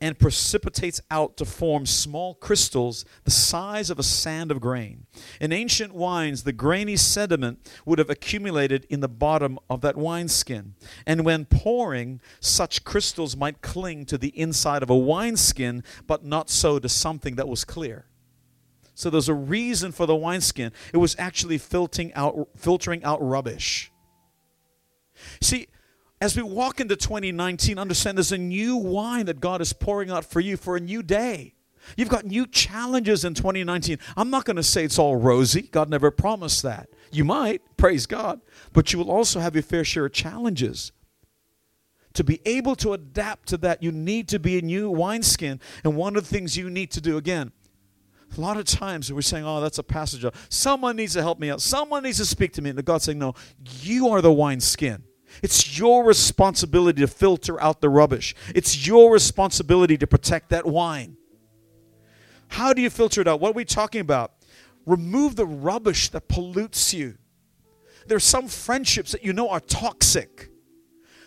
and 0.00 0.18
precipitates 0.18 1.00
out 1.10 1.36
to 1.36 1.44
form 1.44 1.86
small 1.86 2.34
crystals 2.34 3.04
the 3.24 3.30
size 3.30 3.90
of 3.90 3.98
a 3.98 4.02
sand 4.02 4.50
of 4.50 4.60
grain. 4.60 5.06
In 5.40 5.52
ancient 5.52 5.94
wines, 5.94 6.42
the 6.42 6.52
grainy 6.52 6.96
sediment 6.96 7.58
would 7.84 7.98
have 7.98 8.10
accumulated 8.10 8.86
in 8.90 9.00
the 9.00 9.08
bottom 9.08 9.58
of 9.68 9.80
that 9.82 9.96
wineskin. 9.96 10.74
And 11.06 11.24
when 11.24 11.44
pouring, 11.44 12.20
such 12.40 12.84
crystals 12.84 13.36
might 13.36 13.62
cling 13.62 14.06
to 14.06 14.18
the 14.18 14.38
inside 14.38 14.82
of 14.82 14.90
a 14.90 14.96
wineskin, 14.96 15.82
but 16.06 16.24
not 16.24 16.50
so 16.50 16.78
to 16.78 16.88
something 16.88 17.36
that 17.36 17.48
was 17.48 17.64
clear. 17.64 18.06
So 18.94 19.10
there's 19.10 19.28
a 19.28 19.34
reason 19.34 19.92
for 19.92 20.06
the 20.06 20.16
wineskin. 20.16 20.72
It 20.92 20.96
was 20.96 21.14
actually 21.18 21.58
filtering 21.58 22.14
out, 22.14 22.48
filtering 22.56 23.04
out 23.04 23.18
rubbish. 23.20 23.92
See, 25.42 25.68
as 26.20 26.36
we 26.36 26.42
walk 26.42 26.80
into 26.80 26.96
2019, 26.96 27.78
understand 27.78 28.16
there's 28.16 28.32
a 28.32 28.38
new 28.38 28.76
wine 28.76 29.26
that 29.26 29.40
God 29.40 29.60
is 29.60 29.72
pouring 29.72 30.10
out 30.10 30.24
for 30.24 30.40
you 30.40 30.56
for 30.56 30.76
a 30.76 30.80
new 30.80 31.02
day. 31.02 31.54
You've 31.96 32.08
got 32.08 32.24
new 32.24 32.46
challenges 32.46 33.24
in 33.24 33.34
2019. 33.34 33.98
I'm 34.16 34.30
not 34.30 34.44
going 34.44 34.56
to 34.56 34.62
say 34.62 34.84
it's 34.84 34.98
all 34.98 35.16
rosy. 35.16 35.62
God 35.62 35.88
never 35.88 36.10
promised 36.10 36.62
that. 36.62 36.88
You 37.12 37.24
might, 37.24 37.62
praise 37.76 38.06
God, 38.06 38.40
but 38.72 38.92
you 38.92 38.98
will 38.98 39.10
also 39.10 39.40
have 39.40 39.54
your 39.54 39.62
fair 39.62 39.84
share 39.84 40.06
of 40.06 40.12
challenges. 40.12 40.90
To 42.14 42.24
be 42.24 42.40
able 42.46 42.74
to 42.76 42.94
adapt 42.94 43.48
to 43.50 43.58
that, 43.58 43.82
you 43.82 43.92
need 43.92 44.26
to 44.28 44.38
be 44.38 44.58
a 44.58 44.62
new 44.62 44.90
wineskin. 44.90 45.60
And 45.84 45.96
one 45.96 46.16
of 46.16 46.24
the 46.24 46.34
things 46.34 46.56
you 46.56 46.70
need 46.70 46.90
to 46.92 47.00
do, 47.00 47.18
again, 47.18 47.52
a 48.36 48.40
lot 48.40 48.56
of 48.56 48.64
times 48.64 49.12
we're 49.12 49.20
saying, 49.20 49.44
oh, 49.44 49.60
that's 49.60 49.78
a 49.78 49.82
passage. 49.82 50.24
Someone 50.48 50.96
needs 50.96 51.12
to 51.12 51.22
help 51.22 51.38
me 51.38 51.50
out. 51.50 51.60
Someone 51.60 52.02
needs 52.02 52.18
to 52.18 52.24
speak 52.24 52.52
to 52.54 52.62
me. 52.62 52.70
And 52.70 52.84
God's 52.84 53.04
saying, 53.04 53.18
no, 53.18 53.34
you 53.82 54.08
are 54.08 54.20
the 54.20 54.32
wineskin. 54.32 55.04
It's 55.42 55.78
your 55.78 56.04
responsibility 56.04 57.00
to 57.00 57.08
filter 57.08 57.60
out 57.60 57.80
the 57.80 57.88
rubbish. 57.88 58.34
It's 58.54 58.86
your 58.86 59.12
responsibility 59.12 59.96
to 59.98 60.06
protect 60.06 60.50
that 60.50 60.66
wine. 60.66 61.16
How 62.48 62.72
do 62.72 62.82
you 62.82 62.90
filter 62.90 63.20
it 63.20 63.28
out? 63.28 63.40
What 63.40 63.50
are 63.50 63.54
we 63.54 63.64
talking 63.64 64.00
about? 64.00 64.32
Remove 64.86 65.36
the 65.36 65.46
rubbish 65.46 66.08
that 66.10 66.28
pollutes 66.28 66.94
you. 66.94 67.16
There 68.06 68.16
are 68.16 68.20
some 68.20 68.46
friendships 68.46 69.12
that 69.12 69.24
you 69.24 69.32
know 69.32 69.48
are 69.48 69.60
toxic. 69.60 70.50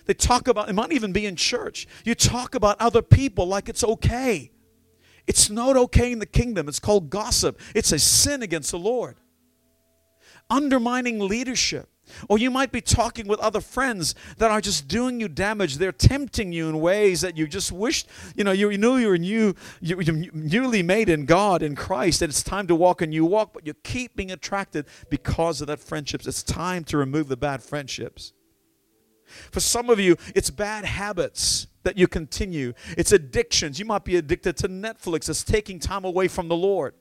They 0.05 0.13
talk 0.13 0.47
about, 0.47 0.69
it 0.69 0.73
might 0.73 0.93
even 0.93 1.11
be 1.11 1.25
in 1.25 1.35
church. 1.35 1.87
You 2.05 2.15
talk 2.15 2.55
about 2.55 2.79
other 2.79 3.01
people 3.01 3.45
like 3.45 3.69
it's 3.69 3.83
okay. 3.83 4.51
It's 5.27 5.49
not 5.49 5.77
okay 5.77 6.11
in 6.11 6.19
the 6.19 6.25
kingdom. 6.25 6.67
It's 6.67 6.79
called 6.79 7.09
gossip, 7.09 7.59
it's 7.75 7.91
a 7.91 7.99
sin 7.99 8.41
against 8.41 8.71
the 8.71 8.79
Lord. 8.79 9.17
Undermining 10.49 11.19
leadership. 11.19 11.88
Or 12.27 12.37
you 12.37 12.51
might 12.51 12.71
be 12.71 12.81
talking 12.81 13.27
with 13.27 13.39
other 13.39 13.61
friends 13.61 14.15
that 14.37 14.51
are 14.51 14.61
just 14.61 14.87
doing 14.87 15.19
you 15.19 15.27
damage. 15.27 15.77
They're 15.77 15.91
tempting 15.91 16.51
you 16.51 16.69
in 16.69 16.79
ways 16.79 17.21
that 17.21 17.37
you 17.37 17.47
just 17.47 17.71
wished, 17.71 18.07
you 18.35 18.43
know, 18.43 18.51
you 18.51 18.77
knew 18.77 18.97
you 18.97 19.07
were 19.07 19.17
new, 19.17 19.55
you, 19.81 19.99
you 20.01 20.29
newly 20.33 20.83
made 20.83 21.09
in 21.09 21.25
God, 21.25 21.63
in 21.63 21.75
Christ, 21.75 22.21
and 22.21 22.29
it's 22.29 22.43
time 22.43 22.67
to 22.67 22.75
walk 22.75 23.01
a 23.01 23.07
new 23.07 23.25
walk, 23.25 23.53
but 23.53 23.65
you 23.65 23.73
keep 23.73 24.15
being 24.15 24.31
attracted 24.31 24.85
because 25.09 25.61
of 25.61 25.67
that 25.67 25.79
friendships. 25.79 26.27
It's 26.27 26.43
time 26.43 26.83
to 26.85 26.97
remove 26.97 27.27
the 27.27 27.37
bad 27.37 27.63
friendships. 27.63 28.33
For 29.51 29.59
some 29.59 29.89
of 29.89 29.99
you, 29.99 30.15
it's 30.35 30.49
bad 30.49 30.85
habits 30.85 31.67
that 31.83 31.97
you 31.97 32.07
continue. 32.07 32.73
It's 32.97 33.11
addictions. 33.11 33.79
You 33.79 33.85
might 33.85 34.03
be 34.03 34.15
addicted 34.15 34.57
to 34.57 34.67
Netflix. 34.67 35.29
It's 35.29 35.43
taking 35.43 35.79
time 35.79 36.03
away 36.03 36.27
from 36.27 36.47
the 36.47 36.55
Lord. 36.55 36.95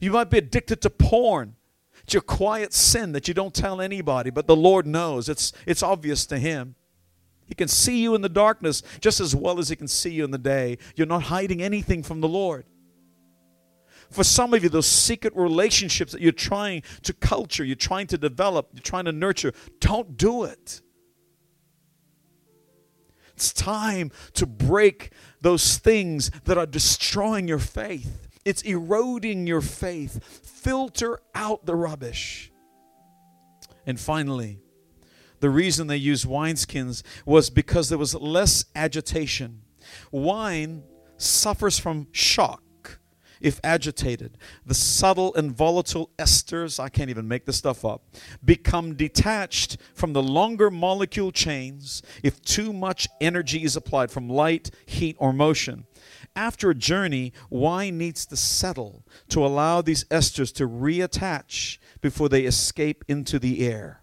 You 0.00 0.10
might 0.10 0.30
be 0.30 0.38
addicted 0.38 0.80
to 0.82 0.90
porn. 0.90 1.56
It's 2.04 2.12
your 2.12 2.22
quiet 2.22 2.72
sin 2.72 3.12
that 3.12 3.28
you 3.28 3.34
don't 3.34 3.54
tell 3.54 3.80
anybody, 3.80 4.30
but 4.30 4.46
the 4.46 4.56
Lord 4.56 4.86
knows. 4.86 5.28
It's, 5.28 5.52
it's 5.66 5.82
obvious 5.82 6.26
to 6.26 6.38
Him. 6.38 6.74
He 7.46 7.54
can 7.54 7.68
see 7.68 8.02
you 8.02 8.14
in 8.14 8.20
the 8.20 8.28
darkness 8.28 8.82
just 9.00 9.20
as 9.20 9.34
well 9.34 9.58
as 9.58 9.70
He 9.70 9.76
can 9.76 9.88
see 9.88 10.10
you 10.10 10.24
in 10.24 10.30
the 10.30 10.38
day. 10.38 10.78
You're 10.96 11.06
not 11.06 11.24
hiding 11.24 11.62
anything 11.62 12.02
from 12.02 12.20
the 12.20 12.28
Lord. 12.28 12.66
For 14.10 14.22
some 14.22 14.52
of 14.52 14.62
you, 14.62 14.68
those 14.68 14.86
secret 14.86 15.34
relationships 15.34 16.12
that 16.12 16.20
you're 16.20 16.30
trying 16.30 16.82
to 17.02 17.14
culture, 17.14 17.64
you're 17.64 17.74
trying 17.74 18.06
to 18.08 18.18
develop, 18.18 18.68
you're 18.74 18.82
trying 18.82 19.06
to 19.06 19.12
nurture, 19.12 19.52
don't 19.80 20.16
do 20.16 20.44
it. 20.44 20.82
It's 23.34 23.52
time 23.52 24.12
to 24.34 24.46
break 24.46 25.10
those 25.40 25.78
things 25.78 26.30
that 26.44 26.58
are 26.58 26.66
destroying 26.66 27.48
your 27.48 27.58
faith. 27.58 28.28
It's 28.44 28.62
eroding 28.62 29.46
your 29.46 29.60
faith. 29.60 30.22
Filter 30.42 31.20
out 31.34 31.66
the 31.66 31.74
rubbish. 31.74 32.50
And 33.86 33.98
finally, 34.00 34.60
the 35.40 35.50
reason 35.50 35.86
they 35.86 35.96
used 35.96 36.26
wineskins 36.26 37.02
was 37.26 37.50
because 37.50 37.88
there 37.88 37.98
was 37.98 38.14
less 38.14 38.64
agitation. 38.74 39.62
Wine 40.10 40.82
suffers 41.16 41.78
from 41.78 42.06
shock 42.12 42.62
if 43.40 43.60
agitated. 43.62 44.38
The 44.64 44.74
subtle 44.74 45.34
and 45.34 45.52
volatile 45.52 46.10
esters, 46.18 46.80
I 46.80 46.88
can't 46.88 47.10
even 47.10 47.28
make 47.28 47.44
this 47.44 47.58
stuff 47.58 47.84
up, 47.84 48.02
become 48.42 48.94
detached 48.94 49.76
from 49.94 50.14
the 50.14 50.22
longer 50.22 50.70
molecule 50.70 51.30
chains 51.30 52.02
if 52.22 52.40
too 52.42 52.72
much 52.72 53.06
energy 53.20 53.62
is 53.62 53.76
applied 53.76 54.10
from 54.10 54.30
light, 54.30 54.70
heat, 54.86 55.16
or 55.18 55.34
motion. 55.34 55.84
After 56.36 56.70
a 56.70 56.74
journey, 56.74 57.32
wine 57.48 57.96
needs 57.96 58.26
to 58.26 58.36
settle 58.36 59.06
to 59.28 59.44
allow 59.44 59.82
these 59.82 60.04
esters 60.04 60.52
to 60.54 60.68
reattach 60.68 61.78
before 62.00 62.28
they 62.28 62.42
escape 62.42 63.04
into 63.08 63.38
the 63.38 63.66
air. 63.66 64.02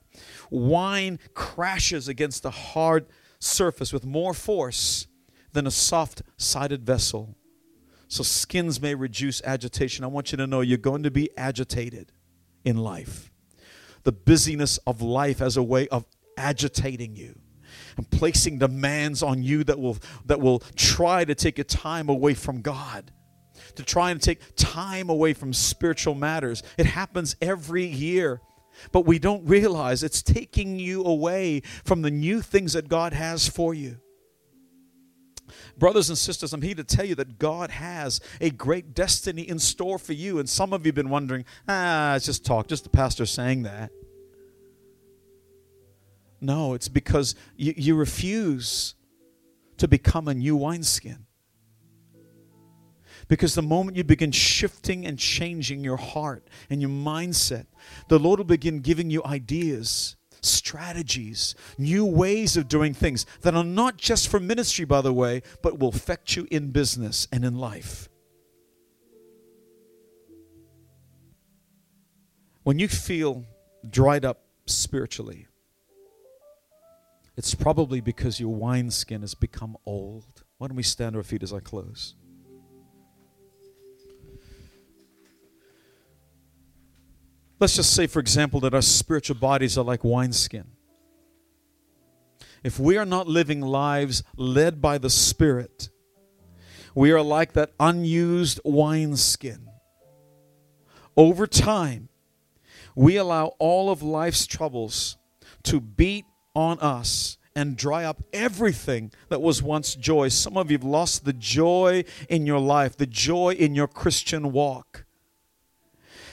Wine 0.50 1.20
crashes 1.34 2.08
against 2.08 2.46
a 2.46 2.50
hard 2.50 3.08
surface 3.40 3.92
with 3.92 4.06
more 4.06 4.34
force 4.34 5.08
than 5.52 5.68
a 5.68 5.72
soft 5.72 6.22
sided 6.38 6.86
vessel. 6.86 7.36
So 8.08 8.24
skins 8.24 8.82
may 8.82 8.96
reduce 8.96 9.42
agitation. 9.44 10.04
I 10.04 10.08
want 10.08 10.32
you 10.32 10.38
to 10.38 10.48
know 10.48 10.62
you're 10.62 10.78
going 10.78 11.04
to 11.04 11.12
be 11.12 11.30
agitated 11.38 12.12
in 12.64 12.78
life. 12.78 13.32
The 14.04 14.12
busyness 14.12 14.78
of 14.88 15.02
life 15.02 15.42
as 15.42 15.58
a 15.58 15.64
way 15.64 15.88
of 15.90 16.06
agitating 16.38 17.16
you 17.16 17.40
and 18.02 18.10
placing 18.10 18.58
demands 18.58 19.22
on 19.22 19.44
you 19.44 19.64
that 19.64 19.80
will 19.80 19.98
that 20.26 20.42
will 20.42 20.60
try 20.76 21.24
to 21.24 21.36
take 21.36 21.58
your 21.60 21.66
time 21.66 22.10
away 22.10 22.34
from 22.34 22.62
God 22.62 23.12
to 23.76 23.84
try 23.84 24.10
and 24.10 24.20
take 24.20 24.40
time 24.56 25.10
away 25.10 25.34
from 25.34 25.54
spiritual 25.54 26.16
matters 26.16 26.64
it 26.78 26.88
happens 26.88 27.36
every 27.42 27.86
year 27.86 28.42
but 28.92 29.06
we 29.06 29.20
don't 29.20 29.46
realize 29.46 30.02
it's 30.02 30.24
taking 30.24 30.80
you 30.80 31.04
away 31.04 31.62
from 31.84 32.02
the 32.02 32.10
new 32.10 32.42
things 32.42 32.74
that 32.74 32.88
God 32.90 33.14
has 33.14 33.48
for 33.48 33.74
you 33.74 33.98
Brothers 35.78 36.10
and 36.10 36.18
sisters, 36.18 36.54
I'm 36.54 36.62
here 36.62 36.76
to 36.76 36.84
tell 36.84 37.06
you 37.06 37.16
that 37.16 37.38
God 37.38 37.72
has 37.72 38.22
a 38.40 38.50
great 38.50 38.94
destiny 38.94 39.42
in 39.42 39.60
store 39.60 40.00
for 40.00 40.14
you. 40.14 40.40
And 40.40 40.50
some 40.50 40.72
of 40.72 40.86
you 40.86 40.90
have 40.90 40.96
been 40.96 41.10
wondering, 41.10 41.44
ah, 41.68 42.16
it's 42.16 42.26
just 42.26 42.46
talk, 42.46 42.68
just 42.68 42.86
the 42.86 42.90
pastor 42.90 43.26
saying 43.26 43.64
that. 43.64 43.92
No, 46.42 46.74
it's 46.74 46.90
because 46.90 47.36
you, 47.56 47.74
you 47.78 47.96
refuse 47.96 48.96
to 49.78 49.88
become 49.88 50.28
a 50.28 50.34
new 50.34 50.56
wineskin. 50.56 51.28
Because 53.28 53.54
the 53.54 53.62
moment 53.62 53.96
you 53.96 54.04
begin 54.04 54.32
shifting 54.32 55.06
and 55.06 55.18
changing 55.18 55.84
your 55.84 55.98
heart 55.98 56.48
and 56.70 56.82
your 56.82 56.90
mindset, 56.90 57.68
the 58.08 58.20
Lord 58.20 58.40
will 58.40 58.46
begin 58.46 58.80
giving 58.80 59.12
you 59.12 59.24
ideas, 59.24 60.18
strategies, 60.42 61.56
new 61.78 62.06
ways 62.06 62.58
of 62.58 62.68
doing 62.68 62.94
things 62.94 63.28
that 63.42 63.56
are 63.56 63.64
not 63.64 63.98
just 63.98 64.28
for 64.28 64.40
ministry, 64.40 64.86
by 64.86 65.02
the 65.02 65.14
way, 65.14 65.44
but 65.62 65.80
will 65.80 65.90
affect 65.90 66.36
you 66.36 66.48
in 66.50 66.72
business 66.72 67.28
and 67.32 67.46
in 67.46 67.58
life. 67.58 68.10
When 72.64 72.80
you 72.80 72.88
feel 72.88 73.46
dried 73.90 74.26
up 74.26 74.44
spiritually, 74.66 75.48
it's 77.38 77.56
probably 77.56 78.02
because 78.02 78.40
your 78.40 78.54
wineskin 78.54 79.22
has 79.22 79.36
become 79.36 79.78
old. 79.86 80.44
Why 80.58 80.68
don't 80.68 80.78
we 80.78 80.84
stand 80.84 81.16
our 81.16 81.24
feet 81.24 81.44
as 81.44 81.54
I 81.54 81.60
close? 81.60 82.16
Let's 87.60 87.76
just 87.76 87.94
say, 87.94 88.08
for 88.08 88.20
example, 88.20 88.60
that 88.62 88.74
our 88.74 88.82
spiritual 88.82 89.36
bodies 89.36 89.78
are 89.78 89.84
like 89.84 90.04
wineskin. 90.04 90.66
If 92.64 92.80
we 92.80 92.98
are 92.98 93.06
not 93.06 93.28
living 93.28 93.62
lives 93.62 94.24
led 94.36 94.82
by 94.82 94.98
the 94.98 95.10
Spirit, 95.10 95.90
we 96.94 97.12
are 97.12 97.22
like 97.22 97.54
that 97.54 97.72
unused 97.80 98.60
wineskin. 98.64 99.68
Over 101.16 101.48
time, 101.48 102.10
we 102.96 103.16
allow 103.16 103.54
all 103.60 103.90
of 103.90 104.02
life's 104.02 104.46
troubles 104.46 105.18
to 105.64 105.80
beat 105.80 106.26
on 106.56 106.80
us 106.80 107.38
and 107.56 107.76
dry 107.76 108.04
up 108.04 108.24
everything 108.34 109.12
that 109.30 109.42
was 109.42 109.62
once 109.62 109.96
joy. 109.96 110.30
Some 110.30 110.58
of 110.58 110.72
you 110.72 110.78
have 110.78 110.86
lost 110.86 111.26
the 111.26 111.34
joy 111.34 112.04
in 112.30 112.46
your 112.46 112.60
life, 112.60 112.96
the 112.98 113.06
joy 113.06 113.54
in 113.54 113.76
your 113.76 113.88
Christian 113.88 114.52
walk. 114.52 115.06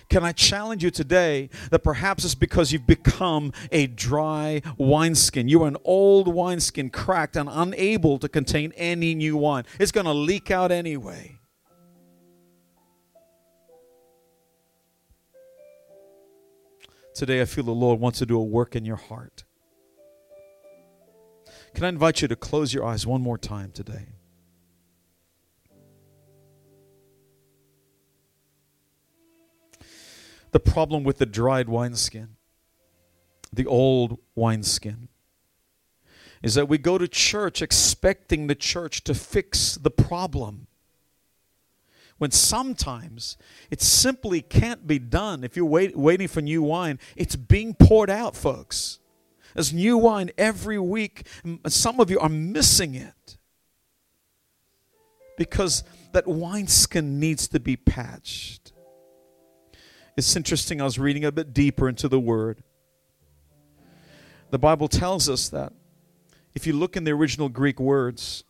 Can 0.09 0.25
I 0.25 0.33
challenge 0.33 0.83
you 0.83 0.91
today 0.91 1.51
that 1.71 1.81
perhaps 1.81 2.25
it's 2.25 2.35
because 2.35 2.73
you've 2.73 2.87
become 2.87 3.53
a 3.71 3.87
dry 3.87 4.63
wineskin? 4.79 5.49
You 5.49 5.65
are 5.65 5.69
an 5.69 5.77
old 5.85 6.29
wineskin, 6.29 6.89
cracked 6.89 7.37
and 7.37 7.49
unable 7.53 8.19
to 8.21 8.29
contain 8.29 8.73
any 8.77 9.15
new 9.15 9.37
wine. 9.37 9.65
It's 9.79 9.93
going 9.93 10.07
to 10.07 10.13
leak 10.13 10.51
out 10.51 10.73
anyway. 10.73 11.39
Today, 17.15 17.43
I 17.43 17.45
feel 17.45 17.65
the 17.65 17.73
Lord 17.73 18.01
wants 18.01 18.21
to 18.21 18.27
do 18.27 18.39
a 18.39 18.45
work 18.45 18.77
in 18.77 18.85
your 18.85 18.97
heart. 18.97 19.45
Can 21.79 21.85
I 21.85 21.91
invite 21.91 22.23
you 22.23 22.27
to 22.27 22.35
close 22.35 22.75
your 22.75 22.85
eyes 22.85 23.07
one 23.07 23.21
more 23.21 23.39
time 23.39 23.71
today? 23.71 24.07
The 30.51 30.59
problem 30.59 31.05
with 31.05 31.19
the 31.19 31.25
dried 31.25 31.69
wineskin, 31.69 32.31
the 33.53 33.65
old 33.65 34.19
wineskin, 34.35 35.07
is 36.43 36.57
that 36.57 36.69
we 36.69 36.79
go 36.79 36.99
to 36.99 37.07
church 37.07 37.63
expecting 37.63 38.49
the 38.49 38.57
church 38.57 39.05
to 39.05 39.15
fix 39.15 39.77
the 39.77 39.93
problem 39.93 40.67
when 42.17 42.33
sometimes 42.33 43.37
it 43.71 43.81
simply 43.81 44.43
can't 44.43 44.89
be 44.89 44.99
done. 44.99 45.45
If 45.45 45.57
you're 45.57 45.65
wait, 45.65 45.97
waiting 45.97 46.27
for 46.27 46.41
new 46.41 46.61
wine, 46.61 46.99
it's 47.15 47.37
being 47.37 47.73
poured 47.73 48.11
out, 48.11 48.35
folks. 48.35 48.99
There's 49.59 49.73
new 49.73 49.99
wine 49.99 50.31
every 50.39 50.79
week. 50.79 51.27
Some 51.67 51.99
of 51.99 52.13
you 52.13 52.21
are 52.21 52.29
missing 52.29 52.95
it 52.95 53.39
because 55.37 55.83
that 56.13 56.29
wineskin 56.29 57.19
needs 57.19 57.49
to 57.49 57.59
be 57.59 57.75
patched. 57.75 58.71
It's 60.17 60.37
interesting, 60.37 60.81
I 60.81 60.85
was 60.85 60.97
reading 60.97 61.25
a 61.25 61.33
bit 61.33 61.53
deeper 61.53 61.89
into 61.89 62.07
the 62.07 62.21
word. 62.21 62.63
The 64.51 64.61
Bible 64.61 64.87
tells 64.87 65.29
us 65.29 65.49
that 65.49 65.73
if 66.55 66.65
you 66.65 66.73
look 66.73 66.97
in 66.97 67.03
the 67.03 67.11
original 67.11 67.49
Greek 67.49 67.81
words, 67.81 68.45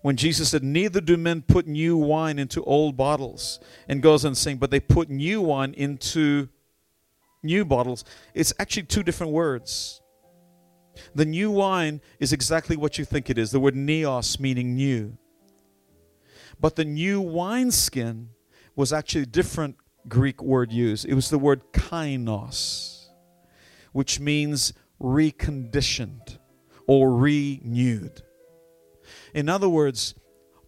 when 0.00 0.16
Jesus 0.16 0.52
said, 0.52 0.64
Neither 0.64 1.02
do 1.02 1.18
men 1.18 1.42
put 1.42 1.66
new 1.66 1.98
wine 1.98 2.38
into 2.38 2.64
old 2.64 2.96
bottles, 2.96 3.60
and 3.86 4.00
goes 4.00 4.24
on 4.24 4.36
saying, 4.36 4.56
But 4.56 4.70
they 4.70 4.80
put 4.80 5.10
new 5.10 5.42
wine 5.42 5.74
into 5.74 6.48
new 7.42 7.64
bottles, 7.64 8.04
it's 8.34 8.52
actually 8.58 8.84
two 8.84 9.02
different 9.02 9.32
words. 9.32 10.00
The 11.14 11.24
new 11.24 11.50
wine 11.50 12.00
is 12.20 12.32
exactly 12.32 12.76
what 12.76 12.98
you 12.98 13.04
think 13.04 13.30
it 13.30 13.38
is 13.38 13.50
the 13.50 13.60
word 13.60 13.74
neos, 13.74 14.38
meaning 14.38 14.74
new. 14.74 15.16
But 16.60 16.76
the 16.76 16.84
new 16.84 17.20
wineskin 17.20 18.30
was 18.76 18.92
actually 18.92 19.22
a 19.22 19.26
different 19.26 19.76
Greek 20.08 20.42
word 20.42 20.72
used. 20.72 21.04
It 21.06 21.14
was 21.14 21.30
the 21.30 21.38
word 21.38 21.72
kainos, 21.72 23.06
which 23.92 24.20
means 24.20 24.72
reconditioned 25.00 26.38
or 26.86 27.14
renewed. 27.14 28.22
In 29.34 29.48
other 29.48 29.68
words, 29.68 30.14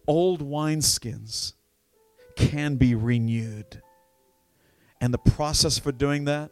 old 0.07 0.41
wineskins 0.41 1.53
can 2.35 2.75
be 2.75 2.95
renewed. 2.95 3.81
And 5.01 5.13
the 5.13 5.19
process 5.19 5.77
for 5.77 5.91
doing 5.91 6.25
that, 6.25 6.51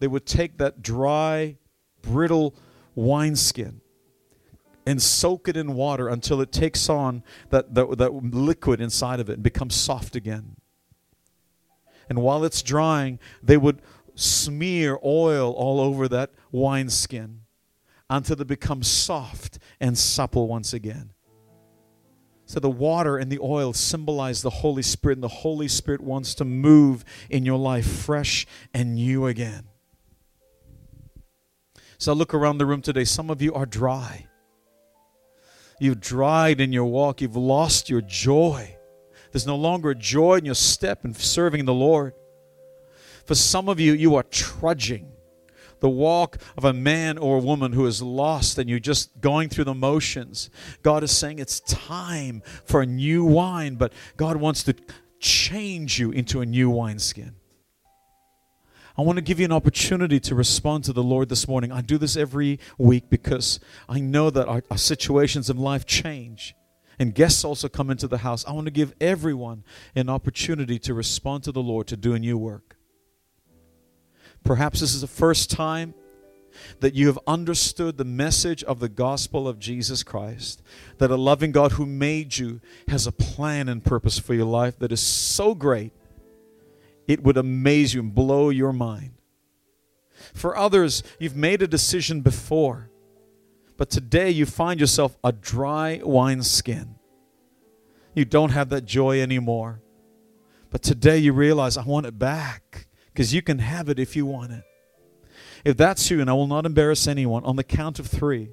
they 0.00 0.08
would 0.08 0.26
take 0.26 0.58
that 0.58 0.82
dry, 0.82 1.56
brittle 2.02 2.54
wineskin 2.94 3.80
and 4.86 5.00
soak 5.00 5.48
it 5.48 5.56
in 5.56 5.74
water 5.74 6.08
until 6.08 6.40
it 6.40 6.50
takes 6.50 6.88
on 6.88 7.22
that, 7.50 7.74
that, 7.74 7.98
that 7.98 8.12
liquid 8.12 8.80
inside 8.80 9.20
of 9.20 9.30
it 9.30 9.34
and 9.34 9.42
becomes 9.42 9.74
soft 9.74 10.16
again. 10.16 10.56
And 12.08 12.20
while 12.22 12.44
it's 12.44 12.62
drying, 12.62 13.20
they 13.42 13.56
would 13.56 13.82
smear 14.16 14.98
oil 15.04 15.52
all 15.52 15.80
over 15.80 16.08
that 16.08 16.32
wineskin 16.50 17.42
until 18.08 18.40
it 18.40 18.48
becomes 18.48 18.88
soft 18.88 19.58
and 19.78 19.96
supple 19.96 20.48
once 20.48 20.72
again. 20.72 21.12
So 22.46 22.58
the 22.58 22.68
water 22.68 23.16
and 23.16 23.30
the 23.30 23.38
oil 23.40 23.72
symbolize 23.72 24.42
the 24.42 24.50
Holy 24.50 24.82
Spirit, 24.82 25.18
and 25.18 25.22
the 25.22 25.28
Holy 25.28 25.68
Spirit 25.68 26.00
wants 26.00 26.34
to 26.34 26.44
move 26.44 27.04
in 27.28 27.46
your 27.46 27.58
life 27.58 27.86
fresh 27.86 28.44
and 28.74 28.96
new 28.96 29.26
again. 29.26 29.68
So 32.00 32.12
I 32.12 32.14
look 32.14 32.32
around 32.32 32.56
the 32.56 32.64
room 32.64 32.80
today. 32.80 33.04
Some 33.04 33.28
of 33.28 33.42
you 33.42 33.52
are 33.52 33.66
dry. 33.66 34.26
You've 35.78 36.00
dried 36.00 36.58
in 36.58 36.72
your 36.72 36.86
walk. 36.86 37.20
You've 37.20 37.36
lost 37.36 37.90
your 37.90 38.00
joy. 38.00 38.74
There's 39.30 39.46
no 39.46 39.56
longer 39.56 39.92
joy 39.92 40.36
in 40.36 40.46
your 40.46 40.54
step 40.54 41.04
in 41.04 41.12
serving 41.12 41.66
the 41.66 41.74
Lord. 41.74 42.14
For 43.26 43.34
some 43.34 43.68
of 43.68 43.78
you, 43.78 43.92
you 43.92 44.14
are 44.14 44.22
trudging 44.22 45.12
the 45.80 45.90
walk 45.90 46.38
of 46.56 46.64
a 46.64 46.72
man 46.72 47.18
or 47.18 47.36
a 47.36 47.42
woman 47.42 47.74
who 47.74 47.84
is 47.84 48.00
lost 48.00 48.56
and 48.56 48.70
you're 48.70 48.78
just 48.78 49.20
going 49.20 49.50
through 49.50 49.64
the 49.64 49.74
motions. 49.74 50.48
God 50.82 51.02
is 51.02 51.14
saying 51.14 51.38
it's 51.38 51.60
time 51.60 52.42
for 52.64 52.80
a 52.80 52.86
new 52.86 53.26
wine, 53.26 53.74
but 53.74 53.92
God 54.16 54.38
wants 54.38 54.62
to 54.64 54.74
change 55.18 56.00
you 56.00 56.12
into 56.12 56.40
a 56.40 56.46
new 56.46 56.70
wineskin. 56.70 57.34
I 58.98 59.02
want 59.02 59.16
to 59.16 59.22
give 59.22 59.38
you 59.38 59.44
an 59.44 59.52
opportunity 59.52 60.20
to 60.20 60.34
respond 60.34 60.84
to 60.84 60.92
the 60.92 61.02
Lord 61.02 61.28
this 61.28 61.46
morning. 61.46 61.72
I 61.72 61.80
do 61.80 61.98
this 61.98 62.16
every 62.16 62.58
week 62.78 63.08
because 63.08 63.60
I 63.88 64.00
know 64.00 64.30
that 64.30 64.48
our, 64.48 64.62
our 64.70 64.78
situations 64.78 65.48
in 65.48 65.56
life 65.56 65.86
change 65.86 66.54
and 66.98 67.14
guests 67.14 67.44
also 67.44 67.68
come 67.68 67.90
into 67.90 68.06
the 68.06 68.18
house. 68.18 68.44
I 68.46 68.52
want 68.52 68.66
to 68.66 68.70
give 68.70 68.94
everyone 69.00 69.64
an 69.94 70.10
opportunity 70.10 70.78
to 70.80 70.92
respond 70.92 71.44
to 71.44 71.52
the 71.52 71.62
Lord 71.62 71.86
to 71.88 71.96
do 71.96 72.12
a 72.12 72.18
new 72.18 72.36
work. 72.36 72.76
Perhaps 74.44 74.80
this 74.80 74.94
is 74.94 75.00
the 75.00 75.06
first 75.06 75.50
time 75.50 75.94
that 76.80 76.94
you 76.94 77.06
have 77.06 77.18
understood 77.26 77.96
the 77.96 78.04
message 78.04 78.62
of 78.64 78.80
the 78.80 78.88
gospel 78.88 79.48
of 79.48 79.58
Jesus 79.58 80.02
Christ. 80.02 80.62
That 80.98 81.10
a 81.10 81.16
loving 81.16 81.52
God 81.52 81.72
who 81.72 81.86
made 81.86 82.36
you 82.36 82.60
has 82.88 83.06
a 83.06 83.12
plan 83.12 83.68
and 83.68 83.84
purpose 83.84 84.18
for 84.18 84.34
your 84.34 84.46
life 84.46 84.78
that 84.78 84.92
is 84.92 85.00
so 85.00 85.54
great, 85.54 85.92
it 87.10 87.24
would 87.24 87.36
amaze 87.36 87.92
you 87.92 88.00
and 88.00 88.14
blow 88.14 88.50
your 88.50 88.72
mind. 88.72 89.10
For 90.32 90.56
others, 90.56 91.02
you've 91.18 91.34
made 91.34 91.60
a 91.60 91.66
decision 91.66 92.20
before, 92.20 92.88
but 93.76 93.90
today 93.90 94.30
you 94.30 94.46
find 94.46 94.78
yourself 94.78 95.18
a 95.24 95.32
dry 95.32 96.00
wineskin. 96.04 96.94
You 98.14 98.24
don't 98.24 98.50
have 98.50 98.68
that 98.68 98.84
joy 98.84 99.20
anymore. 99.20 99.82
But 100.70 100.84
today 100.84 101.18
you 101.18 101.32
realize, 101.32 101.76
I 101.76 101.82
want 101.82 102.06
it 102.06 102.16
back 102.16 102.86
because 103.12 103.34
you 103.34 103.42
can 103.42 103.58
have 103.58 103.88
it 103.88 103.98
if 103.98 104.14
you 104.14 104.24
want 104.24 104.52
it. 104.52 104.62
If 105.64 105.76
that's 105.76 106.12
you, 106.12 106.20
and 106.20 106.30
I 106.30 106.34
will 106.34 106.46
not 106.46 106.64
embarrass 106.64 107.08
anyone, 107.08 107.44
on 107.44 107.56
the 107.56 107.64
count 107.64 107.98
of 107.98 108.06
three 108.06 108.50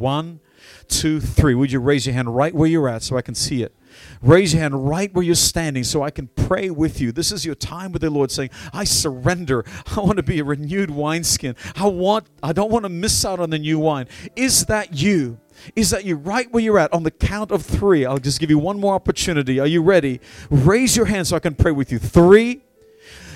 one, 0.00 0.40
two, 0.88 1.20
three. 1.20 1.54
Would 1.54 1.72
you 1.72 1.80
raise 1.80 2.06
your 2.06 2.14
hand 2.14 2.34
right 2.34 2.54
where 2.54 2.68
you're 2.68 2.88
at 2.88 3.02
so 3.02 3.16
I 3.16 3.22
can 3.22 3.34
see 3.34 3.62
it? 3.62 3.74
Raise 4.20 4.52
your 4.52 4.62
hand 4.62 4.88
right 4.88 5.12
where 5.14 5.24
you're 5.24 5.34
standing 5.34 5.84
so 5.84 6.02
I 6.02 6.10
can 6.10 6.28
pray 6.28 6.70
with 6.70 7.00
you. 7.00 7.12
This 7.12 7.30
is 7.30 7.44
your 7.44 7.54
time 7.54 7.92
with 7.92 8.02
the 8.02 8.10
Lord 8.10 8.30
saying, 8.30 8.50
I 8.72 8.84
surrender. 8.84 9.64
I 9.96 10.00
want 10.00 10.16
to 10.16 10.22
be 10.22 10.40
a 10.40 10.44
renewed 10.44 10.90
wineskin. 10.90 11.56
I 11.76 11.86
want 11.86 12.26
I 12.42 12.52
don't 12.52 12.70
want 12.70 12.84
to 12.84 12.88
miss 12.88 13.24
out 13.24 13.40
on 13.40 13.50
the 13.50 13.58
new 13.58 13.78
wine. 13.78 14.08
Is 14.36 14.66
that 14.66 14.94
you? 14.94 15.38
Is 15.76 15.90
that 15.90 16.04
you 16.04 16.16
right 16.16 16.50
where 16.52 16.62
you're 16.62 16.78
at 16.78 16.92
on 16.92 17.04
the 17.04 17.10
count 17.10 17.52
of 17.52 17.64
three? 17.64 18.04
I'll 18.04 18.18
just 18.18 18.40
give 18.40 18.50
you 18.50 18.58
one 18.58 18.80
more 18.80 18.94
opportunity. 18.94 19.60
Are 19.60 19.66
you 19.66 19.82
ready? 19.82 20.20
Raise 20.50 20.96
your 20.96 21.06
hand 21.06 21.28
so 21.28 21.36
I 21.36 21.40
can 21.40 21.54
pray 21.54 21.70
with 21.70 21.92
you. 21.92 21.98
Three, 21.98 22.62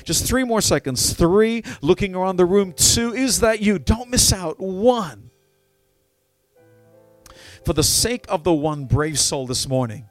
just 0.02 0.26
three 0.26 0.44
more 0.44 0.61
seconds. 0.61 1.12
Three, 1.12 1.62
looking 1.80 2.14
around 2.14 2.36
the 2.36 2.46
room. 2.46 2.72
Two, 2.72 3.14
is 3.14 3.40
that 3.40 3.61
you? 3.61 3.78
Don't 3.78 4.11
miss 4.11 4.32
out. 4.32 4.59
One. 4.59 5.28
For 7.69 7.75
the 7.75 7.83
sake 7.83 8.25
of 8.31 8.45
the 8.45 8.55
one 8.55 8.87
brave 8.87 9.19
soul 9.19 9.47
this 9.47 9.69
morning, 9.69 10.07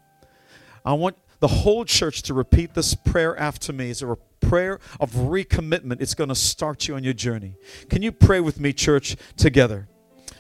I 0.86 0.94
want 0.94 1.18
the 1.40 1.48
whole 1.48 1.86
church 1.86 2.22
to 2.22 2.36
repeat 2.36 2.76
this 2.76 2.94
prayer 2.94 3.36
after 3.36 3.74
me. 3.74 3.90
It's 3.90 4.04
a 4.04 4.16
prayer 4.42 4.80
of 5.00 5.10
recommitment. 5.14 6.00
It's 6.00 6.14
going 6.14 6.30
to 6.30 6.36
start 6.36 6.88
you 6.88 6.94
on 6.94 7.04
your 7.04 7.16
journey. 7.16 7.56
Can 7.90 8.04
you 8.04 8.12
pray 8.12 8.42
with 8.42 8.60
me, 8.60 8.74
church, 8.74 9.16
together? 9.38 9.88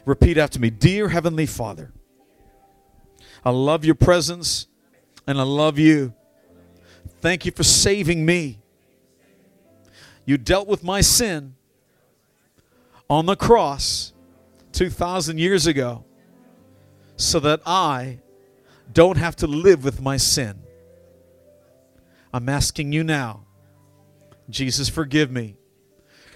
Repeat 0.06 0.38
after 0.38 0.60
me 0.60 0.70
Dear 0.70 1.10
Heavenly 1.10 1.48
Father, 1.48 1.92
I 3.44 3.50
love 3.50 3.84
your 3.84 3.96
presence 3.96 4.68
and 5.26 5.40
I 5.40 5.44
love 5.44 5.80
you. 5.80 6.14
Thank 7.20 7.48
you 7.48 7.52
for 7.52 7.64
saving 7.64 8.28
me. 8.28 8.60
You 10.24 10.38
dealt 10.38 10.68
with 10.68 10.84
my 10.84 11.02
sin 11.02 11.56
on 13.10 13.26
the 13.26 13.36
cross 13.36 14.14
2,000 14.72 15.40
years 15.40 15.66
ago 15.66 16.04
so 17.18 17.40
that 17.42 17.62
I 17.66 18.20
don't 18.92 19.18
have 19.18 19.36
to 19.38 19.48
live 19.48 19.84
with 19.84 20.02
my 20.02 20.18
sin. 20.18 20.64
I'm 22.34 22.48
asking 22.48 22.94
you 22.94 23.04
now, 23.04 23.46
Jesus, 24.50 24.88
forgive 24.88 25.30
me. 25.30 25.58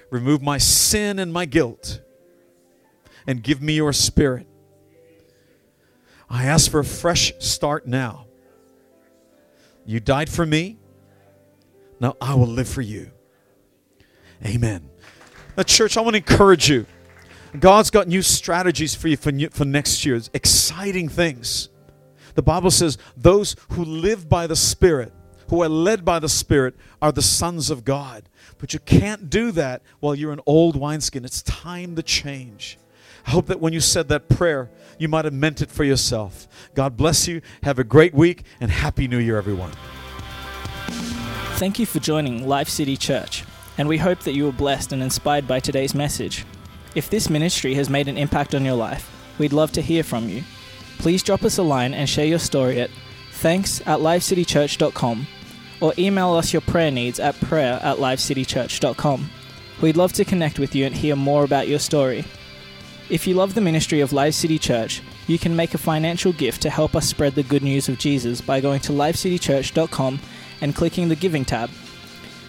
Remove 0.10 0.42
my 0.42 0.58
sin 0.58 1.20
and 1.20 1.32
my 1.32 1.46
guilt 1.46 2.02
and 3.26 3.42
give 3.42 3.62
me 3.62 3.74
your 3.74 3.94
spirit. 3.94 4.48
I 6.30 6.46
ask 6.46 6.70
for 6.70 6.80
a 6.80 6.86
fresh 6.86 7.34
start 7.40 7.88
now. 7.88 8.26
You 9.86 10.00
died 10.00 10.30
for 10.30 10.46
me. 10.46 10.78
Now 12.00 12.16
I 12.20 12.36
will 12.36 12.48
live 12.48 12.68
for 12.68 12.82
you. 12.82 13.12
Amen. 14.46 14.90
Now, 15.56 15.64
church, 15.64 15.98
I 15.98 16.02
want 16.02 16.16
to 16.16 16.18
encourage 16.18 16.70
you. 16.70 16.86
God's 17.60 17.90
got 17.90 18.08
new 18.08 18.22
strategies 18.22 18.96
for 18.96 19.08
you 19.08 19.18
for, 19.18 19.32
new, 19.32 19.50
for 19.50 19.66
next 19.66 20.06
year. 20.06 20.16
It's 20.16 20.30
exciting 20.34 21.10
things. 21.10 21.70
The 22.36 22.42
Bible 22.42 22.72
says, 22.72 22.98
those 23.18 23.56
who 23.72 23.84
live 23.84 24.30
by 24.30 24.48
the 24.48 24.56
Spirit, 24.56 25.14
who 25.50 25.62
are 25.62 25.70
led 25.70 26.06
by 26.06 26.20
the 26.20 26.30
Spirit, 26.30 26.76
are 27.02 27.12
the 27.12 27.22
sons 27.22 27.70
of 27.70 27.84
God. 27.84 28.30
But 28.58 28.74
you 28.74 28.80
can't 28.80 29.30
do 29.30 29.52
that 29.52 29.82
while 30.00 30.16
you're 30.16 30.32
an 30.32 30.40
old 30.46 30.78
wineskin. 30.78 31.26
It's 31.26 31.42
time 31.42 31.96
to 31.98 32.04
change. 32.04 32.78
I 33.28 33.32
hope 33.32 33.48
that 33.48 33.60
when 33.60 33.74
you 33.74 33.82
said 33.82 34.08
that 34.08 34.30
prayer, 34.30 34.72
you 34.98 35.10
might 35.10 35.26
have 35.26 35.34
meant 35.34 35.62
it 35.62 35.70
for 35.70 35.84
yourself. 35.84 36.48
God 36.74 36.96
bless 36.96 37.28
you. 37.28 37.42
Have 37.64 37.80
a 37.80 37.84
great 37.84 38.14
week 38.14 38.46
and 38.62 38.72
Happy 38.72 39.08
New 39.08 39.20
Year, 39.20 39.38
everyone. 39.38 39.72
Thank 41.58 41.80
you 41.80 41.86
for 41.86 42.00
joining 42.00 42.48
Life 42.48 42.70
City 42.70 42.96
Church, 42.98 43.44
and 43.78 43.88
we 43.88 43.98
hope 43.98 44.22
that 44.22 44.34
you 44.34 44.46
were 44.46 44.52
blessed 44.52 44.94
and 44.94 45.04
inspired 45.04 45.48
by 45.48 45.60
today's 45.60 45.94
message. 45.94 46.46
If 46.94 47.10
this 47.10 47.30
ministry 47.30 47.74
has 47.76 47.90
made 47.90 48.08
an 48.08 48.18
impact 48.18 48.54
on 48.54 48.66
your 48.66 48.76
life, 48.76 49.10
we'd 49.38 49.54
love 49.54 49.72
to 49.74 49.82
hear 49.82 50.04
from 50.04 50.28
you. 50.28 50.44
Please 50.98 51.24
drop 51.24 51.44
us 51.44 51.58
a 51.58 51.64
line 51.64 51.94
and 51.94 52.08
share 52.08 52.26
your 52.26 52.40
story 52.40 52.82
at 52.82 52.90
thanks 53.32 53.82
at 53.82 54.00
lifecitychurch.com 54.00 55.28
or 55.80 55.94
email 55.98 56.34
us 56.34 56.54
your 56.54 56.62
prayer 56.62 56.92
needs 56.92 57.20
at 57.20 57.40
prayer 57.42 57.80
at 57.82 57.98
lifecitychurch.com. 57.98 59.30
We'd 59.82 59.98
love 59.98 60.14
to 60.14 60.26
connect 60.26 60.60
with 60.60 60.76
you 60.76 60.86
and 60.86 60.94
hear 60.94 61.16
more 61.16 61.44
about 61.44 61.68
your 61.68 61.80
story. 61.80 62.26
If 63.10 63.26
you 63.26 63.34
love 63.34 63.56
the 63.56 63.62
ministry 63.62 64.02
of 64.02 64.14
Life 64.14 64.36
City 64.36 64.60
Church, 64.60 65.02
you 65.28 65.40
can 65.40 65.56
make 65.56 65.74
a 65.74 65.80
financial 65.80 66.34
gift 66.34 66.62
to 66.62 66.70
help 66.70 66.96
us 66.96 67.08
spread 67.08 67.36
the 67.36 67.44
good 67.44 67.64
news 67.64 67.90
of 67.90 67.98
Jesus 67.98 68.42
by 68.42 68.62
going 68.62 68.80
to 68.82 68.92
lifecitychurch.com 68.92 70.20
and 70.62 70.76
clicking 70.76 71.10
the 71.10 71.16
Giving 71.16 71.46
tab. 71.46 71.70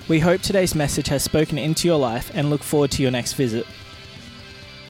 We 0.09 0.21
hope 0.21 0.43
today's 0.43 0.75
message 0.75 1.09
has 1.09 1.23
spoken 1.23 1.59
into 1.59 1.89
your 1.89 1.99
life 1.99 2.31
and 2.35 2.51
look 2.51 2.63
forward 2.63 2.91
to 2.93 3.03
your 3.03 3.11
next 3.11 3.33
visit. 3.33 3.67